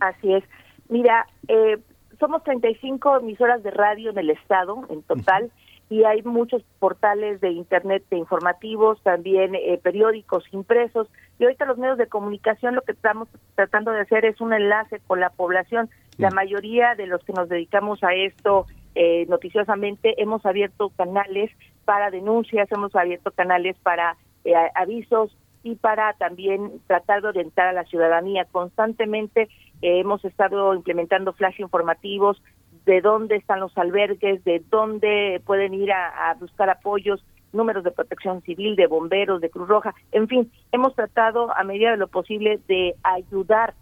[0.00, 0.42] Así es.
[0.90, 1.78] Mira, eh,
[2.18, 5.50] somos 35 emisoras de radio en el estado en total
[5.88, 11.08] y hay muchos portales de internet de informativos, también eh, periódicos impresos
[11.38, 15.00] y ahorita los medios de comunicación lo que estamos tratando de hacer es un enlace
[15.06, 15.88] con la población.
[16.18, 21.50] La mayoría de los que nos dedicamos a esto eh, noticiosamente hemos abierto canales
[21.84, 27.72] para denuncias, hemos abierto canales para eh, avisos y para también tratar de orientar a
[27.72, 28.46] la ciudadanía.
[28.50, 29.48] Constantemente
[29.82, 32.42] eh, hemos estado implementando flash informativos
[32.86, 38.42] de dónde están los albergues, de dónde pueden ir a, buscar apoyos, números de protección
[38.42, 42.60] civil, de bomberos, de Cruz Roja, en fin, hemos tratado a medida de lo posible
[42.68, 43.74] de ayudar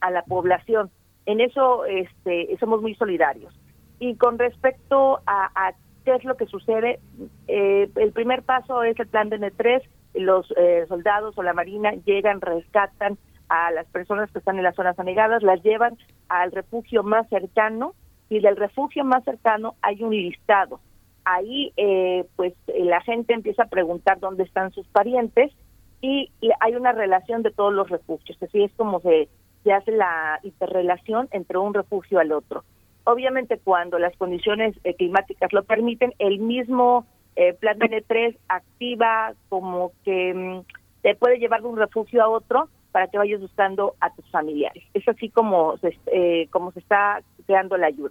[0.00, 0.90] a la población.
[1.26, 3.58] En eso este, somos muy solidarios.
[3.98, 5.72] Y con respecto a,
[6.04, 7.00] qué es lo que sucede,
[7.48, 9.82] eh, el primer paso es el plan de N3,
[10.14, 13.18] los eh, soldados o la marina llegan, rescatan
[13.48, 17.94] a las personas que están en las zonas anegadas, las llevan al refugio más cercano
[18.28, 20.80] y del refugio más cercano hay un listado.
[21.24, 25.52] Ahí eh, pues la gente empieza a preguntar dónde están sus parientes
[26.00, 26.30] y
[26.60, 29.28] hay una relación de todos los refugios, así es como se,
[29.64, 32.64] se hace la interrelación entre un refugio al otro.
[33.04, 37.06] Obviamente cuando las condiciones eh, climáticas lo permiten, el mismo
[37.36, 40.60] eh, Plan N3 activa como que mm,
[41.02, 44.82] te puede llevar de un refugio a otro para que vayas buscando a tus familiares.
[44.94, 45.74] Es así como
[46.06, 48.10] eh, como se está creando la ayuda.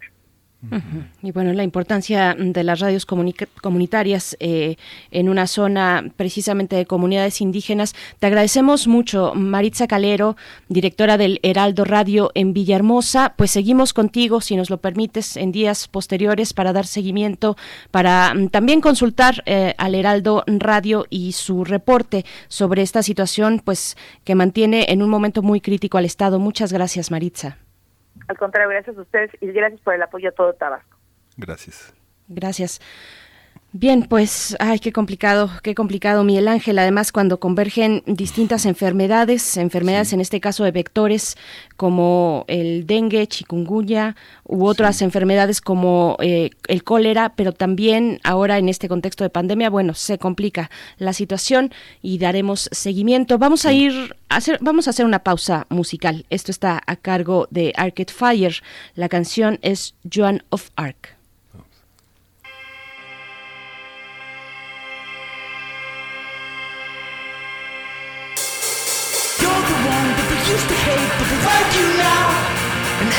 [1.23, 4.76] Y bueno, la importancia de las radios comunitarias eh,
[5.10, 7.95] en una zona precisamente de comunidades indígenas.
[8.19, 10.36] Te agradecemos mucho, Maritza Calero,
[10.68, 13.36] directora del Heraldo Radio en Villahermosa.
[13.38, 17.56] Pues seguimos contigo, si nos lo permites, en días posteriores para dar seguimiento,
[17.90, 23.95] para mm, también consultar eh, al Heraldo Radio y su reporte sobre esta situación, pues
[24.26, 26.38] que mantiene en un momento muy crítico al Estado.
[26.38, 27.69] Muchas gracias, Maritza.
[28.30, 30.97] Al contrario, gracias a ustedes y gracias por el apoyo a todo Tabasco.
[31.35, 31.95] Gracias.
[32.27, 32.80] Gracias.
[33.72, 36.80] Bien, pues, ay, qué complicado, qué complicado, Miguel Ángel.
[36.80, 41.38] Además, cuando convergen distintas enfermedades, enfermedades en este caso de vectores
[41.78, 48.70] como el dengue, chikungunya u otras enfermedades como eh, el cólera, pero también ahora en
[48.70, 51.72] este contexto de pandemia, bueno, se complica la situación
[52.02, 53.38] y daremos seguimiento.
[53.38, 56.26] Vamos a ir a hacer, vamos a hacer una pausa musical.
[56.32, 58.64] Esto está a cargo de Arcade Fire.
[58.96, 61.19] La canción es Joan of Arc.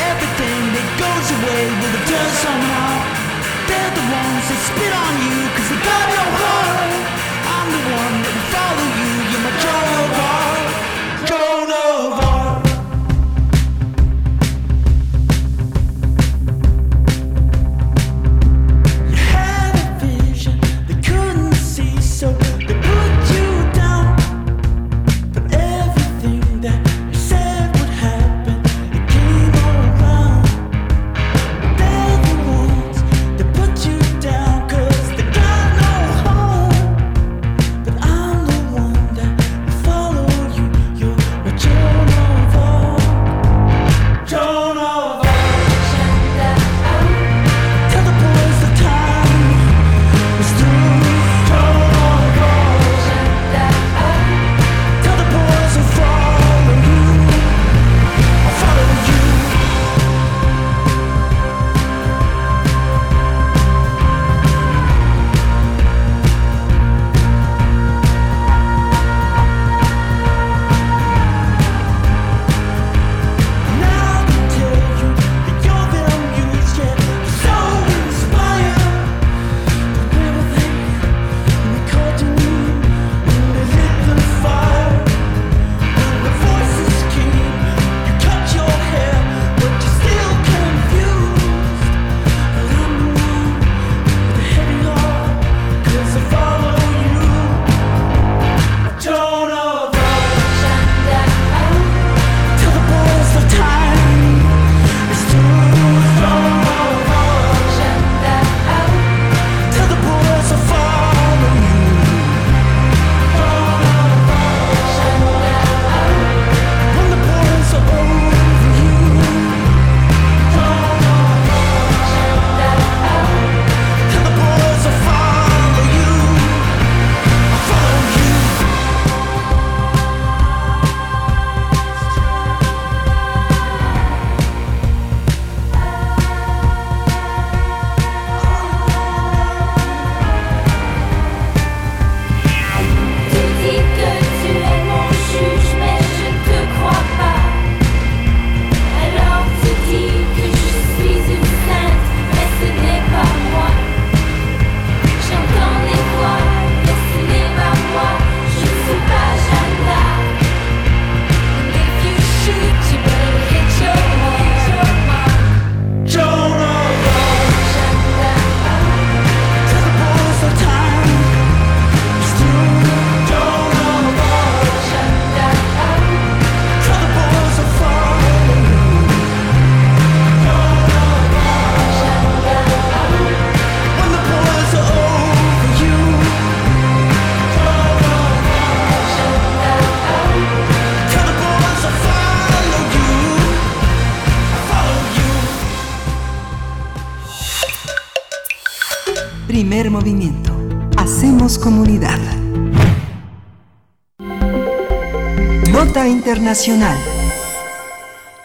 [0.09, 3.00] Everything that goes away will return somehow.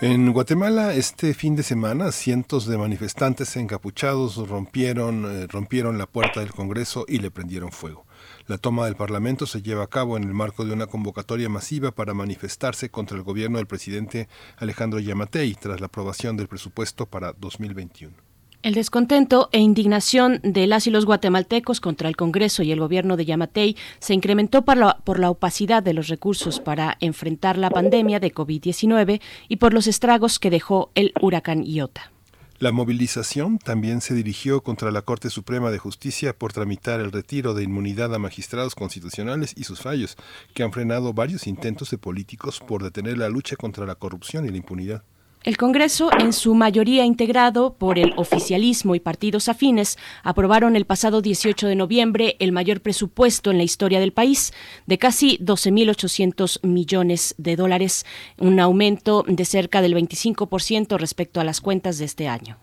[0.00, 6.38] En Guatemala este fin de semana cientos de manifestantes encapuchados rompieron, eh, rompieron la puerta
[6.38, 8.06] del Congreso y le prendieron fuego.
[8.46, 11.90] La toma del Parlamento se lleva a cabo en el marco de una convocatoria masiva
[11.90, 17.32] para manifestarse contra el gobierno del presidente Alejandro Yamatei tras la aprobación del presupuesto para
[17.32, 18.25] 2021.
[18.66, 23.16] El descontento e indignación de las y los guatemaltecos contra el Congreso y el gobierno
[23.16, 27.70] de Yamatei se incrementó por la, por la opacidad de los recursos para enfrentar la
[27.70, 32.10] pandemia de COVID-19 y por los estragos que dejó el huracán Iota.
[32.58, 37.54] La movilización también se dirigió contra la Corte Suprema de Justicia por tramitar el retiro
[37.54, 40.16] de inmunidad a magistrados constitucionales y sus fallos,
[40.54, 44.48] que han frenado varios intentos de políticos por detener la lucha contra la corrupción y
[44.48, 45.04] la impunidad.
[45.46, 51.22] El Congreso, en su mayoría integrado por el oficialismo y partidos afines, aprobaron el pasado
[51.22, 54.52] 18 de noviembre el mayor presupuesto en la historia del país,
[54.86, 58.04] de casi 12.800 millones de dólares,
[58.38, 62.58] un aumento de cerca del 25% respecto a las cuentas de este año.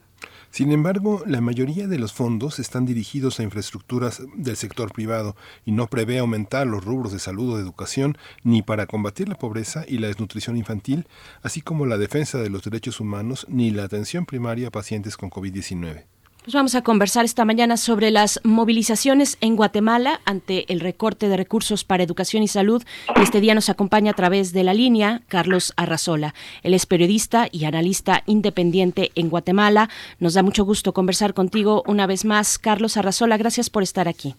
[0.54, 5.36] Sin embargo, la mayoría de los fondos están dirigidos a infraestructuras del sector privado
[5.66, 9.34] y no prevé aumentar los rubros de salud o de educación ni para combatir la
[9.34, 11.08] pobreza y la desnutrición infantil,
[11.42, 15.32] así como la defensa de los derechos humanos ni la atención primaria a pacientes con
[15.32, 16.13] COVID-19.
[16.44, 21.38] Pues vamos a conversar esta mañana sobre las movilizaciones en Guatemala ante el recorte de
[21.38, 22.84] recursos para educación y salud.
[23.16, 26.34] Este día nos acompaña a través de la línea Carlos Arrazola.
[26.62, 29.90] Él es periodista y analista independiente en Guatemala.
[30.20, 32.60] Nos da mucho gusto conversar contigo una vez más.
[32.60, 34.36] Carlos Arrazola, gracias por estar aquí.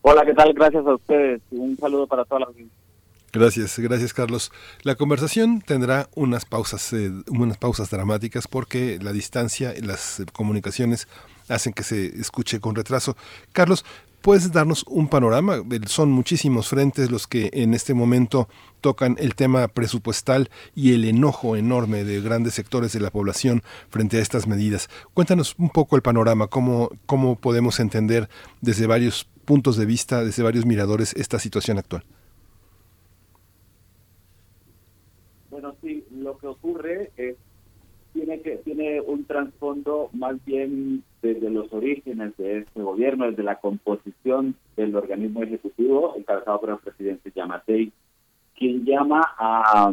[0.00, 0.54] Hola, ¿qué tal?
[0.54, 1.42] Gracias a ustedes.
[1.50, 2.46] Un saludo para toda la.
[3.34, 4.52] Gracias, gracias Carlos.
[4.82, 11.08] La conversación tendrá unas pausas, eh, unas pausas dramáticas porque la distancia, las eh, comunicaciones
[11.48, 13.16] hacen que se escuche con retraso.
[13.52, 13.86] Carlos,
[14.20, 15.56] ¿puedes darnos un panorama?
[15.56, 18.50] Eh, Son muchísimos frentes los que en este momento
[18.82, 24.18] tocan el tema presupuestal y el enojo enorme de grandes sectores de la población frente
[24.18, 24.90] a estas medidas.
[25.14, 28.28] Cuéntanos un poco el panorama, cómo, cómo podemos entender
[28.60, 32.04] desde varios puntos de vista, desde varios miradores, esta situación actual.
[35.52, 37.36] Bueno, sí, lo que ocurre es
[38.12, 43.56] tiene que tiene un trasfondo más bien desde los orígenes de este gobierno, desde la
[43.56, 47.90] composición del organismo ejecutivo encabezado por el presidente Yamatei,
[48.54, 49.92] quien llama a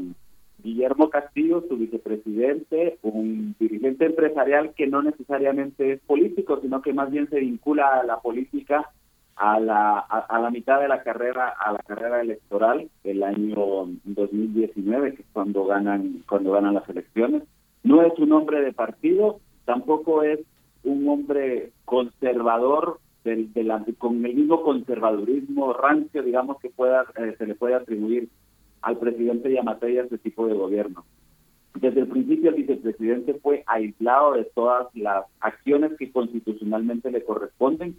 [0.62, 7.10] Guillermo Castillo, su vicepresidente, un dirigente empresarial que no necesariamente es político, sino que más
[7.10, 8.91] bien se vincula a la política
[9.40, 13.88] a la, a, a la mitad de la carrera, a la carrera electoral, el año
[14.03, 17.44] 2019, que es cuando ganan, cuando ganan las elecciones.
[17.84, 20.40] No es un hombre de partido, tampoco es
[20.84, 27.45] un hombre conservador del, del con el mismo conservadurismo rancio, digamos, que pueda eh, se
[27.45, 28.30] le puede atribuir
[28.82, 31.06] al presidente Yamatei a este tipo de gobierno.
[31.76, 37.98] Desde el principio el vicepresidente fue aislado de todas las acciones que constitucionalmente le corresponden.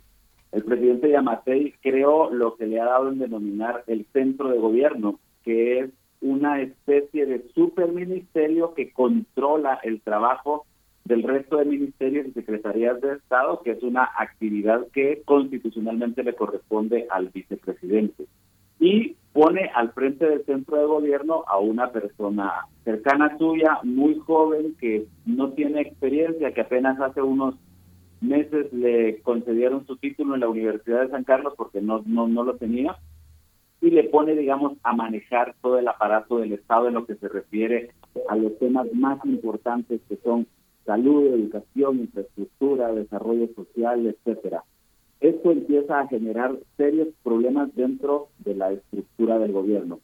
[0.52, 5.20] El presidente Yamatei creó lo que le ha dado en denominar el centro de gobierno,
[5.44, 5.90] que es
[6.20, 10.66] una especie de superministerio que controla el trabajo
[11.04, 16.34] del resto de ministerios y secretarías de Estado, que es una actividad que constitucionalmente le
[16.34, 18.26] corresponde al vicepresidente.
[18.78, 24.76] Y pone al frente del centro de gobierno a una persona cercana suya, muy joven,
[24.80, 27.54] que no tiene experiencia, que apenas hace unos
[28.20, 32.44] meses le concedieron su título en la Universidad de San Carlos porque no, no, no
[32.44, 32.96] lo tenía,
[33.80, 37.28] y le pone, digamos, a manejar todo el aparato del Estado en lo que se
[37.28, 37.90] refiere
[38.28, 40.46] a los temas más importantes que son
[40.84, 44.64] salud, educación, infraestructura, desarrollo social, etcétera.
[45.20, 50.00] Esto empieza a generar serios problemas dentro de la estructura del gobierno.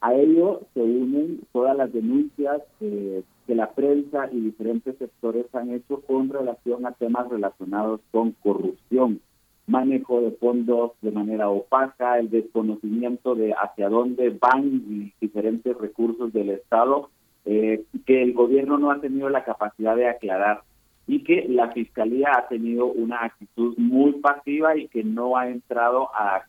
[0.00, 5.72] A ello se unen todas las denuncias eh, que la prensa y diferentes sectores han
[5.72, 9.20] hecho con relación a temas relacionados con corrupción,
[9.66, 16.50] manejo de fondos de manera opaca, el desconocimiento de hacia dónde van diferentes recursos del
[16.50, 17.10] Estado,
[17.44, 20.62] eh, que el gobierno no ha tenido la capacidad de aclarar
[21.08, 26.08] y que la Fiscalía ha tenido una actitud muy pasiva y que no ha entrado
[26.14, 26.44] a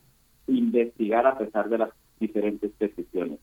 [0.45, 3.39] investigar a pesar de las diferentes peticiones.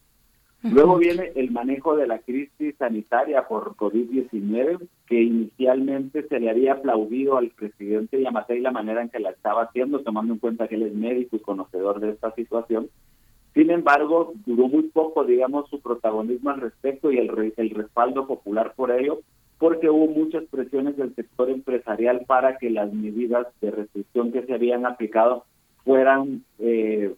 [0.61, 6.73] Luego viene el manejo de la crisis sanitaria por COVID-19, que inicialmente se le había
[6.73, 10.75] aplaudido al presidente Yamatei la manera en que la estaba haciendo, tomando en cuenta que
[10.75, 12.89] él es médico y conocedor de esta situación.
[13.53, 18.73] Sin embargo, duró muy poco, digamos, su protagonismo al respecto y el, el respaldo popular
[18.75, 19.21] por ello,
[19.59, 24.53] porque hubo muchas presiones del sector empresarial para que las medidas de restricción que se
[24.53, 25.45] habían aplicado
[25.85, 27.15] fueran eh,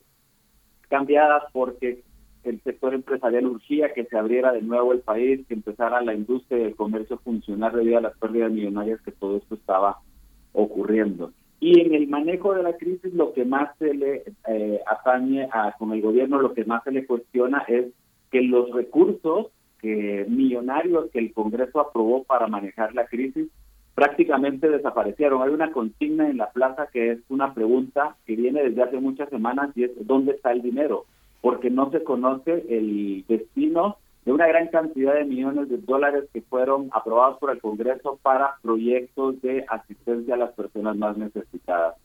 [0.90, 2.02] cambiadas porque
[2.44, 6.60] el sector empresarial urgía que se abriera de nuevo el país, que empezara la industria
[6.60, 10.00] y el comercio a funcionar debido a las pérdidas millonarias que todo esto estaba
[10.54, 11.32] ocurriendo.
[11.60, 15.74] Y en el manejo de la crisis lo que más se le eh, atañe a,
[15.78, 17.86] con el gobierno, lo que más se le cuestiona es
[18.32, 19.48] que los recursos
[19.80, 23.48] que millonarios que el Congreso aprobó para manejar la crisis
[23.94, 25.42] prácticamente desaparecieron.
[25.42, 29.30] Hay una consigna en la plaza que es una pregunta que viene desde hace muchas
[29.30, 31.06] semanas y es ¿dónde está el dinero?
[31.42, 36.42] Porque no se conoce el destino de una gran cantidad de millones de dólares que
[36.42, 41.96] fueron aprobados por el Congreso para proyectos de asistencia a las personas más necesitadas.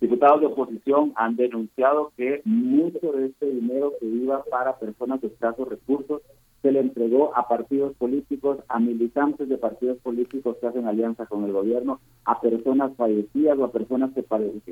[0.00, 5.28] Diputados de oposición han denunciado que mucho de este dinero que iba para personas de
[5.28, 6.22] escasos recursos
[6.60, 11.44] se le entregó a partidos políticos, a militantes de partidos políticos que hacen alianza con
[11.44, 14.24] el gobierno, a personas fallecidas o a personas que,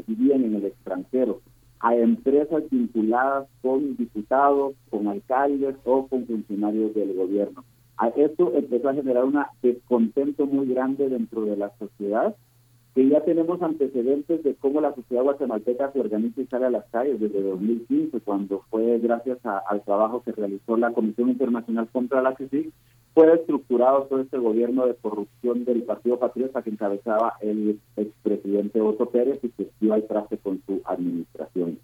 [0.06, 1.40] vivían en el extranjero,
[1.81, 7.65] a empresas vinculadas con diputados, con alcaldes o con funcionarios del gobierno.
[7.97, 12.35] A esto empezó a generar un descontento muy grande dentro de la sociedad
[12.94, 16.85] que ya tenemos antecedentes de cómo la sociedad guatemalteca se organiza y sale a las
[16.86, 22.20] calles desde 2015, cuando fue gracias a- al trabajo que realizó la Comisión Internacional contra
[22.20, 22.73] la CICIG,
[23.14, 29.06] fue estructurado todo este gobierno de corrupción del Partido Patriota que encabezaba el expresidente Otto
[29.06, 31.78] Pérez y que dio al traste con su administración.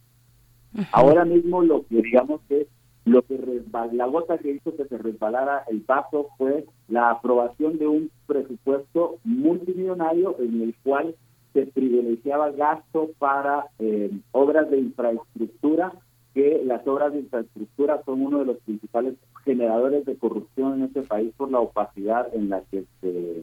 [0.92, 2.66] Ahora mismo lo que digamos que
[3.04, 7.78] lo que resbal- la gota que hizo que se resbalara el vaso fue la aprobación
[7.78, 11.14] de un presupuesto multimillonario en el cual
[11.52, 15.92] se privilegiaba gasto para eh, obras de infraestructura,
[16.36, 21.00] que las obras de infraestructura son uno de los principales generadores de corrupción en este
[21.00, 23.42] país por la opacidad en la que se,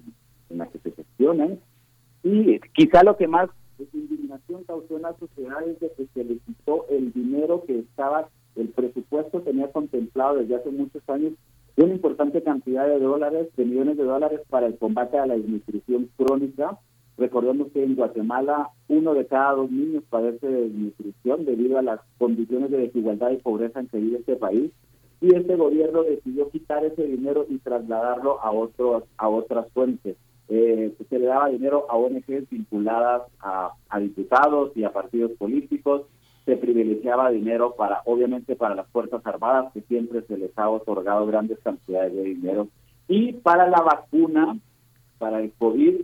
[0.51, 1.59] en la que se gestionan.
[2.21, 3.49] Y quizá lo que más
[3.93, 8.29] indignación causó en la sociedad es de que se le quitó el dinero que estaba,
[8.55, 11.33] el presupuesto tenía contemplado desde hace muchos años
[11.75, 16.11] una importante cantidad de dólares, de millones de dólares para el combate a la desnutrición
[16.15, 16.77] crónica.
[17.17, 21.99] Recordemos que en Guatemala uno de cada dos niños padece de desnutrición debido a las
[22.17, 24.71] condiciones de desigualdad y pobreza en que vive este país
[25.21, 30.17] y este gobierno decidió quitar ese dinero y trasladarlo a otros a otras fuentes.
[30.49, 36.03] Eh, se le daba dinero a ONGs vinculadas a, a diputados y a partidos políticos,
[36.45, 41.25] se privilegiaba dinero para, obviamente, para las Fuerzas Armadas, que siempre se les ha otorgado
[41.25, 42.67] grandes cantidades de dinero,
[43.07, 44.57] y para la vacuna,
[45.17, 46.01] para el COVID,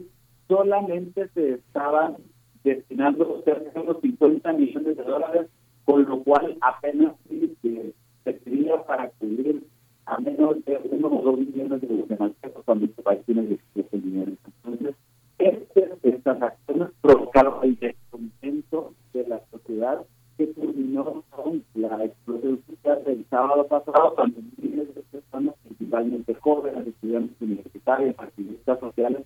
[0.49, 2.17] solamente se estaban
[2.65, 5.47] destinando cerca de unos 50 millones de dólares,
[5.85, 7.93] con lo cual apenas sí se
[8.25, 9.63] se pedía para cubrir
[10.05, 14.37] a menos de uno o dos millones de guatemaltecos cuando este país tiene 17 millones.
[14.63, 14.95] Entonces,
[15.37, 20.05] este- estas acciones provocaron el descontento de la sociedad
[20.37, 22.61] que culminó con la explosión
[23.05, 29.23] del sábado pasado cuando miles de personas, principalmente jóvenes, estudiantes universitarios, activistas sociales,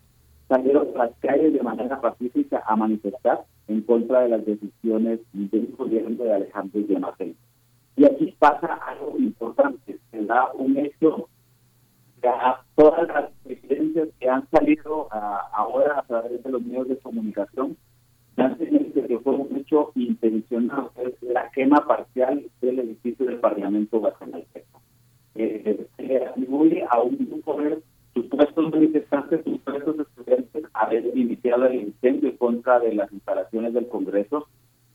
[0.48, 5.74] salieron a las calles de manera pacífica a manifestar en contra de las decisiones del
[5.78, 7.36] gobierno de Alejandro Yamatei.
[7.96, 11.30] Y aquí pasa algo importante, se da un hecho
[12.22, 16.88] que a todas las evidencias que han salido ah, ahora a través de los medios
[16.88, 17.78] de comunicación,
[18.36, 24.00] señales de que fue un hecho intencionado, es la quema parcial del edificio del Parlamento
[24.00, 24.82] guatemalteco.
[25.36, 27.82] Eh, se atribuye a un grupo de
[28.14, 34.48] supuestos manifestantes, supuestos estudiantes, haber iniciado el incendio en contra de las instalaciones del Congreso.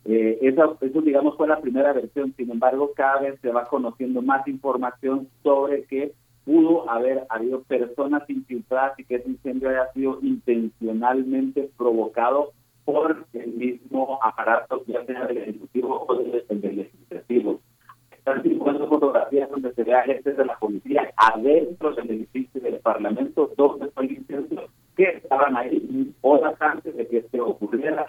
[0.05, 2.35] Eh, esa, eso, digamos, fue la primera versión.
[2.37, 6.13] Sin embargo, cada vez se va conociendo más información sobre que
[6.45, 12.53] pudo haber habido personas infiltradas y que ese incendio haya sido intencionalmente provocado
[12.87, 17.61] por el mismo aparato, ya sea del Ejecutivo o del, Legislativo.
[18.29, 23.51] Están circulando fotografías donde se ve a de la policía adentro del edificio del Parlamento,
[23.97, 28.05] el incendio, que estaban ahí horas antes de que esto ocurriera.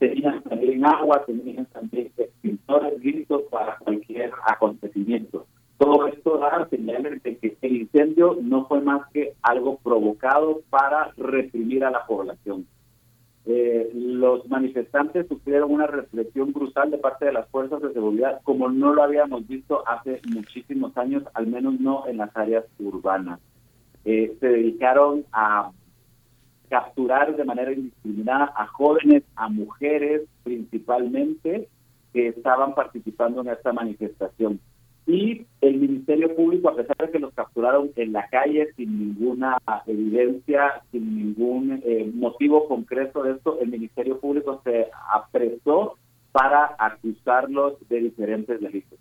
[0.00, 5.44] Tenían también agua, tenían también extintores listos para cualquier acontecimiento.
[5.76, 11.12] Todo esto da señales de que el incendio no fue más que algo provocado para
[11.18, 12.66] reprimir a la población.
[13.50, 18.68] Eh, los manifestantes sufrieron una represión brutal de parte de las fuerzas de seguridad como
[18.68, 23.40] no lo habíamos visto hace muchísimos años, al menos no en las áreas urbanas.
[24.04, 25.70] Eh, se dedicaron a
[26.68, 31.70] capturar de manera indiscriminada a jóvenes, a mujeres principalmente,
[32.12, 34.60] que estaban participando en esta manifestación.
[35.08, 39.56] Y el Ministerio Público, a pesar de que los capturaron en la calle sin ninguna
[39.86, 45.96] evidencia, sin ningún eh, motivo concreto de esto, el Ministerio Público se apresó
[46.30, 48.98] para acusarlos de diferentes delitos.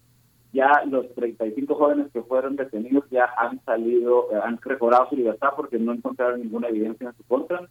[0.53, 5.49] Ya los 35 jóvenes que fueron detenidos ya han salido, eh, han recobrado su libertad
[5.57, 7.67] porque no encontraron ninguna evidencia en su contra,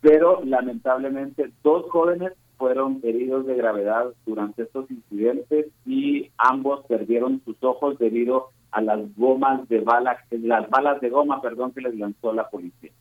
[0.00, 7.56] pero lamentablemente dos jóvenes fueron heridos de gravedad durante estos incidentes y ambos perdieron sus
[7.62, 12.34] ojos debido a las gomas de bala, las balas de goma, perdón, que les lanzó
[12.34, 12.92] la policía.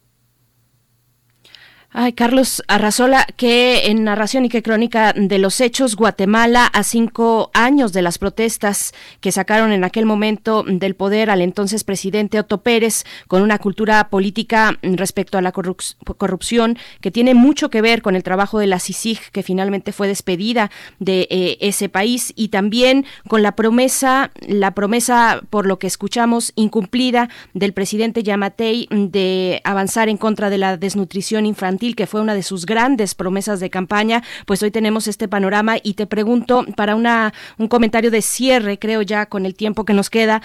[1.91, 7.49] Ay, Carlos Arrazola, que en narración y qué crónica de los hechos, Guatemala a cinco
[7.55, 12.61] años de las protestas que sacaron en aquel momento del poder al entonces presidente Otto
[12.61, 18.03] Pérez, con una cultura política respecto a la corrup- corrupción que tiene mucho que ver
[18.03, 22.49] con el trabajo de la CICIG, que finalmente fue despedida de eh, ese país, y
[22.49, 29.59] también con la promesa, la promesa, por lo que escuchamos, incumplida del presidente Yamatei de
[29.63, 33.69] avanzar en contra de la desnutrición infantil, que fue una de sus grandes promesas de
[33.69, 38.77] campaña, pues hoy tenemos este panorama y te pregunto para una, un comentario de cierre,
[38.77, 40.41] creo ya con el tiempo que nos queda,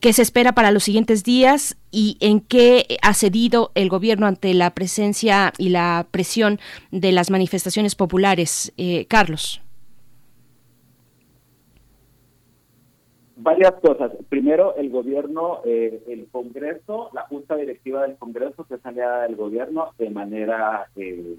[0.00, 4.54] ¿qué se espera para los siguientes días y en qué ha cedido el gobierno ante
[4.54, 6.58] la presencia y la presión
[6.90, 8.72] de las manifestaciones populares?
[8.76, 9.60] Eh, Carlos.
[13.48, 14.12] Varias cosas.
[14.28, 19.36] Primero, el gobierno, eh, el Congreso, la Junta Directiva del Congreso, que es aliada del
[19.36, 21.34] gobierno, de manera eh,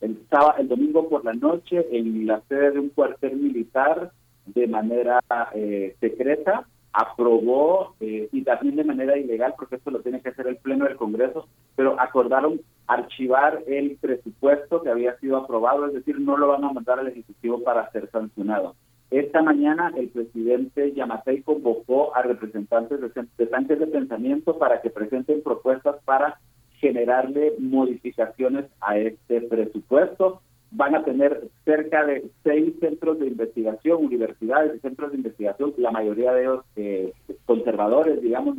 [0.00, 4.10] el, sábado, el domingo por la noche en la sede de un cuartel militar,
[4.46, 5.20] de manera
[5.54, 10.46] eh, secreta, aprobó eh, y también de manera ilegal, porque esto lo tiene que hacer
[10.46, 16.18] el Pleno del Congreso, pero acordaron archivar el presupuesto que había sido aprobado, es decir,
[16.18, 18.74] no lo van a mandar al Ejecutivo para ser sancionado.
[19.12, 25.42] Esta mañana el presidente Yamatei convocó a representantes de, tanques de pensamiento para que presenten
[25.42, 26.40] propuestas para
[26.78, 30.40] generarle modificaciones a este presupuesto.
[30.70, 35.90] Van a tener cerca de seis centros de investigación, universidades y centros de investigación, la
[35.90, 37.12] mayoría de ellos eh,
[37.44, 38.56] conservadores, digamos,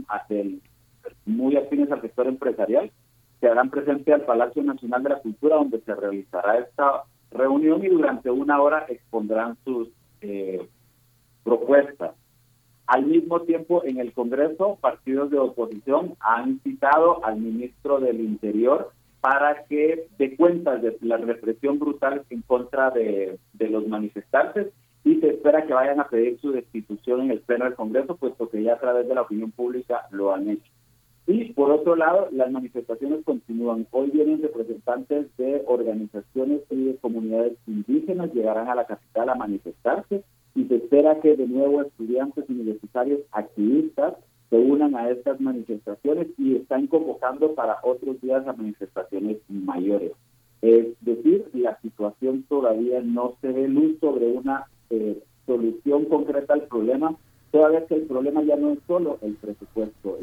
[1.26, 2.92] muy afines al sector empresarial,
[3.40, 7.88] se harán presente al Palacio Nacional de la Cultura, donde se realizará esta reunión y
[7.88, 9.90] durante una hora expondrán sus
[10.24, 10.68] eh,
[11.44, 12.16] propuestas.
[12.88, 18.92] Al mismo tiempo, en el Congreso, partidos de oposición han citado al ministro del Interior
[19.22, 24.74] para que dé cuenta de la represión brutal en contra de los manifestantes
[25.06, 28.50] y se espera que vayan a pedir su destitución en el Pleno del Congreso, puesto
[28.50, 30.72] que ya a través de la opinión pública lo han hecho.
[31.26, 33.88] Y por otro lado, las manifestaciones continúan.
[33.92, 40.24] Hoy vienen representantes de organizaciones y de comunidades indígenas, llegarán a la capital a manifestarse
[40.56, 44.16] y se espera que de nuevo estudiantes universitarios activistas
[44.50, 50.12] se unan a estas manifestaciones y están convocando para otros días a manifestaciones mayores.
[50.62, 56.68] Es decir, la situación todavía no se ve luz sobre una eh, solución concreta al
[56.68, 57.18] problema,
[57.54, 60.18] toda vez que el problema ya no es solo el presupuesto.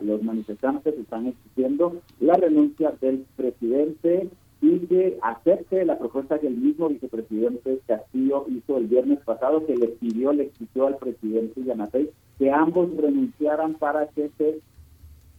[0.00, 4.28] Los manifestantes están exigiendo la renuncia del presidente
[4.60, 9.76] y que acepte la propuesta que el mismo vicepresidente Castillo hizo el viernes pasado, que
[9.76, 12.10] le pidió, le exigió al presidente Yanatey
[12.40, 14.58] que ambos renunciaran para que se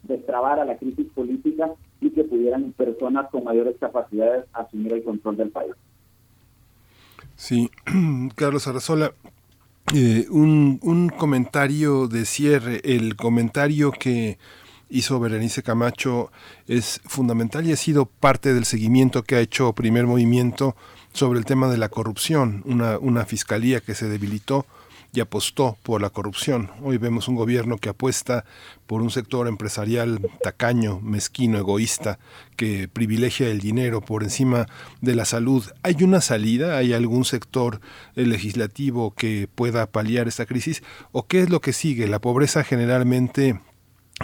[0.04, 5.50] destrabara la crisis política y que pudieran personas con mayores capacidades asumir el control del
[5.50, 5.74] país.
[7.36, 7.68] Sí,
[8.34, 9.12] Carlos Arrazola,
[9.92, 14.38] eh, un, un comentario de cierre, el comentario que
[14.88, 16.30] hizo Berenice Camacho
[16.66, 20.76] es fundamental y ha sido parte del seguimiento que ha hecho Primer Movimiento
[21.12, 24.66] sobre el tema de la corrupción, una, una fiscalía que se debilitó
[25.14, 26.70] y apostó por la corrupción.
[26.82, 28.44] Hoy vemos un gobierno que apuesta
[28.86, 32.18] por un sector empresarial tacaño, mezquino, egoísta,
[32.56, 34.66] que privilegia el dinero por encima
[35.00, 35.64] de la salud.
[35.82, 36.76] ¿Hay una salida?
[36.76, 37.80] ¿Hay algún sector
[38.16, 40.82] eh, legislativo que pueda paliar esta crisis?
[41.12, 42.08] ¿O qué es lo que sigue?
[42.08, 43.60] La pobreza generalmente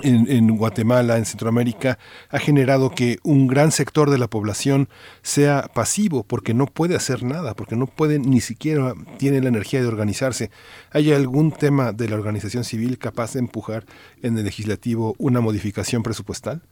[0.03, 1.99] en, en, Guatemala, en Centroamérica,
[2.31, 4.89] ha generado que un gran sector de la población
[5.23, 9.81] sea pasivo porque no puede hacer nada, porque no puede ni siquiera tiene la energía
[9.81, 10.51] de organizarse.
[10.93, 13.85] ¿Hay algún tema de la organización civil capaz de empujar
[14.23, 16.63] en el legislativo una modificación presupuestal?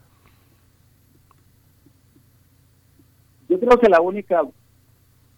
[3.49, 4.43] Yo creo que la única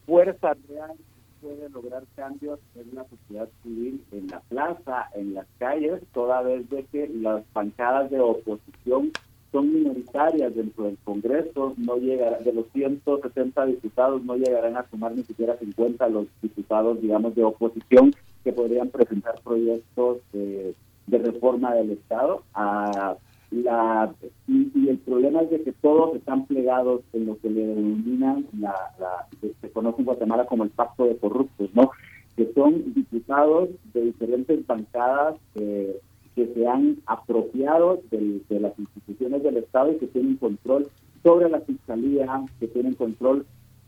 [0.07, 0.97] fuerza real
[1.41, 6.69] puede lograr cambios en la sociedad civil, en la plaza, en las calles, toda vez
[6.71, 9.11] de que las bancadas de oposición
[9.53, 15.12] son minoritarias dentro del Congreso, no llegará, de los 170 diputados no llegarán a sumar
[15.12, 18.15] ni siquiera 50 los diputados, digamos, de oposición
[18.45, 20.75] que podrían presentar proyectos de,
[21.07, 22.45] de reforma del Estado.
[22.55, 23.17] A
[23.51, 24.12] la,
[24.47, 28.74] y, el problema es de que todos están plegados en lo que le denominan, la,
[28.98, 29.27] la,
[29.60, 31.90] se conoce en Guatemala como el pacto de corruptos, ¿no?
[32.36, 36.01] Que son diputados de diferentes bancadas eh,
[36.35, 40.89] que se han apropiado de, de, las instituciones del Estado y que tienen control
[41.22, 43.47] sobre la Fiscalía, que tienen control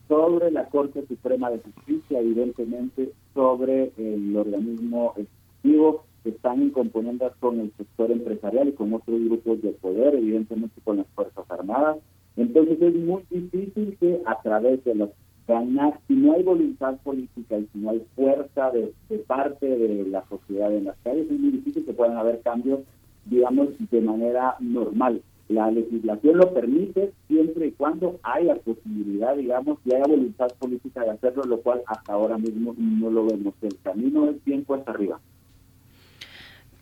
[0.09, 7.33] sobre la Corte Suprema de Justicia, evidentemente sobre el organismo ejecutivo, que están en componendas
[7.41, 11.99] con el sector empresarial y con otros grupos de poder, evidentemente con las Fuerzas Armadas.
[12.37, 15.11] Entonces es muy difícil que a través de los
[15.47, 20.07] ganar, si no hay voluntad política y si no hay fuerza de, de parte de
[20.09, 22.81] la sociedad en las calles, es muy difícil que puedan haber cambios,
[23.27, 25.21] digamos, de manera normal.
[25.49, 31.11] La legislación lo permite siempre y cuando haya posibilidad, digamos, y haya voluntad política de
[31.11, 33.55] hacerlo, lo cual hasta ahora mismo no lo vemos.
[33.61, 35.21] El camino es bien cuesta arriba.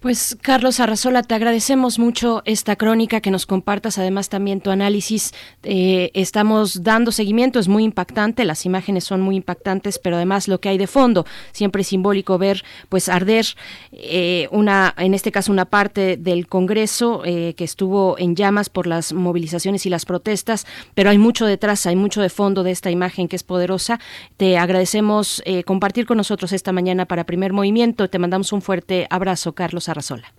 [0.01, 5.35] Pues Carlos Arrazola, te agradecemos mucho esta crónica que nos compartas, además también tu análisis.
[5.63, 10.59] Eh, estamos dando seguimiento, es muy impactante, las imágenes son muy impactantes, pero además lo
[10.59, 13.45] que hay de fondo, siempre es simbólico ver pues arder
[13.93, 18.87] eh, una, en este caso una parte del Congreso eh, que estuvo en llamas por
[18.87, 22.91] las movilizaciones y las protestas, pero hay mucho detrás, hay mucho de fondo de esta
[22.91, 24.01] imagen que es poderosa.
[24.39, 28.09] Te agradecemos compartir con nosotros esta mañana para Primer Movimiento.
[28.09, 30.33] Te mandamos un fuerte abrazo, Carlos Arrazola.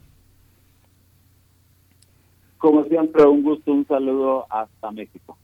[2.57, 5.37] Como siempre, un gusto, un saludo hasta México.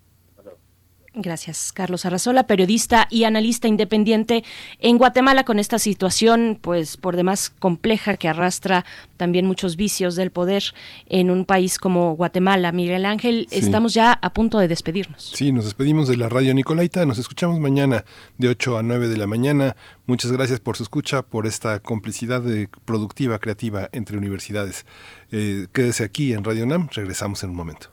[1.19, 4.43] Gracias, Carlos Arrazola, periodista y analista independiente
[4.77, 8.85] en Guatemala con esta situación, pues por demás compleja que arrastra
[9.17, 10.63] también muchos vicios del poder
[11.07, 12.71] en un país como Guatemala.
[12.71, 13.57] Miguel Ángel, Sí.
[13.57, 15.31] estamos ya a punto de despedirnos.
[15.35, 17.03] Sí, nos despedimos de la radio Nicolaita.
[17.07, 18.05] Nos escuchamos mañana
[18.37, 19.75] de 8 a 9 de la mañana.
[20.05, 24.85] Muchas gracias por su escucha, por esta complicidad de- productiva, creativa entre universidades.
[25.31, 26.89] Eh, quédese aquí en Radio NAM.
[26.93, 27.89] Regresamos en un momento.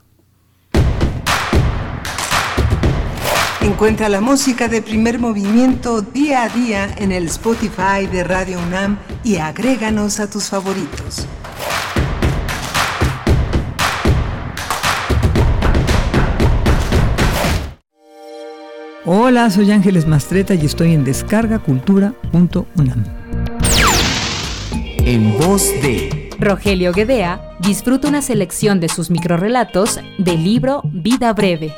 [3.64, 8.98] Encuentra la música de primer movimiento día a día en el Spotify de Radio UNAM
[9.24, 11.26] y agréganos a tus favoritos.
[19.06, 23.04] Hola, soy Ángeles Mastreta y estoy en descargacultura.unam.
[24.98, 31.72] En voz de Rogelio Guedea disfruta una selección de sus microrelatos del libro Vida Breve.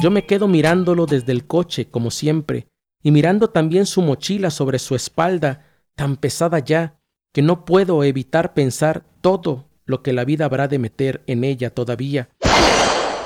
[0.00, 2.68] Yo me quedo mirándolo desde el coche, como siempre,
[3.02, 6.98] y mirando también su mochila sobre su espalda, tan pesada ya,
[7.34, 11.68] que no puedo evitar pensar todo lo que la vida habrá de meter en ella
[11.68, 12.30] todavía.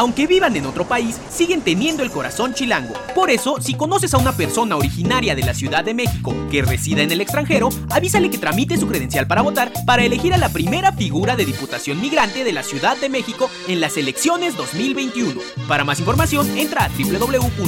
[0.00, 2.94] Aunque vivan en otro país, siguen teniendo el corazón chilango.
[3.14, 7.02] Por eso, si conoces a una persona originaria de la Ciudad de México que resida
[7.02, 10.92] en el extranjero, avísale que tramite su credencial para votar para elegir a la primera
[10.92, 15.38] figura de diputación migrante de la Ciudad de México en las elecciones 2021.
[15.68, 17.60] Para más información, entra a www.ism.mx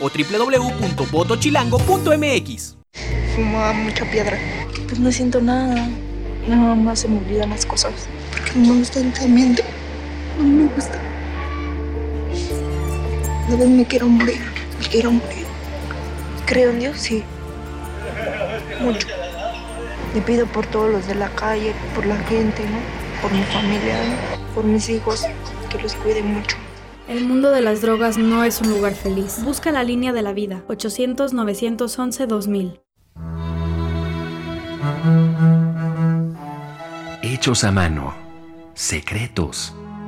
[0.00, 2.76] o www.votochilango.mx.
[3.34, 4.38] Fumaba mucha piedra.
[4.86, 5.88] Pues no siento nada.
[6.46, 7.94] Nada más se me olvidan las cosas.
[8.30, 9.62] Porque no me gusta el tratamiento.
[10.38, 10.98] No me gusta.
[13.48, 14.40] Veces me quiero morir.
[14.80, 15.46] Me quiero morir.
[16.46, 17.22] Creo en Dios, sí.
[18.80, 19.06] Mucho.
[20.14, 22.78] Le pido por todos los de la calle, por la gente, ¿no?
[23.20, 24.38] Por mi familia, ¿no?
[24.54, 25.26] por mis hijos,
[25.70, 26.56] que los cuide mucho.
[27.06, 29.44] El mundo de las drogas no es un lugar feliz.
[29.44, 30.64] Busca la línea de la vida.
[30.68, 32.80] 800-911-2000.
[37.22, 38.12] Hechos a mano,
[38.74, 39.72] secretos,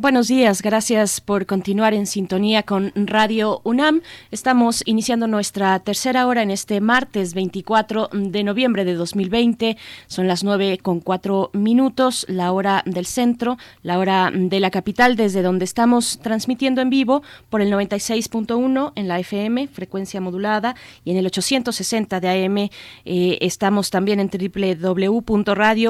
[0.00, 4.02] Buenos días, gracias por continuar en sintonía con Radio UNAM.
[4.30, 9.76] Estamos iniciando nuestra tercera hora en este martes 24 de noviembre de 2020.
[10.06, 15.16] Son las 9 con 4 minutos, la hora del centro, la hora de la capital,
[15.16, 21.10] desde donde estamos transmitiendo en vivo por el 96.1 en la FM, frecuencia modulada, y
[21.10, 22.58] en el 860 de AM.
[23.04, 25.88] Eh, estamos también en www.radio.unam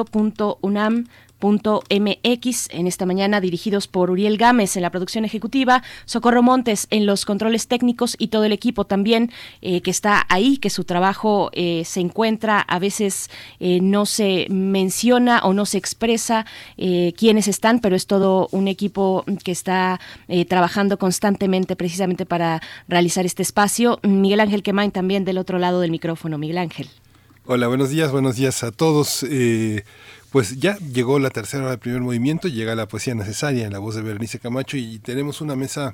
[1.41, 7.05] MX en esta mañana dirigidos por Uriel Gámez en la producción ejecutiva, Socorro Montes en
[7.05, 11.49] los controles técnicos y todo el equipo también eh, que está ahí, que su trabajo
[11.53, 13.29] eh, se encuentra, a veces
[13.59, 16.45] eh, no se menciona o no se expresa
[16.77, 19.99] quiénes están, pero es todo un equipo que está
[20.47, 23.99] trabajando constantemente precisamente para realizar este espacio.
[24.03, 26.37] Miguel Ángel Quemain también del otro lado del micrófono.
[26.37, 26.89] Miguel Ángel.
[27.45, 29.25] Hola, buenos días, buenos días a todos.
[30.31, 33.79] Pues ya llegó la tercera hora del primer movimiento, llega la poesía necesaria en la
[33.79, 35.93] voz de Berenice Camacho y tenemos una mesa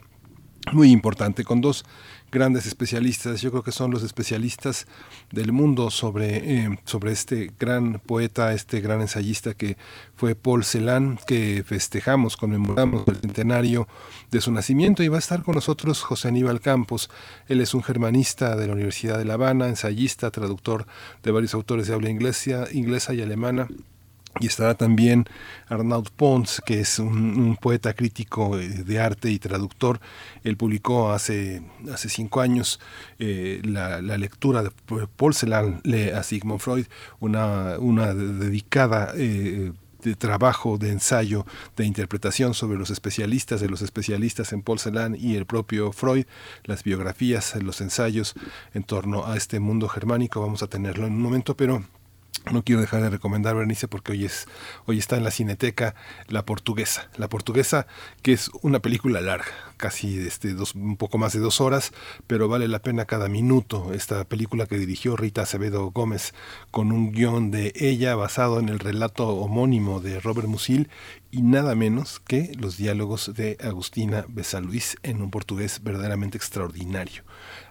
[0.73, 1.85] muy importante con dos
[2.31, 3.41] grandes especialistas.
[3.41, 4.87] Yo creo que son los especialistas
[5.31, 9.77] del mundo sobre, eh, sobre este gran poeta, este gran ensayista que
[10.15, 13.87] fue Paul Celan, que festejamos, conmemoramos el centenario
[14.31, 17.09] de su nacimiento y va a estar con nosotros José Aníbal Campos.
[17.47, 20.87] Él es un germanista de la Universidad de La Habana, ensayista, traductor
[21.23, 23.67] de varios autores de habla inglesa, inglesa y alemana.
[24.39, 25.25] Y estará también
[25.69, 30.01] Arnaud Pons, que es un, poeta crítico eh, de arte y traductor.
[30.43, 32.81] Él publicó hace, hace cinco años
[33.17, 34.71] eh, la, lectura de
[35.83, 36.85] lee a Sigmund Freud,
[37.19, 39.71] una, una dedicada eh,
[40.03, 41.45] de trabajo, de ensayo,
[41.75, 46.25] de interpretación sobre los especialistas de los especialistas en Paul Celan y el propio Freud,
[46.63, 48.35] las biografías, los ensayos
[48.73, 50.41] en torno a este mundo germánico.
[50.41, 51.83] Vamos a tenerlo en un momento, pero
[52.51, 54.11] no quiero dejar de recomendar Berenice porque
[54.85, 55.95] hoy está en la Cineteca
[56.27, 57.09] La Portuguesa.
[57.17, 57.87] La Portuguesa
[58.21, 61.91] que es una película larga, casi este dos, un poco más de dos horas,
[62.27, 63.93] pero vale la pena cada minuto.
[63.93, 66.33] Esta película que dirigió Rita Acevedo Gómez
[66.71, 70.89] con un guion de ella basado en el relato homónimo de Robert Musil
[71.31, 77.23] y nada menos que los diálogos de Agustina Besaluís en un portugués verdaderamente extraordinario.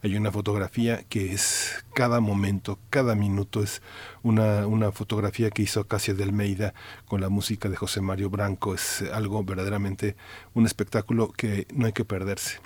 [0.04, 3.80] Hay una fotografía que es cada momento, cada minuto es
[4.22, 6.74] una, una fotografía que hizo Casio de Almeida
[7.06, 8.74] con la música de José Mario Branco.
[8.74, 10.14] Es algo verdaderamente
[10.52, 12.58] un espectáculo que no hay que perderse.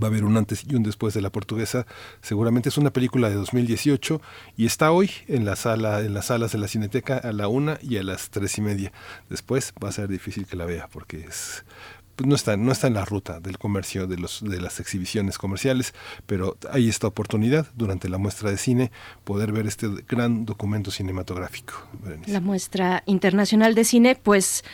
[0.00, 1.86] Va a haber un antes y un después de la portuguesa.
[2.22, 4.22] Seguramente es una película de 2018
[4.56, 7.80] y está hoy en la sala, en las salas de la Cineteca a la una
[7.82, 8.92] y a las tres y media.
[9.28, 11.64] Después va a ser difícil que la vea porque es
[12.16, 15.38] pues no está, no está en la ruta del comercio de, los, de las exhibiciones
[15.38, 15.94] comerciales,
[16.26, 18.90] pero hay esta oportunidad durante la muestra de cine
[19.24, 21.74] poder ver este gran documento cinematográfico.
[22.26, 24.64] La muestra internacional de cine, pues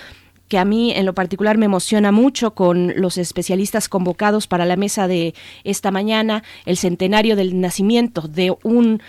[0.50, 4.74] que a mí en lo particular me emociona mucho con los especialistas convocados para la
[4.74, 5.32] mesa de
[5.62, 9.00] esta mañana, el centenario del nacimiento de un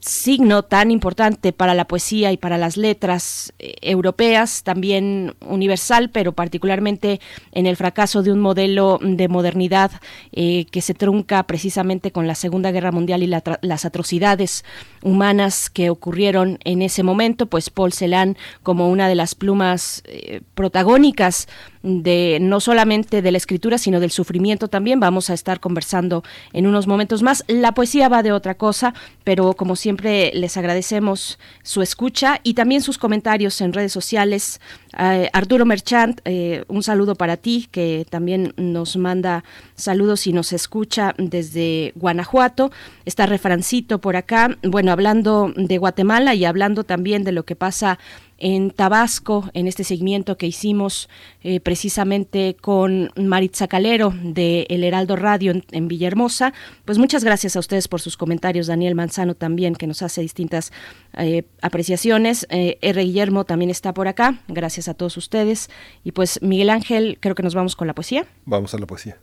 [0.00, 6.32] signo tan importante para la poesía y para las letras eh, europeas, también universal, pero
[6.32, 7.20] particularmente
[7.52, 9.90] en el fracaso de un modelo de modernidad
[10.32, 14.64] eh, que se trunca precisamente con la Segunda Guerra Mundial y la las atrocidades
[15.02, 20.40] humanas que ocurrieron en ese momento, pues Paul Celan como una de las plumas eh,
[20.54, 21.48] protagónicas
[21.82, 25.00] de no solamente de la escritura, sino del sufrimiento también.
[25.00, 26.22] Vamos a estar conversando
[26.52, 27.44] en unos momentos más.
[27.46, 28.94] La poesía va de otra cosa,
[29.24, 34.60] pero como siempre les agradecemos su escucha y también sus comentarios en redes sociales.
[34.98, 39.44] Eh, Arturo Merchant, eh, un saludo para ti, que también nos manda
[39.74, 42.70] saludos y nos escucha desde Guanajuato.
[43.04, 47.98] Está Refrancito por acá, bueno, hablando de Guatemala y hablando también de lo que pasa
[48.38, 51.08] en Tabasco, en este seguimiento que hicimos
[51.42, 56.52] eh, precisamente con Maritza Calero de El Heraldo Radio en, en Villahermosa.
[56.84, 60.72] Pues muchas gracias a ustedes por sus comentarios, Daniel Manzano también, que nos hace distintas
[61.16, 62.46] eh, apreciaciones.
[62.50, 63.02] Eh, R.
[63.02, 65.68] Guillermo también está por acá, gracias a todos ustedes.
[66.04, 68.26] Y pues Miguel Ángel, creo que nos vamos con la poesía.
[68.44, 69.18] Vamos a la poesía.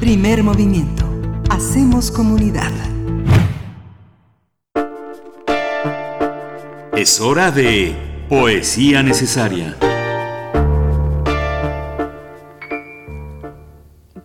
[0.00, 1.04] Primer movimiento.
[1.50, 2.72] Hacemos comunidad.
[7.00, 7.96] Es hora de
[8.28, 9.74] Poesía Necesaria.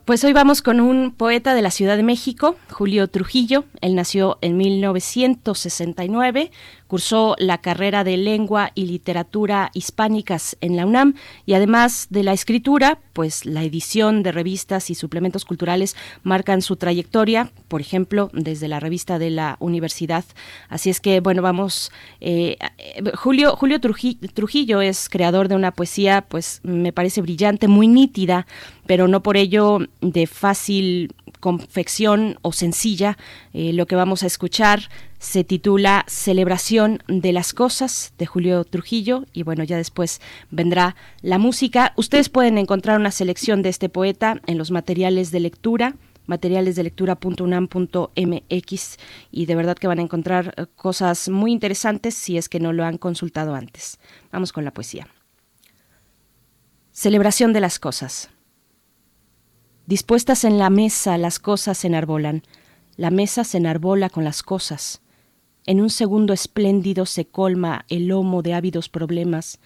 [0.03, 3.63] Pues hoy vamos con un poeta de la Ciudad de México, Julio Trujillo.
[3.79, 6.51] Él nació en 1969,
[6.87, 12.33] cursó la carrera de Lengua y Literatura Hispánicas en la UNAM y además de la
[12.33, 18.67] escritura, pues la edición de revistas y suplementos culturales marcan su trayectoria, por ejemplo, desde
[18.67, 20.25] la revista de la universidad.
[20.69, 21.91] Así es que, bueno, vamos,
[22.21, 27.67] eh, eh, Julio, Julio Truji- Trujillo es creador de una poesía, pues me parece brillante,
[27.67, 28.45] muy nítida,
[28.85, 33.17] pero no por ello de fácil confección o sencilla.
[33.53, 34.89] Eh, lo que vamos a escuchar
[35.19, 40.21] se titula Celebración de las Cosas de Julio Trujillo y bueno, ya después
[40.51, 41.93] vendrá la música.
[41.95, 45.95] Ustedes pueden encontrar una selección de este poeta en los materiales de lectura
[46.27, 48.97] materialesdelectura.unam.mx
[49.31, 52.73] y de verdad que van a encontrar eh, cosas muy interesantes si es que no
[52.73, 53.99] lo han consultado antes.
[54.31, 55.07] Vamos con la poesía.
[56.91, 58.29] Celebración de las cosas.
[59.85, 62.43] Dispuestas en la mesa las cosas se enarbolan,
[62.97, 65.01] la mesa se enarbola con las cosas.
[65.67, 69.59] En un segundo espléndido se colma el lomo de ávidos problemas,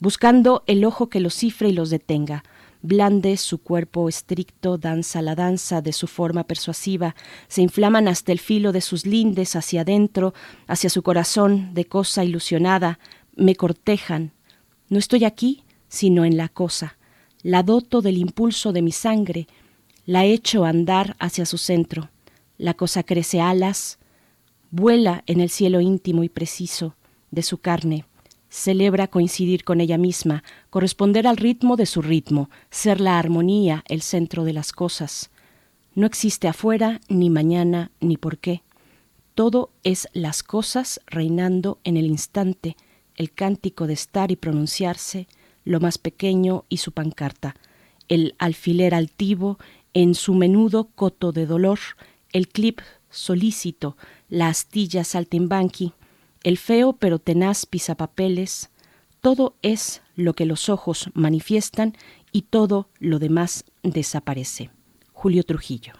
[0.00, 2.42] buscando el ojo que los cifre y los detenga.
[2.82, 7.14] Blande su cuerpo estricto, danza la danza de su forma persuasiva,
[7.46, 10.34] se inflaman hasta el filo de sus lindes hacia adentro,
[10.66, 12.98] hacia su corazón de cosa ilusionada,
[13.36, 14.32] me cortejan.
[14.88, 16.96] No estoy aquí, sino en la cosa.
[17.42, 19.46] La doto del impulso de mi sangre,
[20.04, 22.10] la echo andar hacia su centro.
[22.58, 23.99] La cosa crece alas,
[24.70, 26.94] vuela en el cielo íntimo y preciso
[27.30, 28.04] de su carne,
[28.48, 34.02] celebra coincidir con ella misma, corresponder al ritmo de su ritmo, ser la armonía, el
[34.02, 35.30] centro de las cosas.
[35.94, 38.62] No existe afuera, ni mañana, ni por qué.
[39.34, 42.76] Todo es las cosas reinando en el instante,
[43.16, 45.28] el cántico de estar y pronunciarse,
[45.64, 47.54] lo más pequeño y su pancarta,
[48.08, 49.58] el alfiler altivo
[49.94, 51.78] en su menudo coto de dolor,
[52.32, 52.80] el clip
[53.10, 53.96] solícito,
[54.28, 55.92] la astilla saltimbanqui,
[56.42, 58.70] el feo pero tenaz pisapapeles,
[59.20, 61.96] todo es lo que los ojos manifiestan
[62.32, 64.70] y todo lo demás desaparece.
[65.12, 65.99] Julio Trujillo.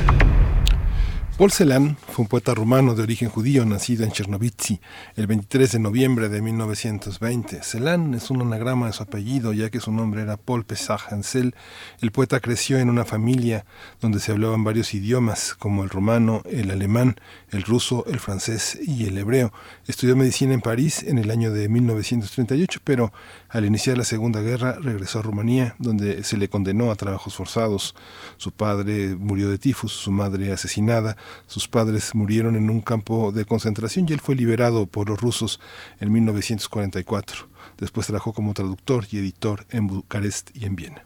[1.41, 4.79] Paul Celan fue un poeta rumano de origen judío nacido en Chernovitzi
[5.15, 7.63] el 23 de noviembre de 1920.
[7.63, 11.55] Celan es un anagrama de su apellido, ya que su nombre era Paul Pesach Hansel.
[11.99, 13.65] El poeta creció en una familia
[14.01, 17.15] donde se hablaban varios idiomas, como el rumano, el alemán,
[17.49, 19.51] el ruso, el francés y el hebreo.
[19.87, 23.11] Estudió medicina en París en el año de 1938, pero
[23.49, 27.95] al iniciar la Segunda Guerra regresó a Rumanía, donde se le condenó a trabajos forzados.
[28.41, 31.15] Su padre murió de tifus, su madre asesinada,
[31.45, 35.59] sus padres murieron en un campo de concentración y él fue liberado por los rusos
[35.99, 37.47] en 1944.
[37.77, 41.05] Después trabajó como traductor y editor en Bucarest y en Viena.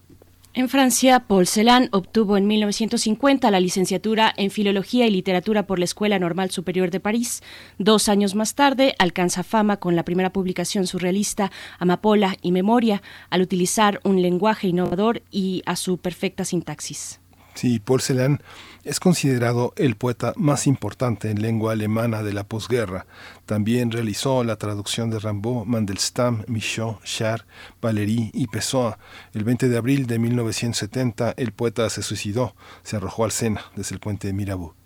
[0.53, 5.83] En Francia, Paul Celan obtuvo en 1950 la licenciatura en Filología y Literatura por la
[5.83, 7.43] Escuela Normal Superior de París.
[7.79, 13.41] Dos años más tarde alcanza fama con la primera publicación surrealista Amapola y Memoria, al
[13.41, 17.19] utilizar un lenguaje innovador y a su perfecta sintaxis.
[17.55, 18.01] Sí, Paul
[18.83, 23.07] es considerado el poeta más importante en lengua alemana de la posguerra.
[23.45, 27.45] También realizó la traducción de Rimbaud, Mandelstam, Michaud, Char,
[27.81, 28.99] Valéry y Pessoa.
[29.33, 33.95] El 20 de abril de 1970 el poeta se suicidó, se arrojó al Sena desde
[33.95, 34.84] el puente de Mirabeau.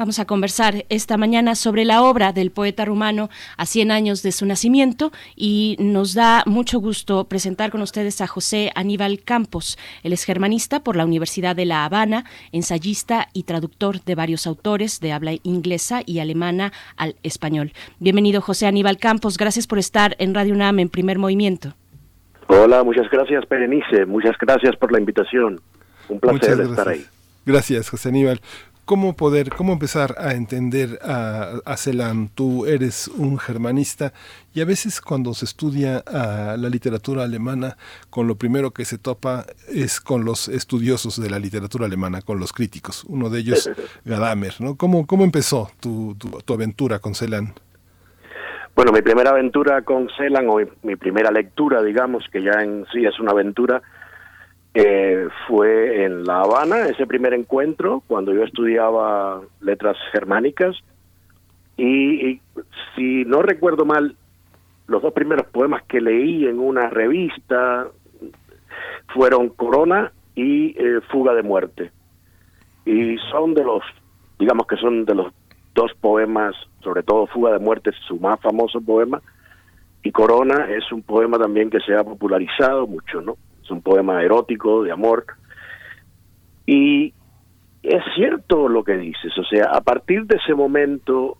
[0.00, 3.28] Vamos a conversar esta mañana sobre la obra del poeta rumano
[3.58, 8.26] a 100 años de su nacimiento y nos da mucho gusto presentar con ustedes a
[8.26, 9.76] José Aníbal Campos.
[10.02, 15.00] Él es germanista por la Universidad de La Habana, ensayista y traductor de varios autores
[15.00, 17.72] de habla inglesa y alemana al español.
[17.98, 21.74] Bienvenido José Aníbal Campos, gracias por estar en Radio UNAM en primer movimiento.
[22.46, 25.60] Hola, muchas gracias Berenice, muchas gracias por la invitación.
[26.08, 27.04] Un placer estar ahí.
[27.44, 28.40] Gracias, José Aníbal.
[28.90, 32.28] ¿Cómo poder, cómo empezar a entender a, a Celan?
[32.34, 34.12] Tú eres un germanista
[34.52, 37.76] y a veces cuando se estudia a la literatura alemana,
[38.10, 42.40] con lo primero que se topa es con los estudiosos de la literatura alemana, con
[42.40, 43.04] los críticos.
[43.04, 43.70] Uno de ellos,
[44.04, 44.74] Gadamer, ¿no?
[44.74, 47.54] ¿Cómo, cómo empezó tu, tu, tu aventura con Celan?
[48.74, 53.06] Bueno, mi primera aventura con Celan, o mi primera lectura, digamos, que ya en sí
[53.06, 53.82] es una aventura,
[54.74, 60.76] eh, fue en La Habana, ese primer encuentro, cuando yo estudiaba letras germánicas.
[61.76, 62.40] Y,
[62.94, 64.14] si no recuerdo mal,
[64.86, 67.88] los dos primeros poemas que leí en una revista
[69.08, 71.90] fueron Corona y eh, Fuga de Muerte.
[72.84, 73.82] Y son de los,
[74.38, 75.32] digamos que son de los
[75.74, 79.20] dos poemas, sobre todo Fuga de Muerte su más famoso poema,
[80.02, 83.36] y Corona es un poema también que se ha popularizado mucho, ¿no?
[83.70, 85.24] Un poema erótico, de amor.
[86.66, 87.14] Y
[87.82, 91.38] es cierto lo que dices, o sea, a partir de ese momento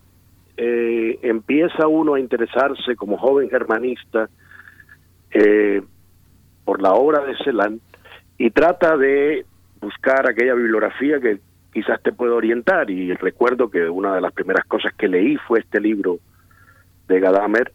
[0.57, 4.29] eh, empieza uno a interesarse como joven germanista
[5.33, 5.83] eh,
[6.65, 7.81] por la obra de Celan
[8.39, 9.45] y trata de
[9.81, 11.41] buscar aquella bibliografía que
[11.73, 12.91] quizás te pueda orientar.
[12.91, 16.19] Y recuerdo que una de las primeras cosas que leí fue este libro
[17.07, 17.73] de Gadamer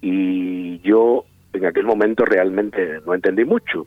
[0.00, 3.86] y yo en aquel momento realmente no entendí mucho.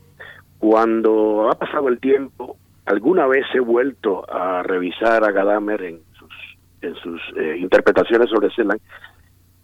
[0.58, 2.56] Cuando ha pasado el tiempo,
[2.86, 6.32] alguna vez he vuelto a revisar a Gadamer en sus,
[6.82, 8.78] en sus eh, interpretaciones sobre Celan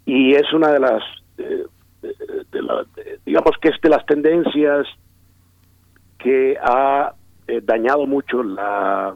[0.04, 1.02] y es una de las,
[1.38, 1.64] eh,
[2.02, 4.86] de- digamos que es de las tendencias
[6.18, 7.12] que ha
[7.46, 9.14] eh, dañado mucho la,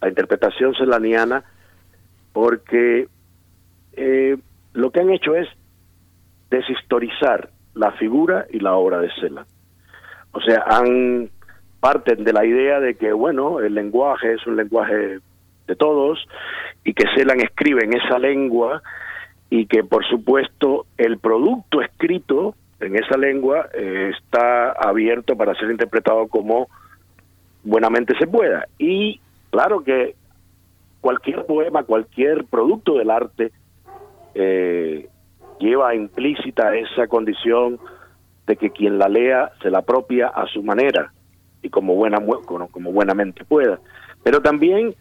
[0.00, 1.44] la interpretación celaniana
[2.32, 3.08] porque
[3.92, 4.36] eh,
[4.72, 5.48] lo que han hecho es
[6.50, 9.46] deshistorizar la figura y la obra de Celan.
[10.32, 11.30] O sea, han
[11.80, 15.18] parten de la idea de que, bueno, el lenguaje es un lenguaje
[15.66, 16.26] de todos
[16.84, 18.82] y que Celan escribe en esa lengua
[19.48, 25.70] y que, por supuesto, el producto escrito en esa lengua eh, está abierto para ser
[25.70, 26.68] interpretado como
[27.62, 28.66] buenamente se pueda.
[28.78, 30.14] Y claro que
[31.00, 33.52] cualquier poema, cualquier producto del arte
[34.34, 35.08] eh,
[35.60, 37.78] lleva implícita esa condición
[38.46, 41.12] de que quien la lea se la apropia a su manera
[41.62, 42.18] y como buena
[42.72, 43.78] como buenamente pueda.
[44.24, 44.94] Pero también,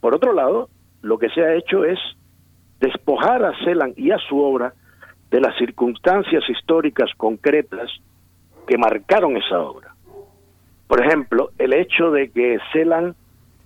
[0.00, 0.70] por otro lado,
[1.02, 1.98] lo que se ha hecho es
[2.80, 4.72] despojar a Celan y a su obra
[5.30, 7.90] de las circunstancias históricas concretas
[8.66, 9.94] que marcaron esa obra.
[10.86, 13.14] Por ejemplo, el hecho de que Celan,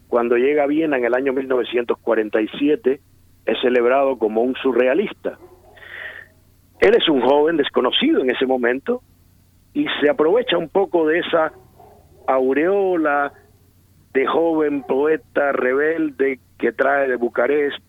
[0.09, 3.01] cuando llega a Viena en el año 1947,
[3.47, 5.39] es celebrado como un surrealista.
[6.83, 9.03] Él es un joven desconocido en ese momento
[9.73, 11.53] y se aprovecha un poco de esa
[12.27, 13.33] aureola
[14.13, 17.81] de joven poeta rebelde que trae de Bucarest,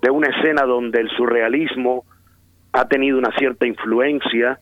[0.00, 2.04] de una escena donde el surrealismo
[2.72, 4.60] ha tenido una cierta influencia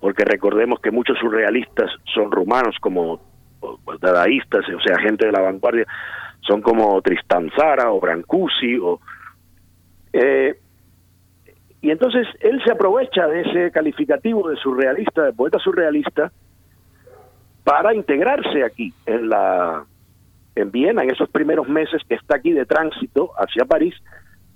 [0.00, 3.20] porque recordemos que muchos surrealistas son rumanos como
[4.00, 5.86] dadaístas, o sea, gente de la vanguardia,
[6.40, 9.00] son como Tristan Zara o Brancusi o
[10.14, 10.61] eh,
[11.82, 16.30] y entonces él se aprovecha de ese calificativo de surrealista, de poeta surrealista,
[17.64, 19.84] para integrarse aquí en la
[20.54, 23.94] en Viena en esos primeros meses que está aquí de tránsito hacia París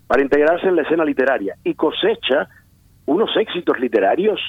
[0.06, 2.48] para integrarse en la escena literaria y cosecha
[3.06, 4.40] unos éxitos literarios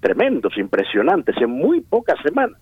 [0.00, 2.60] tremendos, impresionantes en muy pocas semanas.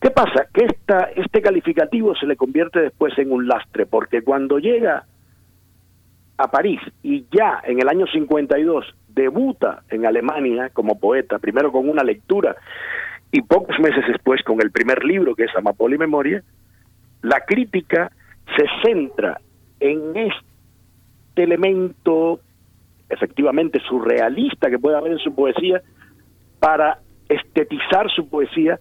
[0.00, 0.46] ¿Qué pasa?
[0.54, 5.04] Que esta, este calificativo se le convierte después en un lastre, porque cuando llega
[6.42, 11.88] a París y ya en el año 52 debuta en Alemania como poeta, primero con
[11.88, 12.56] una lectura
[13.32, 16.42] y pocos meses después con el primer libro que es Amapola y Memoria,
[17.22, 18.10] la crítica
[18.56, 19.40] se centra
[19.78, 22.40] en este elemento
[23.08, 25.82] efectivamente surrealista que puede haber en su poesía
[26.58, 28.78] para estetizar su poesía,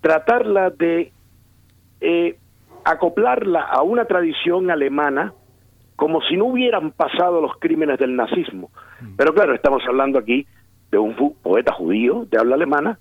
[0.00, 1.12] tratarla de
[2.00, 2.36] eh,
[2.84, 5.32] acoplarla a una tradición alemana
[5.96, 8.70] como si no hubieran pasado los crímenes del nazismo.
[9.16, 10.46] Pero claro, estamos hablando aquí
[10.90, 12.98] de un poeta judío de habla alemana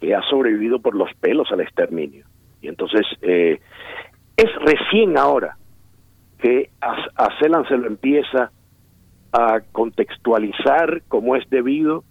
[0.00, 2.26] que ha sobrevivido por los pelos al exterminio.
[2.60, 3.60] Y entonces eh,
[4.36, 5.56] es recién ahora
[6.38, 8.50] que a, Celan se lo empieza
[9.32, 12.04] a contextualizar como es debido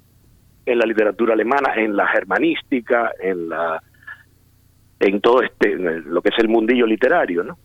[0.66, 3.82] en la literatura alemana, en la germanística, en la
[5.00, 7.58] en todo este en lo que es el mundillo literario, ¿no?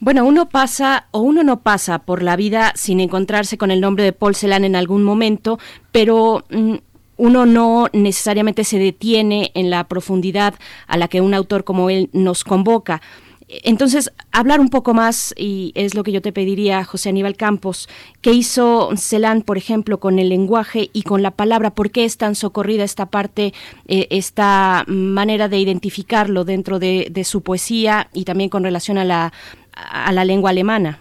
[0.00, 4.04] Bueno, uno pasa o uno no pasa por la vida sin encontrarse con el nombre
[4.04, 5.58] de Paul Celan en algún momento,
[5.92, 6.74] pero mm,
[7.16, 10.54] uno no necesariamente se detiene en la profundidad
[10.86, 13.02] a la que un autor como él nos convoca.
[13.48, 17.88] Entonces, hablar un poco más, y es lo que yo te pediría, José Aníbal Campos,
[18.20, 21.70] ¿qué hizo Celan, por ejemplo, con el lenguaje y con la palabra?
[21.70, 23.54] ¿Por qué es tan socorrida esta parte,
[23.86, 30.24] eh, esta manera de identificarlo dentro de, su poesía y también con relación a la,
[30.24, 31.00] lengua alemana?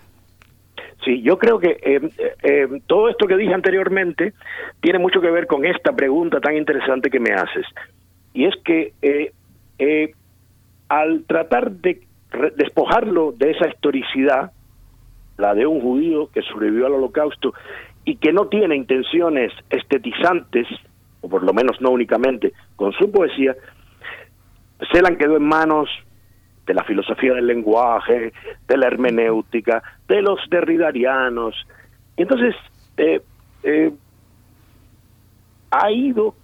[1.03, 1.99] Sí, yo creo que eh,
[2.43, 4.33] eh, todo esto que dije anteriormente
[4.81, 7.65] tiene mucho que ver con esta pregunta tan interesante que me haces.
[8.33, 8.93] Y es que
[10.89, 12.06] al tratar de
[12.55, 14.51] despojarlo de esa historicidad,
[15.37, 17.53] la de un judío que sobrevivió al holocausto
[18.05, 20.67] y que no tiene intenciones estetizantes,
[21.21, 23.55] o por lo menos no únicamente con su poesía,
[24.91, 25.89] Celan quedó en manos
[26.65, 28.33] de la filosofía del lenguaje,
[28.67, 31.55] de la hermenéutica, de los derridarianos.
[32.17, 32.55] Entonces
[32.97, 33.21] eh,
[33.63, 33.91] eh,
[35.71, 36.35] ha ido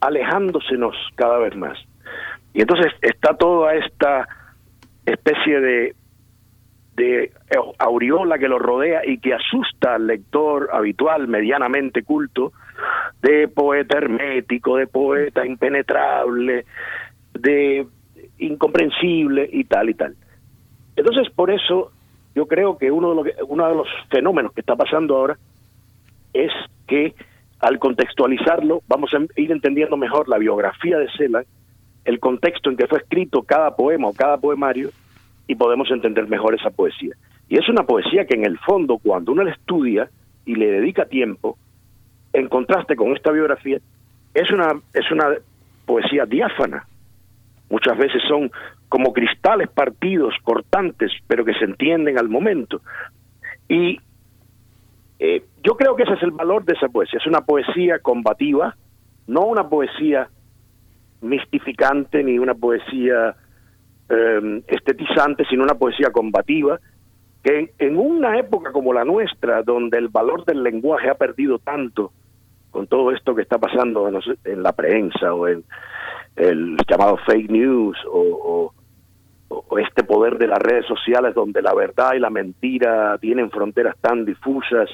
[0.00, 1.78] alejándosenos cada vez más.
[2.54, 4.28] Y entonces está toda esta
[5.06, 5.94] especie de,
[6.96, 7.32] de
[7.78, 12.52] aureola que lo rodea y que asusta al lector habitual, medianamente culto,
[13.22, 16.64] de poeta hermético, de poeta impenetrable,
[17.34, 17.86] de
[18.38, 20.14] incomprensible y tal y tal.
[20.96, 21.92] Entonces, por eso
[22.34, 25.38] yo creo que uno de, lo que- uno de los fenómenos que está pasando ahora
[26.32, 26.50] es
[26.86, 27.14] que
[27.60, 31.44] al contextualizarlo vamos a ir entendiendo mejor la biografía de Celan,
[32.04, 34.90] el contexto en que fue escrito cada poema o cada poemario
[35.46, 37.14] y podemos entender mejor esa poesía.
[37.48, 40.08] Y es una poesía que en el fondo cuando uno la estudia
[40.44, 41.56] y le dedica tiempo,
[42.32, 43.78] en contraste con esta biografía,
[44.34, 45.28] es una es una
[45.84, 46.86] poesía diáfana.
[47.68, 48.50] Muchas veces son
[48.88, 52.80] como cristales partidos, cortantes, pero que se entienden al momento.
[53.68, 53.98] Y
[55.18, 57.18] eh, yo creo que ese es el valor de esa poesía.
[57.18, 58.76] Es una poesía combativa,
[59.26, 60.28] no una poesía
[61.22, 63.34] mistificante ni una poesía
[64.08, 66.78] eh, estetizante, sino una poesía combativa
[67.42, 72.12] que en, una época como la nuestra, donde el valor del lenguaje ha perdido tanto
[72.70, 74.08] con todo esto que está pasando
[74.44, 75.64] en la prensa o en
[76.36, 78.72] el llamado fake news o
[79.78, 84.24] este poder de las redes sociales donde la verdad y la mentira tienen fronteras tan
[84.24, 84.88] difusas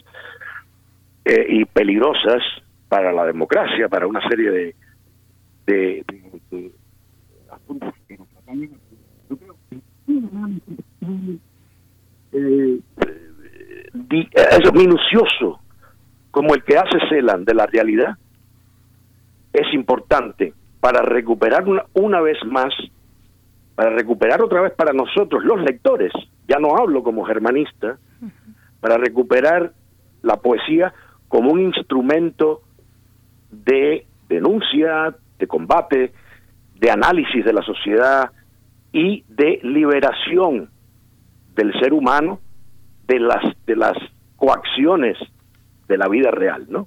[1.24, 2.42] eh, y peligrosas
[2.89, 4.74] para la democracia, para una serie de,
[5.69, 6.73] de,
[7.51, 8.73] asuntos que nos atañen.
[9.29, 9.77] Yo creo que
[12.33, 12.81] eh,
[14.75, 15.61] minucioso
[16.31, 18.17] como el que hace Celan de la realidad
[19.53, 22.73] es importante para recuperar una, una vez más,
[23.75, 26.13] para recuperar otra vez para nosotros, los lectores,
[26.47, 27.99] ya no hablo como germanista,
[28.81, 29.73] para recuperar
[30.23, 30.93] la poesía
[31.29, 32.63] como un instrumento
[33.51, 36.12] de denuncia, de combate,
[36.76, 38.31] de análisis de la sociedad
[38.92, 40.70] y de liberación
[41.55, 42.41] del ser humano
[43.07, 43.97] de las de las
[44.36, 45.17] coacciones
[45.89, 46.86] de la vida real, ¿no?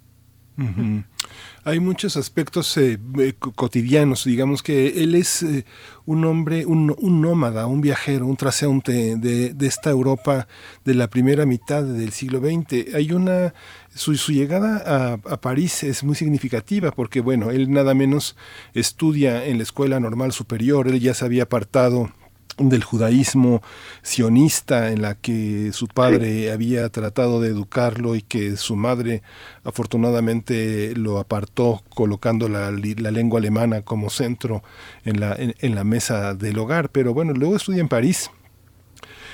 [1.64, 5.66] Hay muchos aspectos eh, eh, co- cotidianos, digamos que él es eh,
[6.06, 10.48] un hombre, un, nómada, un viajero, un transeúnte de, de esta Europa
[10.86, 12.94] de la primera mitad del siglo XX.
[12.96, 13.54] Hay una,
[13.94, 18.36] su, su llegada a, a París es muy significativa porque, bueno, él nada menos
[18.74, 22.12] estudia en la Escuela Normal Superior, él ya se había apartado
[22.58, 23.62] del judaísmo
[24.02, 29.24] sionista en la que su padre había tratado de educarlo y que su madre
[29.64, 34.64] afortunadamente lo apartó colocando la, la lengua alemana como centro
[35.06, 36.90] en la, en, en la mesa del hogar.
[36.90, 38.30] Pero bueno, luego estudia en París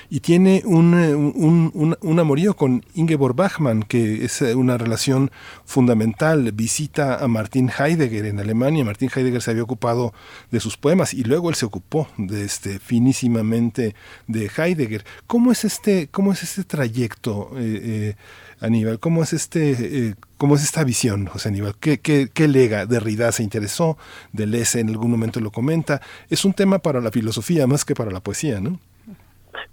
[0.09, 4.77] y tiene un, eh, un, un- un amorío con Ingeborg Bachmann, que es eh, una
[4.77, 5.31] relación
[5.65, 6.51] fundamental.
[6.53, 8.85] Visita a Martin Heidegger en Alemania.
[8.85, 10.13] Martin Heidegger se había ocupado
[10.51, 13.95] de sus poemas y luego él se ocupó de este finísimamente
[14.27, 15.03] de Heidegger.
[15.27, 18.15] ¿Cómo es este, cómo es este trayecto, eh, eh,
[18.59, 18.99] Aníbal?
[18.99, 21.75] ¿Cómo es este, cómo es esta visión, José Aníbal?
[21.79, 22.85] ¿Qué, qué, qué lega?
[22.85, 23.97] Derrida se interesó,
[24.31, 26.01] Deleuze en algún momento lo comenta.
[26.29, 28.79] Es un tema para la filosofía más que para la poesía, ¿no?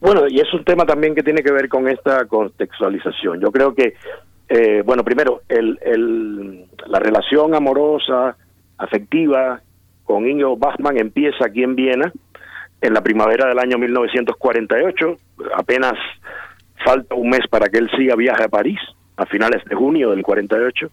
[0.01, 3.41] Bueno, y es un tema también que tiene que ver con esta contextualización.
[3.41, 3.95] Yo creo que,
[4.49, 8.37] eh, bueno, primero, el, el- la relación amorosa,
[8.79, 9.61] afectiva
[10.05, 12.13] con Ingo Bachmann empieza aquí en Viena
[12.81, 15.17] en la primavera del año 1948.
[15.57, 15.95] Apenas
[16.85, 18.79] falta un mes para que él siga viaje a París,
[19.17, 20.91] a finales de junio del 48.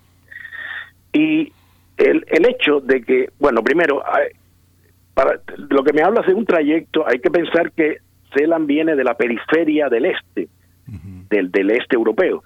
[1.14, 1.52] Y
[1.98, 4.02] el, el hecho de que, bueno, primero,
[5.14, 7.98] para lo que me hablas de un trayecto, hay que pensar que
[8.34, 10.48] Celan viene de la periferia del este,
[11.30, 12.44] del, del este europeo.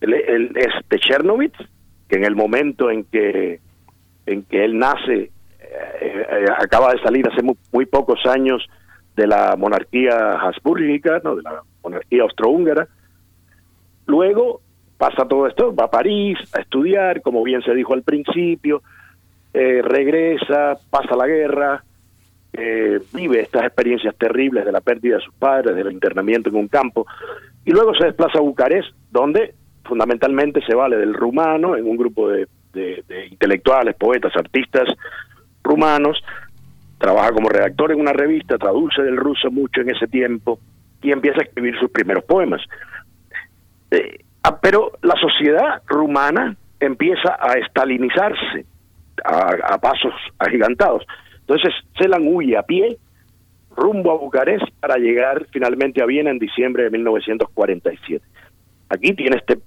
[0.00, 1.56] Él, él es de Chernovitz,
[2.08, 3.60] que en el momento en que,
[4.26, 5.30] en que él nace, eh,
[6.00, 8.68] eh, acaba de salir hace muy, muy pocos años
[9.16, 11.36] de la monarquía habsbúrgica, ¿no?
[11.36, 12.88] de la monarquía austrohúngara.
[14.06, 14.60] Luego
[14.98, 18.82] pasa todo esto, va a París a estudiar, como bien se dijo al principio,
[19.54, 21.84] eh, regresa, pasa la guerra,
[22.54, 26.68] eh, vive estas experiencias terribles de la pérdida de sus padres, del internamiento en un
[26.68, 27.06] campo,
[27.64, 32.28] y luego se desplaza a Bucarest, donde fundamentalmente se vale del rumano, en un grupo
[32.28, 32.46] de,
[33.30, 34.88] intelectuales, poetas, artistas
[35.62, 36.22] rumanos,
[36.98, 40.58] trabaja como redactor en una revista, traduce del ruso mucho en ese tiempo,
[41.02, 42.60] y empieza a escribir sus primeros poemas.
[43.90, 48.66] Eh, ah, pero la sociedad rumana empieza a estalinizarse
[49.24, 51.04] a pasos agigantados.
[51.52, 52.96] Entonces Celan huye a pie
[53.76, 58.24] rumbo a Bucarest para llegar finalmente a Viena en diciembre de 1947.
[58.88, 59.58] Aquí tiene este,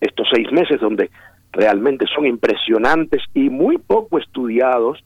[0.00, 1.10] estos seis meses donde
[1.50, 5.02] realmente son impresionantes y muy poco estudiados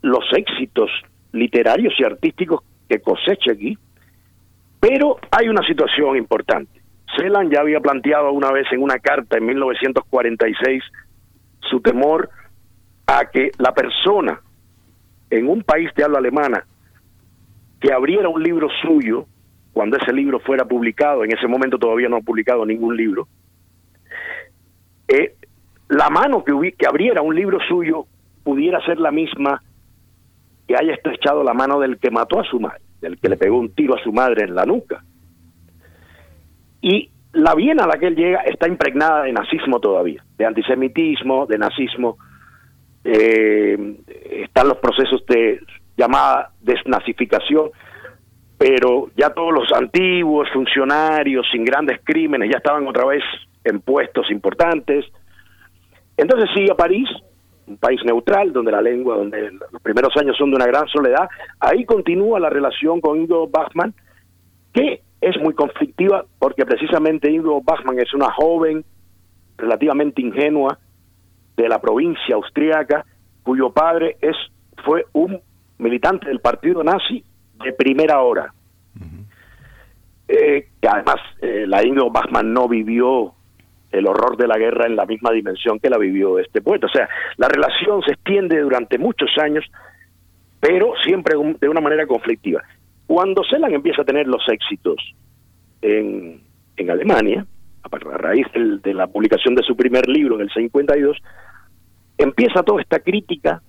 [0.00, 0.90] los éxitos
[1.32, 3.76] literarios y artísticos que cosecha aquí,
[4.80, 6.80] pero hay una situación importante.
[7.18, 10.82] Celan ya había planteado una vez en una carta en 1946
[11.60, 12.30] su temor
[13.06, 14.40] a que la persona
[15.30, 16.66] en un país de habla alemana
[17.80, 19.26] que abriera un libro suyo
[19.72, 23.28] cuando ese libro fuera publicado, en ese momento todavía no ha publicado ningún libro,
[25.08, 25.34] eh,
[25.88, 28.06] la mano que, que abriera un libro suyo
[28.42, 29.62] pudiera ser la misma
[30.66, 33.58] que haya estrechado la mano del que mató a su madre, del que le pegó
[33.58, 35.04] un tiro a su madre en la nuca.
[36.80, 41.46] Y la Viena a la que él llega está impregnada de nazismo todavía, de antisemitismo,
[41.46, 42.16] de nazismo.
[43.08, 43.78] Eh,
[44.42, 45.60] están los procesos de
[45.96, 47.70] llamada desnazificación,
[48.58, 53.22] pero ya todos los antiguos funcionarios sin grandes crímenes ya estaban otra vez
[53.62, 55.04] en puestos importantes.
[56.16, 57.08] Entonces sigue a París,
[57.68, 61.28] un país neutral, donde la lengua, donde los primeros años son de una gran soledad.
[61.60, 63.94] Ahí continúa la relación con Ingo Bachmann,
[64.72, 68.84] que es muy conflictiva porque precisamente Ingo Bachmann es una joven
[69.58, 70.78] relativamente ingenua
[71.56, 73.04] de la provincia austríaca
[73.42, 74.36] cuyo padre es
[74.84, 75.40] fue un
[75.78, 77.24] militante del partido nazi
[77.64, 78.52] de primera hora.
[80.28, 83.32] Eh, que además eh, la Ingo Bachmann no vivió
[83.92, 86.86] el horror de la guerra en la misma dimensión que la vivió este poeta.
[86.86, 89.64] O sea, la relación se extiende durante muchos años,
[90.58, 92.60] pero siempre un- de una manera conflictiva.
[93.06, 94.96] Cuando Celan empieza a tener los éxitos
[95.80, 96.40] en,
[96.76, 97.46] en Alemania,
[97.90, 101.16] a raíz de la publicación de su primer libro en el 52,
[102.18, 103.62] empieza toda esta crítica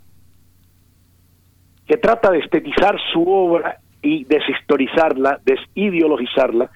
[1.87, 6.69] que trata de estetizar su obra y deshistorizarla, desideologizarla,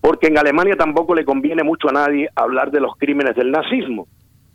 [0.00, 4.06] porque en Alemania tampoco le conviene mucho a nadie hablar de los crímenes del nazismo.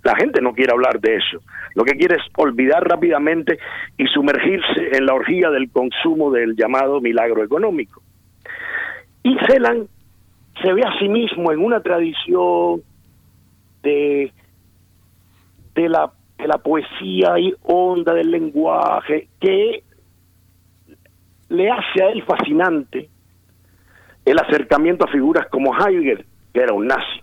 [0.03, 1.39] La gente no quiere hablar de eso.
[1.75, 3.59] Lo que quiere es olvidar rápidamente
[3.97, 8.01] y sumergirse en la orgía del consumo del llamado milagro económico.
[9.23, 9.87] Y Celan
[10.61, 12.81] se ve a sí mismo en una tradición
[13.83, 14.31] de,
[15.75, 19.83] de la, de la poesía y onda del lenguaje que
[21.49, 23.09] le hace a él fascinante
[24.25, 27.21] el acercamiento a figuras como Heidegger, que era un nazi,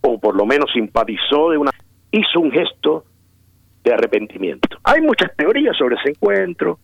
[0.00, 1.70] o por lo menos simpatizó de una...
[2.10, 3.04] hizo un gesto
[3.84, 4.78] de arrepentimiento.
[4.82, 6.78] Hay muchas teorías sobre ese encuentro.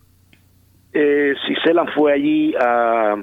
[0.92, 1.54] Eh, si
[1.94, 3.16] fue allí a,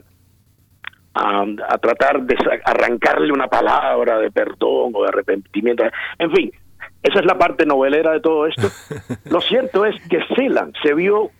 [1.14, 2.35] a, a tratar de
[2.66, 5.83] arrancarle una palabra de perdón o de arrepentimiento.
[6.17, 6.51] En fin,
[7.03, 8.67] esa es la parte novelera de todo esto.
[9.30, 11.32] Lo cierto es que Celan se vio,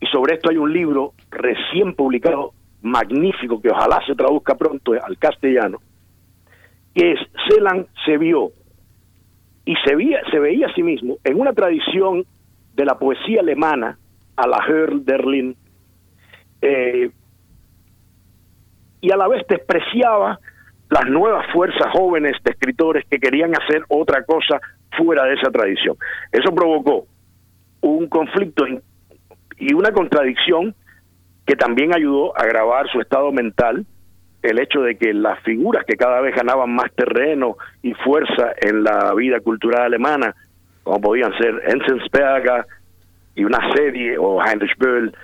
[0.00, 5.18] y sobre esto hay un libro recién publicado, magnífico, que ojalá se traduzca pronto al
[5.18, 5.80] castellano,
[6.94, 8.52] que es Celan se vio
[9.64, 12.24] y se veía, se veía a sí mismo en una tradición
[12.74, 13.98] de la poesía alemana
[14.36, 15.56] a la Hölderlin,
[16.62, 17.10] eh,
[19.00, 20.38] y a la vez despreciaba
[20.90, 24.60] las nuevas fuerzas jóvenes de escritores que querían hacer otra cosa
[24.96, 25.96] fuera de esa tradición.
[26.32, 27.06] Eso provocó
[27.80, 28.64] un conflicto
[29.58, 30.74] y una contradicción
[31.46, 33.86] que también ayudó a agravar su estado mental
[34.42, 38.84] el hecho de que las figuras que cada vez ganaban más terreno y fuerza en
[38.84, 40.34] la vida cultural alemana,
[40.84, 42.64] como podían ser Enzensberger
[43.34, 45.14] y una serie, o Heinrich Böll,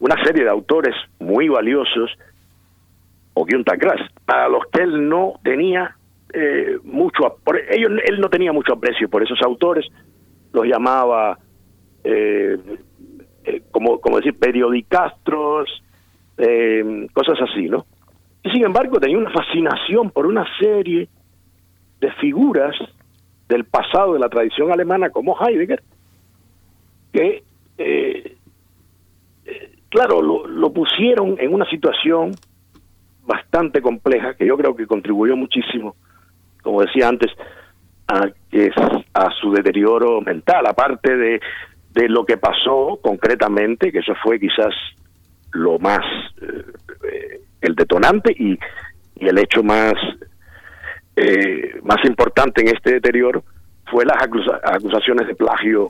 [0.00, 2.10] una serie de autores muy valiosos,
[3.40, 5.96] o Grass, para los que él no tenía
[6.32, 9.86] eh, mucho, por ellos él no tenía mucho aprecio por esos autores,
[10.52, 11.38] los llamaba
[12.04, 12.56] eh,
[13.44, 15.68] eh, como, como decir, periodicastros,
[16.36, 17.86] eh, cosas así, ¿no?
[18.42, 21.08] Y sin embargo tenía una fascinación por una serie
[22.00, 22.76] de figuras
[23.48, 25.82] del pasado de la tradición alemana como Heidegger,
[27.12, 27.42] que,
[29.88, 32.32] claro, lo pusieron en una situación
[33.28, 35.94] bastante compleja, que yo creo que contribuyó muchísimo,
[36.62, 37.30] como decía antes,
[38.08, 38.72] a, que-
[39.14, 41.40] a su deterioro mental, aparte de,
[41.92, 44.74] de lo que pasó concretamente, que eso fue quizás
[45.52, 46.00] lo más,
[46.42, 48.58] eh, el detonante y,
[49.16, 49.92] y el hecho más,
[51.16, 53.44] eh, más importante en este deterioro
[53.90, 55.88] fue las acusa- acusaciones de plagio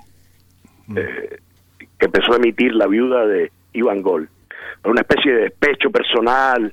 [0.97, 1.39] eh,
[1.99, 4.28] que empezó a emitir la viuda de Iván Gol.
[4.84, 6.73] Una especie de despecho personal.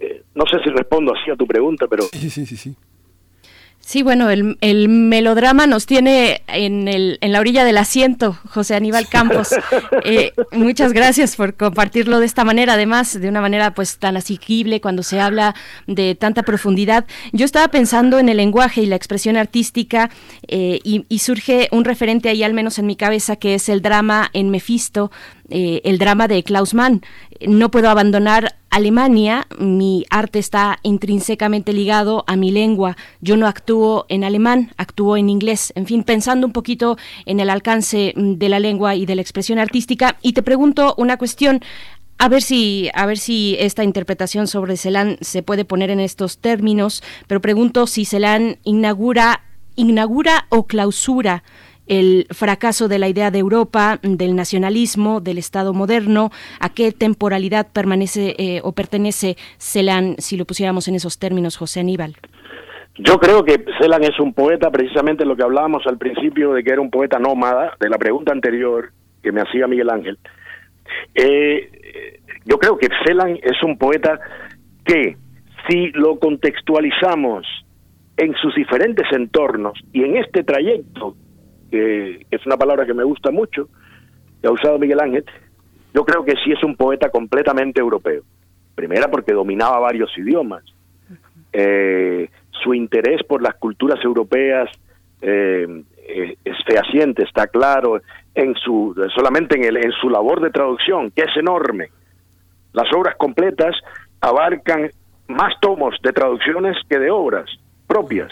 [0.00, 2.04] Eh, no sé si respondo así a tu pregunta, pero...
[2.12, 2.76] Sí, sí, sí, sí.
[3.86, 8.74] Sí, bueno, el, el melodrama nos tiene en, el, en la orilla del asiento, José
[8.74, 9.50] Aníbal Campos.
[10.04, 14.80] Eh, muchas gracias por compartirlo de esta manera, además, de una manera pues tan asequible
[14.80, 15.54] cuando se habla
[15.86, 17.06] de tanta profundidad.
[17.32, 20.10] Yo estaba pensando en el lenguaje y la expresión artística
[20.46, 23.82] eh, y, y surge un referente ahí, al menos en mi cabeza, que es el
[23.82, 25.10] drama en Mefisto,
[25.48, 27.02] eh, el drama de Klaus Mann.
[27.46, 32.96] No puedo abandonar Alemania, mi arte está intrínsecamente ligado a mi lengua.
[33.20, 35.72] Yo no actúo en alemán, actúo en inglés.
[35.76, 39.22] En fin, pensando un poquito en el alcance mm, de la lengua y de la
[39.22, 40.16] expresión artística.
[40.20, 41.62] Y te pregunto una cuestión.
[42.18, 46.38] A ver si, a ver si esta interpretación sobre Celan se puede poner en estos
[46.38, 49.42] términos, pero pregunto si Celan inaugura,
[49.76, 51.44] inaugura o clausura
[51.86, 57.66] el fracaso de la idea de Europa, del nacionalismo, del Estado moderno, a qué temporalidad
[57.72, 62.16] permanece eh, o pertenece Celan, si lo pusiéramos en esos términos, José Aníbal.
[62.98, 66.72] Yo creo que Celan es un poeta, precisamente lo que hablábamos al principio de que
[66.72, 68.90] era un poeta nómada, de la pregunta anterior
[69.22, 70.18] que me hacía Miguel Ángel.
[71.14, 74.18] Eh, yo creo que Celan es un poeta
[74.84, 75.16] que,
[75.68, 77.46] si lo contextualizamos
[78.16, 81.16] en sus diferentes entornos y en este trayecto,
[81.70, 83.68] que es una palabra que me gusta mucho,
[84.40, 85.24] que ha usado Miguel Ángel,
[85.94, 88.22] yo creo que sí es un poeta completamente europeo.
[88.74, 90.62] Primera porque dominaba varios idiomas.
[91.52, 92.28] Eh,
[92.62, 94.68] su interés por las culturas europeas
[95.22, 98.00] eh, eh, es fehaciente, está claro,
[98.34, 101.88] en su solamente en, el, en su labor de traducción, que es enorme.
[102.72, 103.74] Las obras completas
[104.20, 104.90] abarcan
[105.28, 107.48] más tomos de traducciones que de obras
[107.86, 108.30] propias.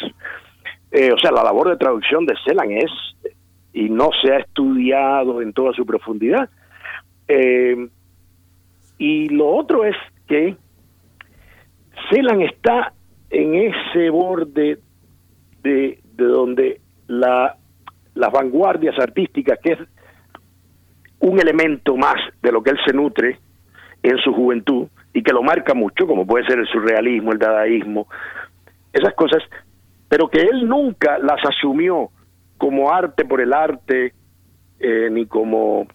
[0.97, 2.91] Eh, o sea, la labor de traducción de Celan es,
[3.73, 6.49] y no se ha estudiado en toda su profundidad.
[7.27, 7.89] Eh,
[8.99, 9.97] y lo otro es
[10.29, 10.57] que
[12.09, 12.93] Celan está
[13.29, 14.79] en ese borde
[15.65, 17.57] de, de donde la,
[18.15, 19.79] las vanguardias artísticas, que es
[21.19, 23.41] un elemento más de lo que él se nutre
[24.01, 28.07] en su juventud y que lo marca mucho, como puede ser el surrealismo, el dadaísmo,
[28.93, 29.43] esas cosas,
[30.15, 32.09] pero que él nunca las asumió
[32.57, 34.15] como arte por el arte,
[34.79, 35.89] eh, ni como,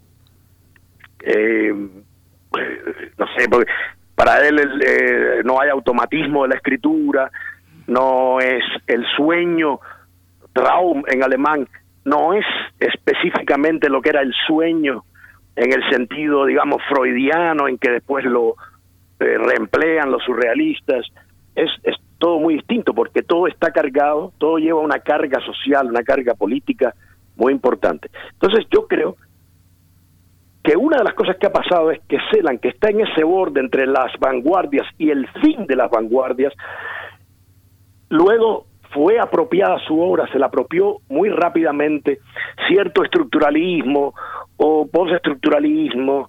[1.22, 3.72] eh, no sé, porque
[4.16, 7.32] para él el, eh, no hay automatismo de la escritura,
[7.88, 9.80] no es el sueño
[10.52, 11.66] Traum en alemán,
[12.04, 12.46] no es
[12.78, 15.06] específicamente lo que era el sueño
[15.56, 18.56] en el sentido, digamos, freudiano, en que después lo
[19.22, 21.06] eh, reemplean los surrealistas.
[21.56, 26.04] Es, es todo muy distinto porque todo está cargado, todo lleva una carga social, una
[26.04, 26.94] carga política
[27.36, 28.12] muy importante.
[28.34, 29.16] Entonces yo creo
[30.64, 33.24] que una de las cosas que ha pasado es que Celan, que está en ese
[33.24, 36.54] borde entre las vanguardias y el fin de las vanguardias,
[38.10, 42.20] luego fue apropiada su obra, se la apropió muy rápidamente
[42.68, 44.14] cierto estructuralismo
[44.58, 46.28] o postestructuralismo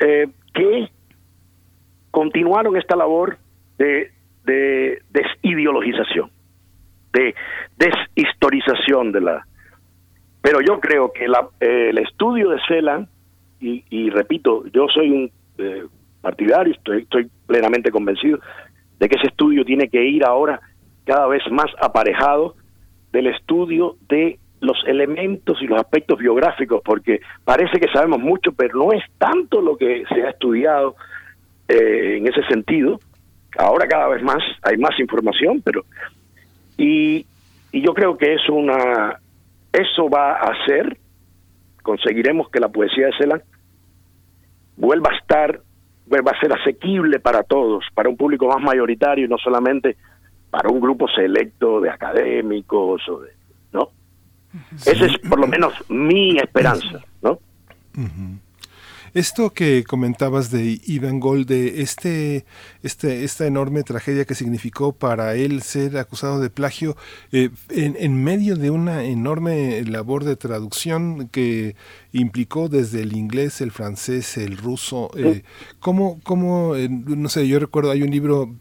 [0.00, 0.90] eh, que
[2.10, 3.38] continuaron esta labor
[3.76, 4.10] de,
[4.48, 6.30] de desideologización,
[7.12, 7.34] de
[7.76, 9.46] deshistorización de la...
[10.40, 13.08] Pero yo creo que la, el estudio de Celan,
[13.60, 15.84] y, y repito, yo soy un eh,
[16.22, 18.38] partidario, estoy, estoy plenamente convencido
[18.98, 20.60] de que ese estudio tiene que ir ahora
[21.04, 22.54] cada vez más aparejado
[23.12, 28.78] del estudio de los elementos y los aspectos biográficos, porque parece que sabemos mucho, pero
[28.78, 30.96] no es tanto lo que se ha estudiado
[31.68, 32.98] eh, en ese sentido.
[33.56, 35.84] Ahora cada vez más hay más información, pero
[36.76, 37.24] y,
[37.72, 39.18] y yo creo que es una
[39.72, 40.98] eso va a hacer
[41.82, 43.42] conseguiremos que la poesía de Celan
[44.76, 45.60] vuelva a estar
[46.06, 49.96] vuelva a ser asequible para todos, para un público más mayoritario y no solamente
[50.50, 53.30] para un grupo selecto de académicos o de,
[53.72, 53.90] ¿no?
[54.86, 57.38] Esa es por lo menos mi esperanza, ¿no?
[59.14, 62.44] Esto que comentabas de Ivan Gold, de este,
[62.82, 66.96] este, esta enorme tragedia que significó para él ser acusado de plagio,
[67.32, 71.76] eh, en medio de una enorme labor de traducción que
[72.12, 75.10] implicó desde el inglés, el francés, el ruso.
[75.16, 75.42] Eh,
[75.80, 78.54] ¿Cómo, cómo eh, no sé, yo recuerdo, hay un libro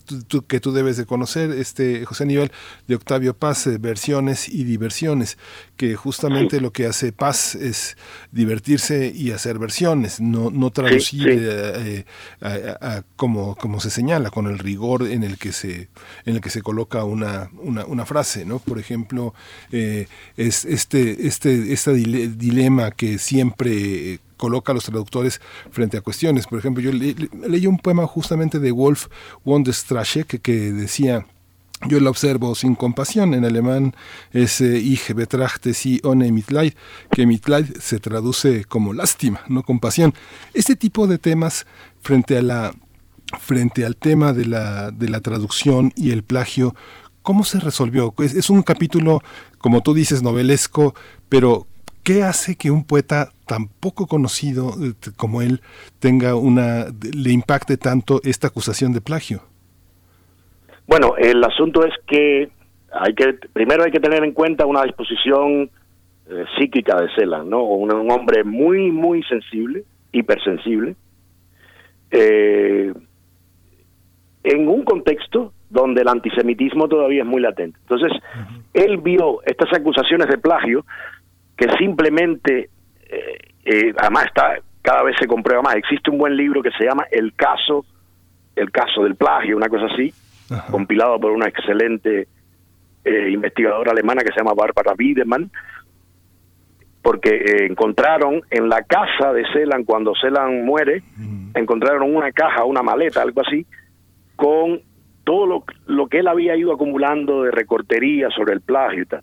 [0.47, 2.51] que tú debes de conocer, este José Aníbal,
[2.87, 5.37] de Octavio Paz, eh, Versiones y Diversiones,
[5.77, 7.97] que justamente lo que hace Paz es
[8.31, 11.29] divertirse y hacer versiones, no, no traducir sí.
[11.39, 12.05] eh,
[12.41, 15.89] a- a- como, como se señala, con el rigor en el que se,
[16.25, 18.59] en el que se coloca una, una, una frase, ¿no?
[18.59, 19.33] Por ejemplo,
[19.71, 25.39] es este, este, este dile- dilema que siempre eh, coloca a los traductores
[25.71, 26.47] frente a cuestiones.
[26.47, 29.07] Por ejemplo, yo le- le- leí un poema justamente de Wolf
[29.45, 31.25] Wonderstrache que, que decía
[31.87, 33.35] yo la observo sin compasión.
[33.35, 33.93] En alemán
[34.31, 36.73] es eh, Ich betrachte sie ohne Mitleid,
[37.11, 40.13] que Mitleid se traduce como lástima, no compasión.
[40.55, 41.67] Este tipo de temas
[42.01, 42.73] frente a la
[43.39, 46.73] frente al tema de la, de la traducción y el plagio,
[47.21, 48.11] ¿cómo se resolvió?
[48.19, 49.21] Es, es un capítulo,
[49.59, 50.95] como tú dices, novelesco,
[51.29, 51.67] pero
[52.07, 55.59] ¿qué hace que un poeta tan poco conocido eh, como él
[55.99, 59.41] tenga una, le impacte tanto esta acusación de plagio?
[60.87, 62.49] Bueno, el asunto es que
[62.93, 65.69] hay que primero hay que tener en cuenta una disposición
[66.29, 67.63] eh, psíquica de Celan, ¿no?
[67.63, 70.95] Un, un hombre muy muy sensible, hipersensible,
[72.11, 72.93] eh,
[74.43, 77.77] en un contexto donde el antisemitismo todavía es muy latente.
[77.81, 78.13] Entonces,
[78.73, 80.85] él vio estas acusaciones de plagio
[81.57, 82.69] que simplemente,
[83.09, 85.75] eh, eh, además está cada vez se comprueba más.
[85.75, 87.85] Existe un buen libro que se llama El caso,
[88.55, 90.13] el caso del plagio, una cosa así,
[90.71, 92.27] compilado por una excelente
[93.03, 95.51] eh, investigadora alemana que se llama Barbara Wiedemann,
[97.01, 101.03] porque encontraron en la casa de Celan, cuando Celan muere,
[101.53, 103.65] encontraron una caja, una maleta, algo así,
[104.37, 104.81] con
[105.25, 109.21] todo lo, lo que él había ido acumulando de recortería sobre el plagio y tal,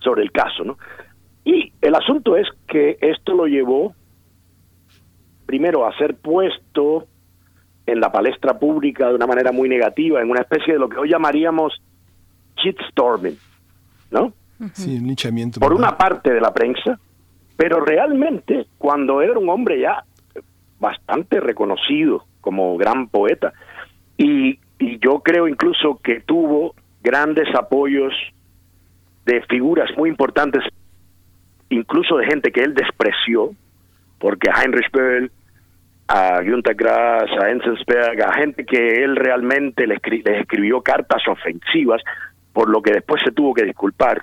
[0.00, 0.78] sobre el caso, ¿no?
[1.48, 3.94] Y el asunto es que esto lo llevó
[5.46, 7.06] primero a ser puesto
[7.86, 10.98] en la palestra pública de una manera muy negativa, en una especie de lo que
[10.98, 11.72] hoy llamaríamos
[12.62, 13.38] shitstorming,
[14.10, 14.34] ¿no?
[14.74, 15.58] Sí, linchamiento.
[15.58, 17.00] Por una parte de la prensa,
[17.56, 20.04] pero realmente cuando era un hombre ya
[20.78, 23.54] bastante reconocido como gran poeta,
[24.18, 28.12] y, y yo creo incluso que tuvo grandes apoyos
[29.24, 30.62] de figuras muy importantes,
[31.70, 33.50] incluso de gente que él despreció,
[34.18, 35.30] porque a Heinrich Böll,
[36.08, 42.02] a Günter Grass, a Enzensberg, a gente que él realmente les escribió cartas ofensivas,
[42.52, 44.22] por lo que después se tuvo que disculpar.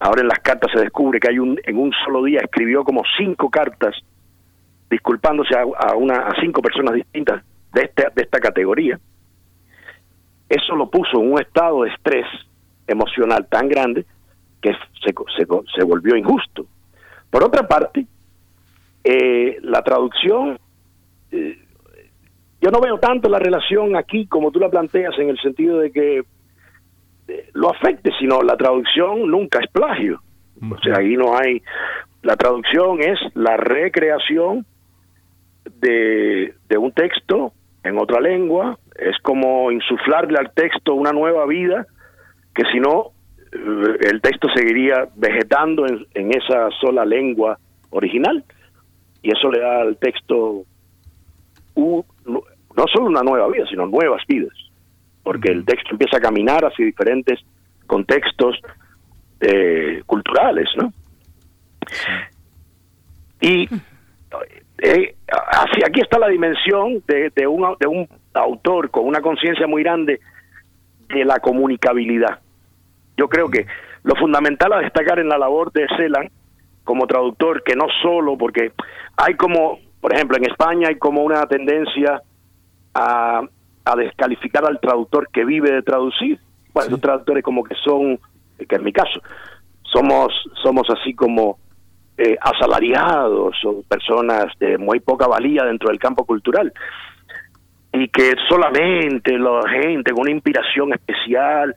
[0.00, 3.02] Ahora en las cartas se descubre que hay un en un solo día escribió como
[3.16, 3.96] cinco cartas
[4.88, 9.00] disculpándose a, a una a cinco personas distintas de este de esta categoría.
[10.48, 12.26] Eso lo puso en un estado de estrés
[12.86, 14.06] emocional tan grande
[14.60, 14.72] que
[15.04, 15.46] se, se,
[15.76, 16.66] se volvió injusto.
[17.30, 18.06] Por otra parte,
[19.04, 20.58] eh, la traducción,
[21.30, 21.58] eh,
[22.60, 25.92] yo no veo tanto la relación aquí como tú la planteas en el sentido de
[25.92, 26.24] que
[27.28, 30.20] eh, lo afecte, sino la traducción nunca es plagio.
[30.60, 31.62] O sea, ahí no hay...
[32.22, 34.66] La traducción es la recreación
[35.80, 37.52] de, de un texto
[37.84, 41.86] en otra lengua, es como insuflarle al texto una nueva vida,
[42.54, 43.12] que si no,
[43.52, 47.58] el texto seguiría vegetando en, en esa sola lengua
[47.90, 48.44] original,
[49.22, 50.64] y eso le da al texto
[51.74, 54.54] u- no solo una nueva vida, sino nuevas vidas,
[55.22, 57.40] porque el texto empieza a caminar hacia diferentes
[57.86, 58.60] contextos
[59.40, 60.92] eh, culturales, ¿no?
[63.40, 63.68] Y
[64.82, 69.82] eh, así aquí está la dimensión de, un, de un autor con una conciencia muy
[69.82, 70.20] grande
[71.08, 72.40] de la comunicabilidad.
[73.18, 73.66] Yo creo que
[74.04, 76.30] lo fundamental a destacar en la labor de Celan
[76.84, 78.72] como traductor, que no solo, porque
[79.16, 82.22] hay como, por ejemplo, en España hay como una tendencia
[82.94, 83.42] a,
[83.84, 86.38] a descalificar al traductor que vive de traducir.
[86.72, 88.18] Bueno, esos traductores como que son,
[88.56, 89.20] que es mi caso,
[89.82, 90.32] somos,
[90.62, 91.58] somos así como
[92.16, 96.72] eh, asalariados o personas de muy poca valía dentro del campo cultural
[97.92, 101.74] y que solamente la gente con una inspiración especial,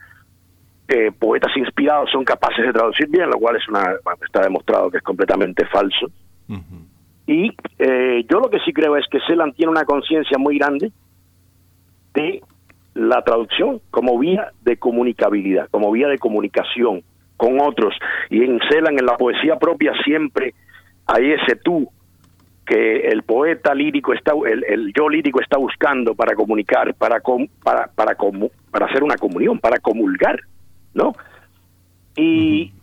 [0.88, 3.96] eh, poetas inspirados son capaces de traducir bien, lo cual es una
[4.26, 6.08] está demostrado que es completamente falso.
[7.28, 10.92] Y eh, yo lo que sí creo es que Celan tiene una conciencia muy grande
[12.14, 12.42] de
[12.94, 17.04] la traducción como vía de comunicabilidad, como vía de comunicación
[17.38, 17.94] con otros.
[18.30, 20.54] Y en Celan, en la poesía propia, siempre
[21.08, 21.90] hay ese tú
[22.66, 27.48] que el poeta lírico está, el, el yo lírico está buscando para comunicar, para com-
[27.64, 30.40] para para comu- para hacer una comunión, para comulgar,
[30.94, 31.14] ¿no?
[32.16, 32.74] Y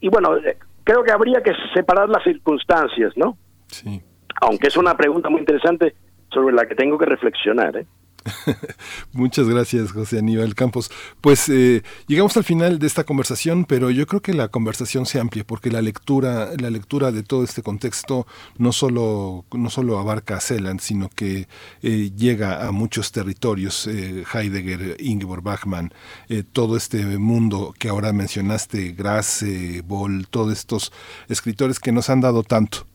[0.00, 3.36] y bueno, eh, creo que habría que separar las circunstancias, ¿no?
[3.68, 4.02] Sí.
[4.40, 5.94] Aunque es una pregunta muy interesante
[6.32, 7.86] sobre la que tengo que reflexionar, ¿eh?
[9.12, 10.90] Muchas gracias, José Aníbal Campos.
[11.20, 15.20] Pues eh, llegamos al final de esta conversación, pero yo creo que la conversación se
[15.20, 18.26] amplia porque la lectura, la lectura de todo este contexto
[18.58, 21.48] no solo, no solo abarca a Celand, sino que
[21.82, 23.86] eh, llega a muchos territorios.
[23.86, 25.92] eh, Heidegger, Ingeborg Bachmann,
[26.28, 30.92] eh, todo este mundo que ahora mencionaste, Grass, eh, Boll, todos estos
[31.28, 32.86] escritores que nos han dado tanto.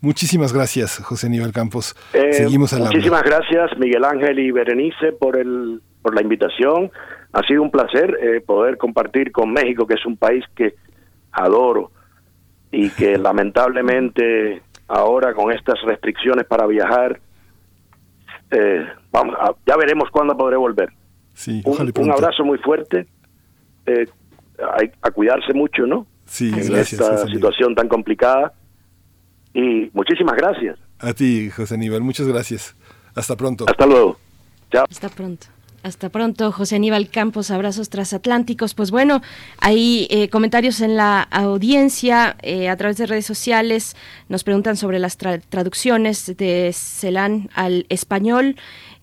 [0.00, 1.96] Muchísimas gracias, José Aníbal Campos.
[2.12, 2.90] Eh, Seguimos al habla.
[2.92, 6.90] muchísimas gracias, Miguel Ángel y Berenice, por, el, por la invitación.
[7.32, 10.74] Ha sido un placer eh, poder compartir con México, que es un país que
[11.32, 11.90] adoro
[12.70, 17.20] y que lamentablemente ahora con estas restricciones para viajar,
[18.50, 20.90] eh, vamos, a- ya veremos cuándo podré volver.
[21.34, 23.06] Sí, Un, abrazo muy fuerte.
[23.86, 24.06] eh,
[24.76, 26.06] hay, a cuidarse mucho, ¿no?
[26.24, 28.52] Sí, en gracias, esta situación tan complicada.
[29.54, 30.78] Y muchísimas gracias.
[30.98, 32.74] A ti, José Aníbal, muchas gracias.
[33.14, 33.64] Hasta pronto.
[33.68, 34.18] Hasta luego.
[34.72, 34.84] Chao.
[34.90, 35.46] Hasta pronto.
[35.84, 38.74] Hasta pronto, José Aníbal Campos, abrazos transatlánticos.
[38.74, 39.22] Pues bueno,
[39.60, 43.96] hay eh, comentarios en la audiencia eh, a través de redes sociales.
[44.28, 48.56] Nos preguntan sobre las tra- traducciones de Celan al español.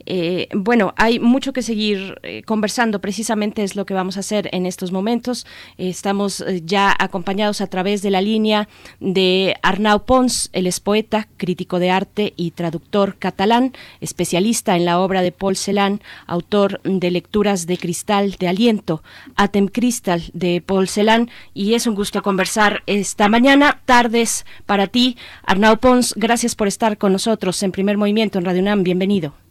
[0.05, 4.49] Eh, bueno, hay mucho que seguir eh, conversando, precisamente es lo que vamos a hacer
[4.51, 5.45] en estos momentos.
[5.77, 8.67] Estamos eh, ya acompañados a través de la línea
[8.99, 14.99] de Arnau Pons, él es poeta, crítico de arte y traductor catalán, especialista en la
[14.99, 19.03] obra de Paul Celan, autor de Lecturas de Cristal de Aliento,
[19.35, 25.17] Atem Cristal de Paul Celan, y es un gusto conversar esta mañana, tardes para ti.
[25.43, 29.44] Arnau Pons, gracias por estar con nosotros en primer movimiento en Radio UNAM, bienvenido.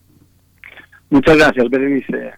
[1.10, 2.32] Muchas gracias, Berenice.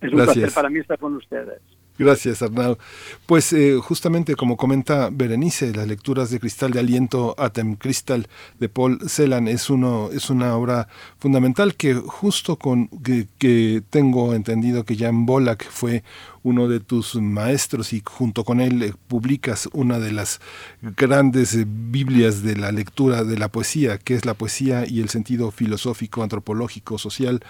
[0.00, 0.36] Es un Gracias.
[0.36, 1.60] placer para mí estar con ustedes.
[1.98, 2.78] Gracias, Arnau.
[3.26, 8.28] Pues eh, justamente como comenta Berenice, las lecturas de Cristal de Aliento, Atem Cristal,
[8.60, 10.86] de Paul Celan, es, uno, es una obra
[11.18, 16.04] fundamental que justo con que, que tengo entendido que Jan Bolak fue
[16.44, 20.40] uno de tus maestros y junto con él eh, publicas una de las
[20.80, 25.50] grandes Biblias de la lectura de la poesía, que es la poesía y el sentido
[25.50, 27.40] filosófico, antropológico, social,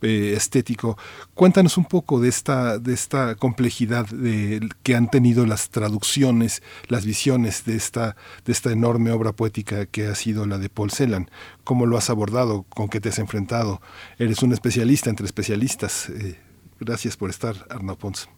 [0.00, 0.96] eh, estético.
[1.34, 7.04] Cuéntanos un poco de esta, de esta complejidad de, que han tenido las traducciones, las
[7.04, 11.30] visiones de esta, de esta enorme obra poética que ha sido la de Paul Celan.
[11.64, 12.64] ¿Cómo lo has abordado?
[12.68, 13.80] ¿Con qué te has enfrentado?
[14.18, 16.10] Eres un especialista entre especialistas.
[16.10, 16.38] Eh,
[16.78, 18.28] gracias por estar, Arnaud Pons.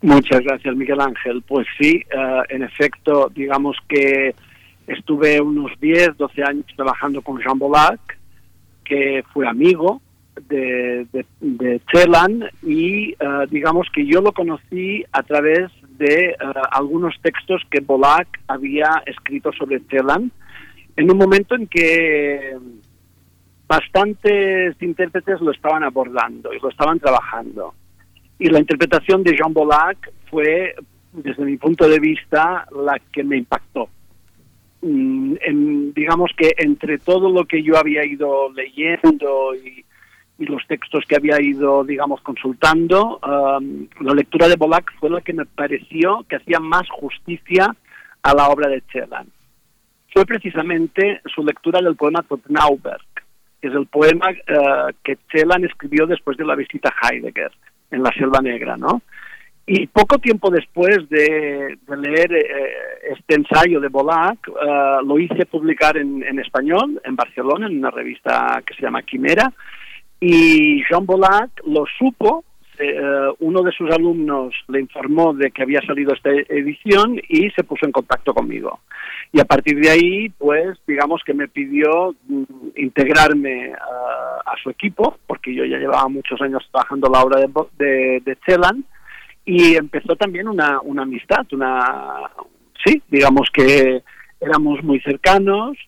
[0.00, 1.42] Muchas gracias, Miguel Ángel.
[1.46, 4.34] Pues sí, eh, en efecto, digamos que
[4.86, 8.00] estuve unos 10, 12 años trabajando con Jean Bolac,
[8.84, 10.00] que fue amigo
[10.48, 11.80] de, de,
[12.62, 13.16] y eh,
[13.50, 16.36] digamos que yo lo conocí a través de eh,
[16.70, 20.30] algunos textos que Bolac había escrito sobre Celan
[20.96, 22.56] en un momento en que
[23.66, 27.74] bastantes intérpretes lo estaban abordando y lo estaban trabajando.
[28.38, 30.74] Y la interpretación de Jean Bolac fue,
[31.12, 33.88] desde mi punto de vista, la que me impactó.
[34.82, 39.84] Mm, digamos que entre todo lo que yo había ido leyendo y,
[40.38, 45.20] y los textos que había ido, digamos, consultando, um, la lectura de Bolac fue la
[45.22, 47.74] que me pareció que hacía más justicia
[48.22, 49.28] a la obra de Celan.
[50.12, 53.06] Fue precisamente su lectura del poema Totnauberg,
[53.60, 57.52] que es el poema eh, que Celan escribió después de la visita a Heidegger
[57.90, 59.02] en la Selva Negra, ¿no?
[59.68, 62.72] Y poco tiempo después de, de leer eh,
[63.10, 67.90] este ensayo de Bolac, eh, lo hice publicar en, en español en Barcelona, en una
[67.90, 69.52] revista que se llama Quimera,
[70.20, 72.44] y Jean Bolac lo supo,
[72.78, 77.64] eh, uno de sus alumnos le informó de que había salido esta edición y se
[77.64, 78.80] puso en contacto conmigo.
[79.32, 82.44] Y a partir de ahí, pues, digamos que me pidió mm,
[82.76, 87.48] integrarme ah, a su equipo, porque yo ya llevaba muchos años trabajando la obra de,
[87.78, 88.84] de, de Celan,
[89.44, 92.30] y empezó también una, una amistad, una,
[92.84, 94.02] sí, digamos que
[94.40, 95.78] éramos muy cercanos,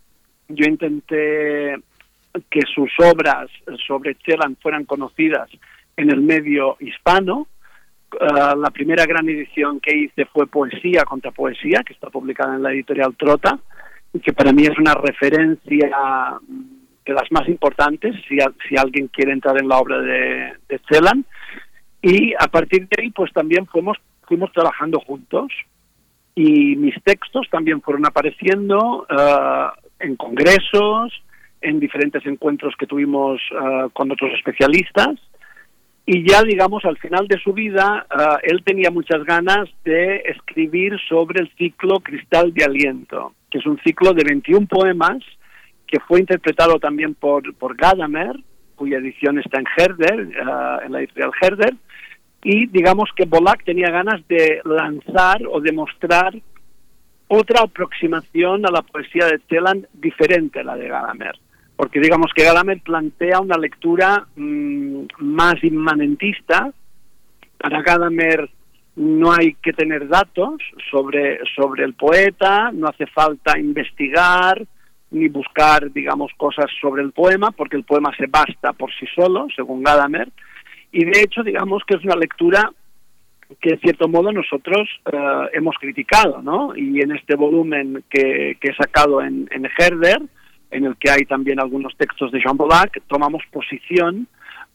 [0.49, 1.77] yo intenté
[2.51, 3.49] que sus obras
[3.87, 5.49] sobre Celan fueran conocidas
[5.97, 7.47] en el medio hispano.
[8.21, 12.63] Ah, la primera gran edición que hice fue Poesía contra Poesía, que está publicada en
[12.63, 13.59] la editorial Trota,
[14.15, 16.39] y que para mí es una referencia
[17.05, 20.81] de las más importantes si, a- si alguien quiere entrar en la obra de, de
[20.91, 21.25] Celan.
[22.01, 25.49] Y a partir de ahí, pues también fuimos, fuimos trabajando juntos
[26.35, 31.13] y mis textos también fueron apareciendo ah, en congresos,
[31.61, 35.17] en diferentes encuentros que tuvimos ah, con otros especialistas.
[36.07, 40.99] Y ya, digamos, al final de su vida, ah, él tenía muchas ganas de escribir
[41.09, 45.19] sobre el ciclo Cristal de Aliento, que es un ciclo de 21 poemas
[45.87, 48.37] que fue interpretado también por, por Gadamer,
[48.77, 51.75] cuya edición está en Herder, ah, en la editorial Herder,
[52.43, 56.35] y digamos que Bolac tenía ganas de lanzar o demostrar
[57.27, 61.39] otra aproximación a la poesía de Celan diferente a la de Gadamer.
[61.79, 66.73] Porque digamos que Gadamer plantea una lectura mm, más inmanentista.
[67.57, 68.51] Para Gadamer
[68.97, 74.61] no hay que tener datos sobre, sobre el poeta, no hace falta investigar
[75.13, 79.47] ni buscar, digamos, cosas sobre el poema, porque el poema se basta por sí solo,
[79.55, 80.31] según Gadamer.
[80.91, 82.73] Y de hecho, digamos que es una lectura
[83.61, 86.75] que en cierto modo nosotros eh, hemos criticado, ¿no?
[86.75, 90.23] Y en este volumen que, que he sacado en, en Herder,
[90.71, 94.27] en el que hay también algunos textos de Jean Bolac, tomamos posición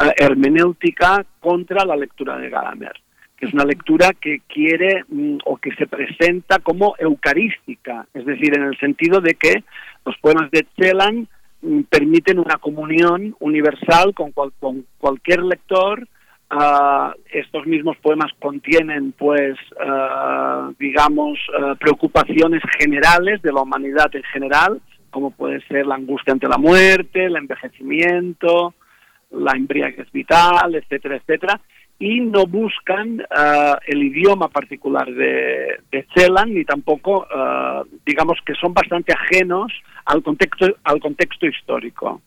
[0.03, 2.93] eh, hermenéutica contra la lectura de Gadamer,
[3.37, 8.57] que es una lectura que quiere mm, o que se presenta como eucarística, es decir,
[8.57, 9.63] en el sentido de que
[10.05, 11.27] los poemas de Celan
[11.61, 16.07] mm, permiten una comunión universal con, cual- con cualquier lector.
[16.55, 24.21] Ah, estos mismos poemas contienen, pues, ah, digamos, ah, preocupaciones generales de la humanidad en
[24.23, 24.79] general,
[25.13, 28.73] como puede ser la angustia ante la muerte, el envejecimiento,
[29.31, 31.61] la embriaguez vital, etcétera, etcétera,
[31.99, 38.55] y no buscan ah, el idioma particular de, de Celan, ni tampoco, ah, digamos, que
[38.55, 39.71] son bastante ajenos
[40.05, 42.21] al contexto, al contexto histórico.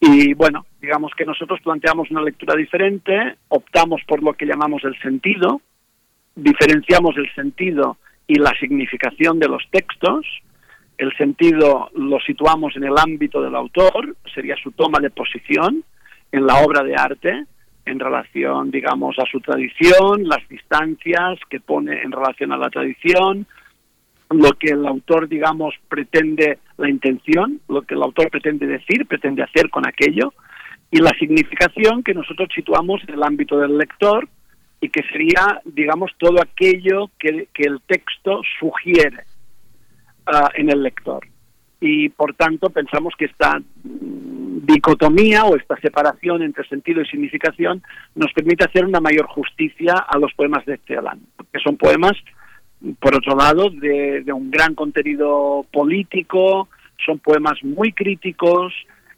[0.00, 4.98] Y bueno, digamos que nosotros planteamos una lectura diferente, optamos por lo que llamamos el
[5.00, 5.60] sentido,
[6.34, 10.26] diferenciamos el sentido y la significación de los textos.
[10.98, 15.84] El sentido lo situamos en el ámbito del autor, sería su toma de posición
[16.32, 17.44] en la obra de arte,
[17.86, 23.46] en relación, digamos, a su tradición, las distancias que pone en relación a la tradición,
[24.30, 29.44] lo que el autor, digamos, pretende, la intención, lo que el autor pretende decir, pretende
[29.44, 30.34] hacer con aquello,
[30.90, 34.28] y la significación que nosotros situamos en el ámbito del lector
[34.80, 39.27] y que sería, digamos, todo aquello que, que el texto sugiere
[40.54, 41.26] en el lector.
[41.80, 47.82] Y por tanto pensamos que esta dicotomía o esta separación entre sentido y significación
[48.14, 51.20] nos permite hacer una mayor justicia a los poemas de Celan,
[51.52, 52.14] que son poemas
[53.00, 56.68] por otro lado, de un gran contenido político,
[57.04, 58.72] son poemas muy críticos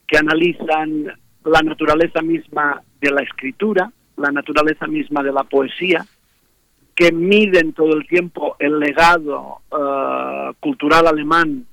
[0.07, 1.07] que analizan
[1.45, 6.05] la naturaleza misma de la escritura, la naturaleza misma de la poesía,
[7.01, 11.65] que miden todo el tiempo el legado eh, cultural alemán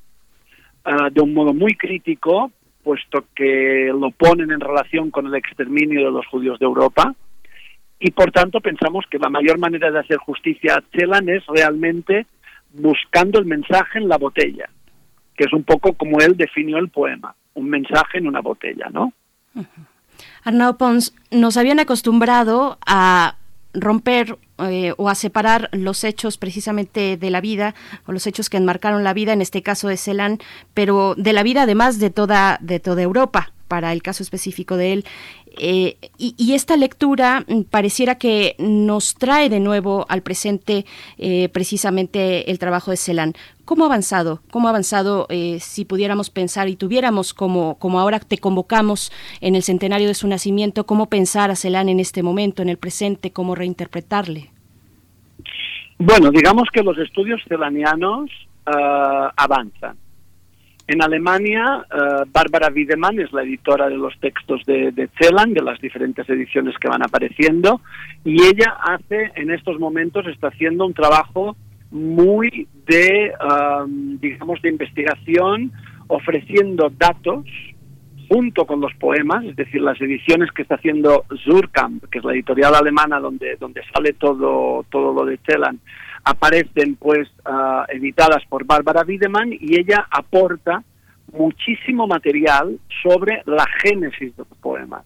[0.85, 2.49] eh, de un modo muy crítico,
[2.81, 7.13] puesto que lo ponen en relación con el exterminio de los judíos de Europa,
[7.99, 12.25] y por tanto pensamos que la mayor manera de hacer justicia a Celan es realmente
[12.71, 14.69] buscando el mensaje en la botella,
[15.35, 19.11] que es un poco como él definió el poema, un mensaje en una botella, ¿no?
[20.45, 23.35] Arnau Pons, nos habían acostumbrado a
[23.73, 28.57] romper eh, o a separar los hechos precisamente de la vida o los hechos que
[28.57, 30.39] enmarcaron la vida, en este caso de Celan,
[30.73, 34.93] pero de la vida además de toda, de toda Europa para el caso específico de
[34.93, 35.05] él.
[35.59, 40.85] Eh, y, esta lectura mm, pareciera que nos trae de nuevo al presente
[41.17, 43.33] eh, precisamente el trabajo de Celan.
[43.65, 44.41] ¿Cómo ha avanzado?
[44.51, 49.55] ¿Cómo ha avanzado eh, si pudiéramos pensar y tuviéramos como, como ahora te convocamos en
[49.55, 53.31] el centenario de su nacimiento, cómo pensar a Celan en este momento, en el presente,
[53.31, 54.51] cómo reinterpretarle?
[55.99, 58.29] Bueno, digamos que los estudios celanianos
[58.67, 59.97] eh, avanzan.
[60.87, 65.81] En Alemania, eh, Bárbara Wiedemann es la editora de los textos de, de de las
[65.81, 67.81] diferentes ediciones que van apareciendo,
[68.23, 71.57] y ella hace, en estos momentos, está haciendo un trabajo
[71.91, 73.33] muy de,
[73.83, 75.73] um, digamos, de investigación,
[76.07, 77.45] ofreciendo datos
[78.29, 82.33] junto con los poemas, es decir, las ediciones que está haciendo Zurkamp, que es la
[82.33, 85.79] editorial alemana donde, donde sale todo, todo lo de Celan,
[86.23, 90.83] aparecen pues ah, editadas por Bárbara Wiedemann y ella aporta
[91.31, 95.03] muchísimo material sobre la génesis de los poemas,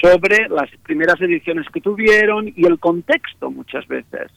[0.00, 4.30] sobre las primeras ediciones que tuvieron y el contexto muchas veces.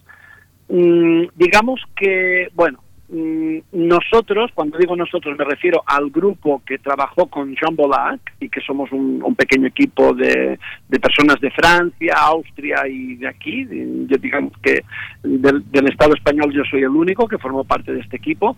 [0.70, 7.56] Mm, digamos que, bueno, nosotros, cuando digo nosotros me refiero al grupo que trabajó con
[7.56, 10.58] Jean Bollac y que somos un, pequeño equipo de,
[10.90, 14.84] de personas de Francia, Austria y de aquí, de- yo digamos que
[15.24, 18.58] del, Estado español yo soy el único que formó parte de este equipo,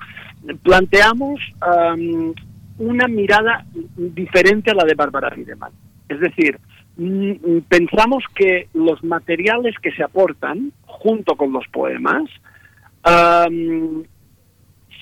[0.63, 2.33] planteamos am,
[2.77, 3.65] una mirada
[3.97, 5.71] diferente a la de Bárbara Wiedemann.
[6.07, 6.57] Es decir,
[6.95, 12.29] mm, mm, pensamos que los materiales que se aportan junto con los poemas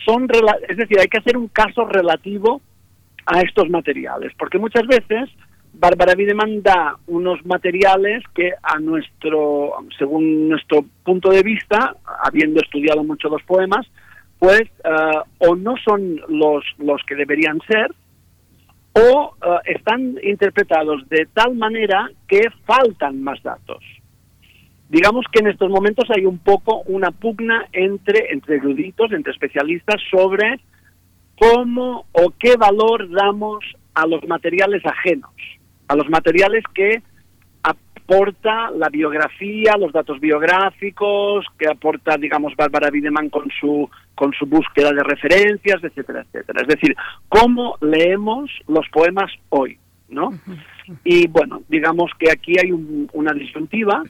[0.06, 0.28] son,
[0.68, 2.62] es decir, hay que hacer un caso relativo
[3.26, 5.30] a estos materiales, porque muchas veces
[5.74, 13.04] Bárbara Wiedemann da unos materiales que a nuestro, según nuestro punto de vista, habiendo estudiado
[13.04, 13.86] mucho los poemas,
[14.40, 17.94] pues eh, o no son los, los que deberían ser,
[18.94, 23.84] o eh, están interpretados de tal manera que faltan más datos.
[24.90, 30.02] Digamos que en estos momentos hay un poco una pugna entre, entre eruditos, entre especialistas,
[30.12, 30.60] sobre
[31.38, 35.32] cómo o qué valor damos a los materiales ajenos,
[35.88, 37.02] a los materiales que
[37.64, 44.46] aporta la biografía, los datos biográficos, que aporta, digamos, Bárbara Wiedemann con su, con su
[44.46, 46.62] búsqueda de referencias, etcétera, etcétera.
[46.62, 46.96] Es decir,
[47.30, 50.30] cómo leemos los poemas hoy, ¿no?
[51.04, 54.04] Y bueno, digamos que aquí hay un- una disyuntiva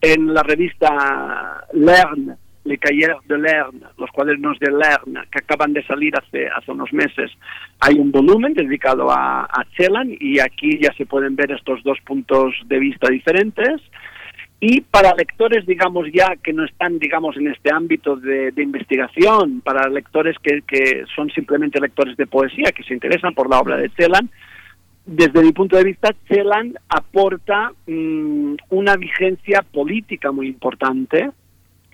[0.00, 5.84] en la revista Lerne, Le Cahiers de Lerne, los cuadernos de Lerne, que acaban de
[5.86, 7.30] salir hace, hace unos meses,
[7.80, 9.66] hay un volumen dedicado a, a
[10.20, 13.80] y aquí ya se pueden ver estos dos puntos de vista diferentes.
[14.62, 19.62] Y para lectores, digamos, ya que no están, digamos, en este ámbito de, de investigación,
[19.62, 23.78] para lectores que, que son simplemente lectores de poesía, que se interesan por la obra
[23.78, 24.28] de Celan,
[25.06, 31.30] desde mi punto de vista, Celan aporta mm, una vigencia política muy importante,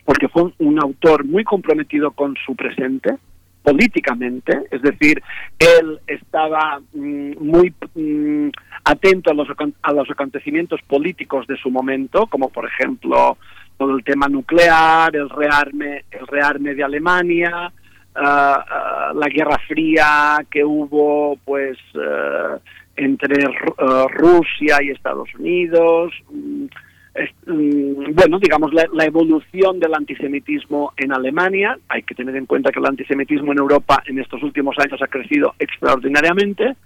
[0.04, 3.16] porque fue un, autor muy comprometido con su presente,
[3.62, 5.20] políticamente, es decir,
[5.58, 8.50] él estaba mm, muy mm,
[8.84, 9.48] atento a los,
[9.82, 13.36] a los acontecimientos políticos de su momento, como por ejemplo
[13.76, 17.72] todo el tema nuclear, el rearme, el rearme de Alemania,
[18.14, 22.58] ah, la Guerra Fría que hubo, pues, eh,
[22.96, 26.12] entre eh, Rusia y Estados Unidos.
[26.30, 26.64] mm,
[27.46, 31.78] mm, bueno, digamos, la, la evolución del antisemitismo en Alemania.
[31.88, 35.08] Hay que tener en cuenta que el antisemitismo en Europa en estos últimos años ha
[35.08, 36.76] crecido extraordinariamente.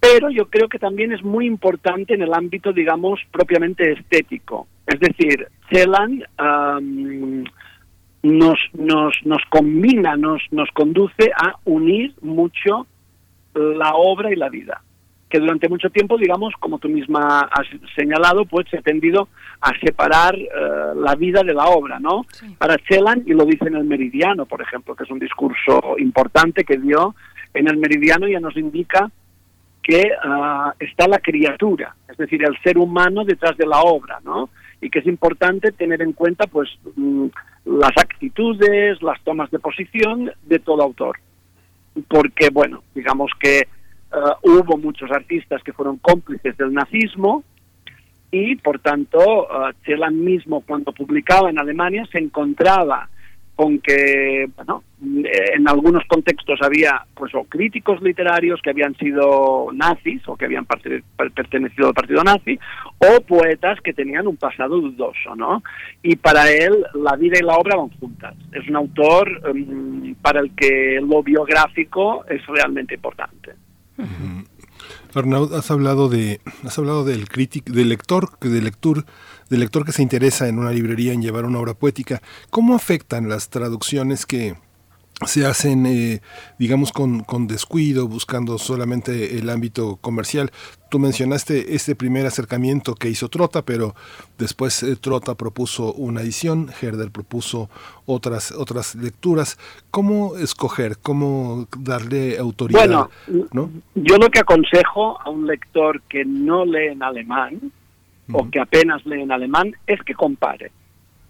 [0.00, 4.66] Pero yo creo que también es muy importante en el ámbito, digamos, propiamente estético.
[4.84, 6.24] Es decir, Celan
[8.22, 12.88] nos, nos, nos combina, nos, nos conduce a unir mucho
[13.54, 14.82] la obra y la vida
[15.32, 19.28] que durante mucho tiempo, digamos, como tú misma has señalado, pues se ha tendido
[19.62, 20.48] a separar eh,
[20.94, 22.26] la vida de la obra, ¿no?
[22.58, 26.64] Para Celan, y lo dice en el Meridiano, por ejemplo, que es un discurso importante
[26.64, 27.14] que dio
[27.54, 29.10] en el Meridiano, ya nos indica
[29.82, 34.50] que ah, está la criatura, es decir, el ser humano detrás de la obra, ¿no?
[34.82, 37.28] Y que es importante tener en cuenta, pues, mm,
[37.64, 41.16] las actitudes, las tomas de posición de todo autor.
[42.06, 43.66] Porque, bueno, digamos que
[44.12, 47.44] eh, hubo muchos artistas que fueron cómplices del nazismo
[48.30, 49.46] y, por tanto,
[49.84, 53.08] Celan mismo, cuando publicaba en Alemania, se encontraba
[53.54, 54.82] con que, bueno,
[55.24, 60.46] eh, en algunos contextos había pues o críticos literarios que habían sido nazis o que
[60.46, 62.58] habían pertenecido al partido nazi
[62.98, 65.62] o poetas que tenían un pasado dudoso, ¿no?
[66.02, 68.34] Y para él la vida y la obra van juntas.
[68.52, 73.52] Es un autor mm, para el que lo biográfico es realmente importante.
[75.14, 79.04] Arnaud, has hablado de, has hablado del crítico, del lector, del lector,
[79.50, 82.22] del lector que se interesa en una librería en llevar una obra poética.
[82.50, 84.56] ¿Cómo afectan las traducciones que
[85.26, 86.20] se hacen, eh,
[86.58, 90.50] digamos, con, con descuido, buscando solamente el ámbito comercial?
[90.90, 93.94] Tú mencionaste este primer acercamiento que hizo Trota, pero
[94.38, 97.70] después eh, Trota propuso una edición, Herder propuso
[98.06, 99.58] otras, otras lecturas.
[99.90, 100.98] ¿Cómo escoger?
[101.02, 103.08] ¿Cómo darle autoridad?
[103.26, 103.70] Bueno, ¿no?
[103.94, 107.72] Yo lo que aconsejo a un lector que no lee en alemán
[108.32, 110.72] o que apenas lee en alemán es que compare.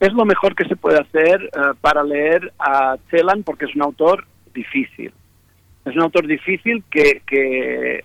[0.02, 3.82] Es lo mejor que se puede hacer eh, para leer a Celan porque es un
[3.82, 5.12] autor difícil.
[5.84, 8.04] Es un autor difícil que,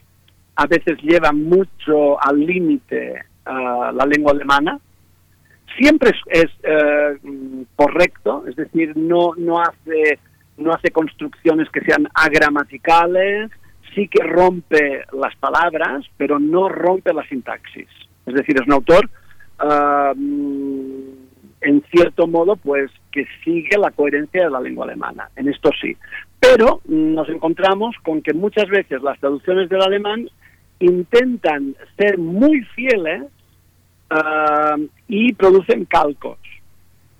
[0.55, 4.79] a veces lleva mucho al límite ah, la lengua alemana.
[5.75, 6.51] Siempre es,
[7.23, 10.19] mm, correcto, es decir, no, no hace
[10.57, 13.49] no hace construcciones que sean agramaticales,
[13.95, 17.89] sí que rompe las palabras, pero no rompe la sintaxis.
[18.27, 19.09] Es decir, es un autor,
[20.15, 21.06] mm,
[21.61, 25.29] en cierto modo, pues que sigue la coherencia de la lengua alemana.
[25.35, 25.95] En esto sí.
[26.39, 30.29] Pero mm, nos encontramos con que muchas veces las traducciones del alemán
[30.79, 33.23] intentan ser muy fieles
[34.09, 34.77] ah,
[35.07, 36.37] y producen calcos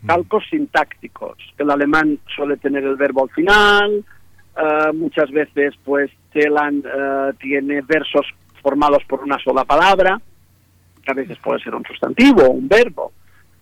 [0.05, 1.37] calcos sintácticos.
[1.57, 4.05] El alemán suele tener el verbo al final,
[4.57, 8.25] eh, muchas veces pues Celan eh, tiene versos
[8.61, 10.19] formados por una sola palabra,
[11.03, 13.11] que a veces puede ser un sustantivo o un verbo.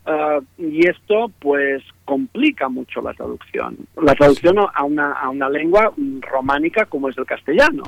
[0.08, 3.78] Eh, y esto pues complica mucho la traducción.
[4.02, 7.84] La traducción a una, a una lengua románica como es el castellano.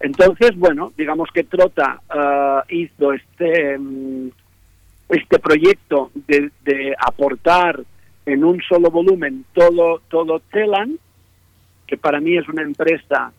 [0.00, 4.28] Entonces, bueno, digamos que Trota eh, hizo este, mm,
[5.08, 7.80] este proyecto de, de aportar
[8.26, 10.98] en un solo volumen todo, todo Celan,
[11.86, 13.32] que para mí es una empresa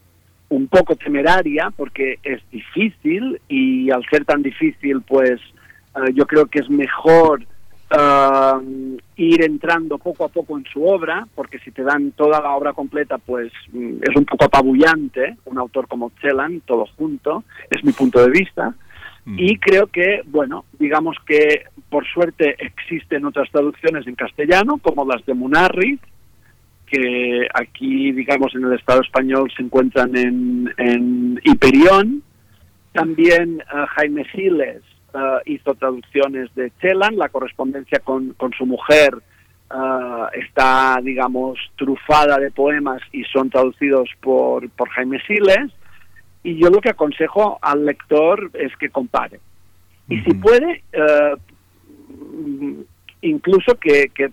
[0.50, 5.42] un poco temeraria porque es difícil y al ser tan difícil pues
[5.96, 7.46] eh, yo creo que es mejor
[7.90, 12.52] eh, ir entrando poco a poco en su obra porque si te dan toda la
[12.52, 17.84] obra completa pues mm, es un poco apabullante un autor como Celan todo junto es
[17.84, 18.76] mi punto de vista
[19.36, 25.26] y creo que, bueno, digamos que por suerte existen otras traducciones en castellano, como las
[25.26, 26.00] de Munarri,
[26.86, 32.24] que aquí, digamos, en el Estado español se encuentran en, en Hiperión.
[32.94, 34.82] También eh, Jaime Siles
[35.14, 39.16] eh, hizo traducciones de Chelan, la correspondencia con, con su mujer
[39.70, 45.72] eh, está, digamos, trufada de poemas y son traducidos por, por Jaime Siles
[46.44, 49.40] y yo lo que aconsejo al lector es que compare.
[50.08, 51.36] Y si puede, eh,
[53.22, 54.32] incluso que, que,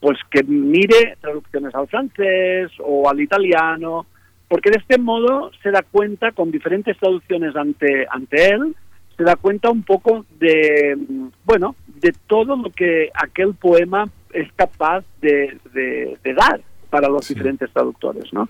[0.00, 4.06] pues que mire traducciones al francés o al italiano,
[4.48, 8.74] porque de este modo se da cuenta con diferentes traducciones ante, ante él,
[9.20, 10.96] se da cuenta un poco de,
[11.44, 17.28] bueno, de todo lo que aquel poema es capaz de, de- de dar para los
[17.28, 18.48] diferentes traductores, ¿no?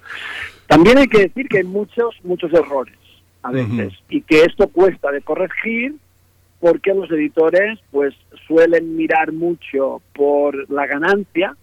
[0.68, 2.94] También hay que decir que hay muchos, muchos errores
[3.42, 5.96] a veces y que esto cuesta de corregir
[6.60, 8.14] porque los editores pues
[8.46, 11.56] suelen mirar mucho por la ganancia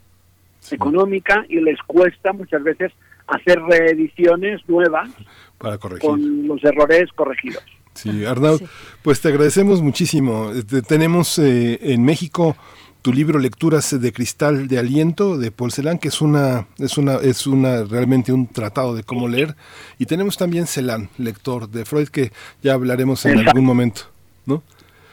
[0.69, 2.92] económica y les cuesta muchas veces
[3.27, 5.10] hacer reediciones nuevas
[5.58, 6.10] Para corregir.
[6.10, 7.64] con los errores corregidos.
[7.98, 8.61] Sí, Arnaud,
[9.01, 10.51] pues te agradecemos muchísimo.
[10.51, 12.56] Este, tenemos eh, en México
[13.01, 17.16] tu libro Lecturas de Cristal de Aliento de Paul Celan, que es una, es una,
[17.16, 19.56] es una realmente un tratado de cómo leer.
[19.98, 23.51] Y tenemos también Celan, lector de Freud, que ya hablaremos en Exacto.
[23.51, 24.01] algún momento,
[24.45, 24.61] ¿no?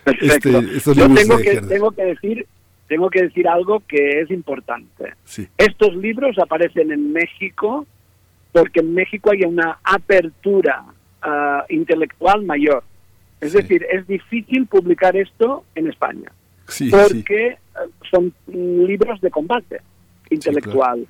[0.04, 0.58] Perfecto.
[0.58, 2.46] Este, estos Yo libros tengo de que, tengo que decir
[2.86, 5.14] tengo que decir algo que es importante.
[5.24, 5.48] Sí.
[5.56, 7.86] Estos libros aparecen en México
[8.52, 10.84] porque en México hay una apertura
[11.24, 12.84] ah, intelectual mayor.
[13.40, 16.30] Es decir, es difícil publicar esto en España
[16.68, 16.96] Sí, sí.
[16.96, 17.80] porque ah,
[18.10, 19.80] son libros de combate
[20.30, 21.06] intelectual.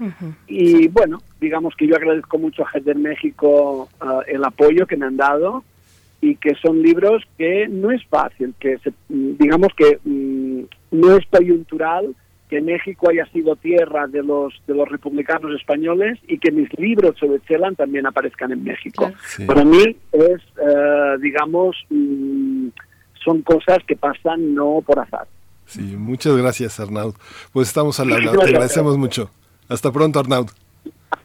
[0.49, 5.07] Y bueno, digamos que yo agradezco mucho a Herder México ah, el apoyo que me
[5.07, 5.63] han dado
[6.21, 10.63] y que son libros que no es fácil, que se- mm, digamos que mm,
[10.93, 12.15] no es coyuntural
[12.55, 17.19] que México haya sido tierra de los de los republicanos españoles y que mis libros
[17.19, 19.11] sobre Chelan también aparezcan en México.
[19.27, 19.45] Sí.
[19.45, 22.69] Para mí es, eh, digamos, mm,
[23.25, 25.27] son cosas que pasan no por azar.
[25.67, 27.17] Sí, muchas gracias, Arnaud.
[27.53, 28.31] Pues estamos al habla.
[28.31, 29.33] Te agradecemos mucho.
[29.69, 30.47] Hasta pronto, Arnaud.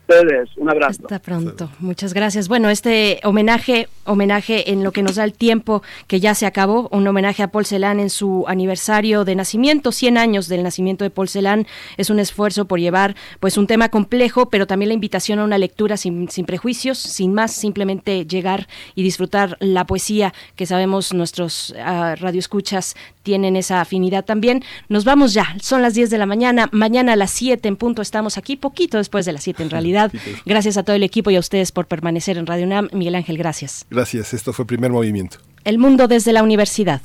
[0.58, 1.04] Un abrazo.
[1.04, 1.70] Hasta pronto.
[1.80, 2.48] Muchas gracias.
[2.48, 6.90] Bueno, este homenaje, homenaje en lo que nos da el tiempo que ya se acabó,
[6.92, 11.12] un homenaje a Paul Celan en su aniversario de nacimiento, 100 años del nacimiento de
[11.12, 15.38] Paul Celan, es un esfuerzo por llevar pues un tema complejo, pero también la invitación
[15.38, 20.66] a una lectura sin, sin prejuicios, sin más, simplemente llegar y disfrutar la poesía que
[20.66, 24.64] sabemos nuestros ah, radioescuchas tienen esa afinidad también.
[24.88, 28.02] Nos vamos ya, son las 10 de la mañana, mañana a las 7 en punto
[28.02, 29.99] estamos aquí, poquito después de las 7 en realidad.
[30.46, 32.90] Gracias a todo el equipo y a ustedes por permanecer en Radio UNAM.
[32.94, 33.86] Miguel Ángel, gracias.
[33.90, 35.38] Gracias, esto fue Primer Movimiento.
[35.64, 37.02] El mundo desde la universidad.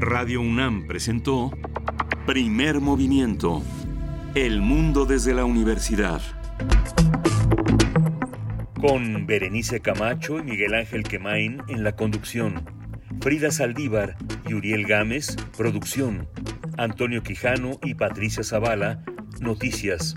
[0.00, 1.56] Radio UNAM presentó
[2.26, 3.62] Primer Movimiento.
[4.34, 6.20] El mundo desde la universidad.
[8.80, 12.62] Con Berenice Camacho y Miguel Ángel Quemain en la conducción.
[13.20, 16.28] Frida Saldívar y Uriel Gámez, producción.
[16.76, 19.02] Antonio Quijano y Patricia Zavala,
[19.40, 20.16] noticias.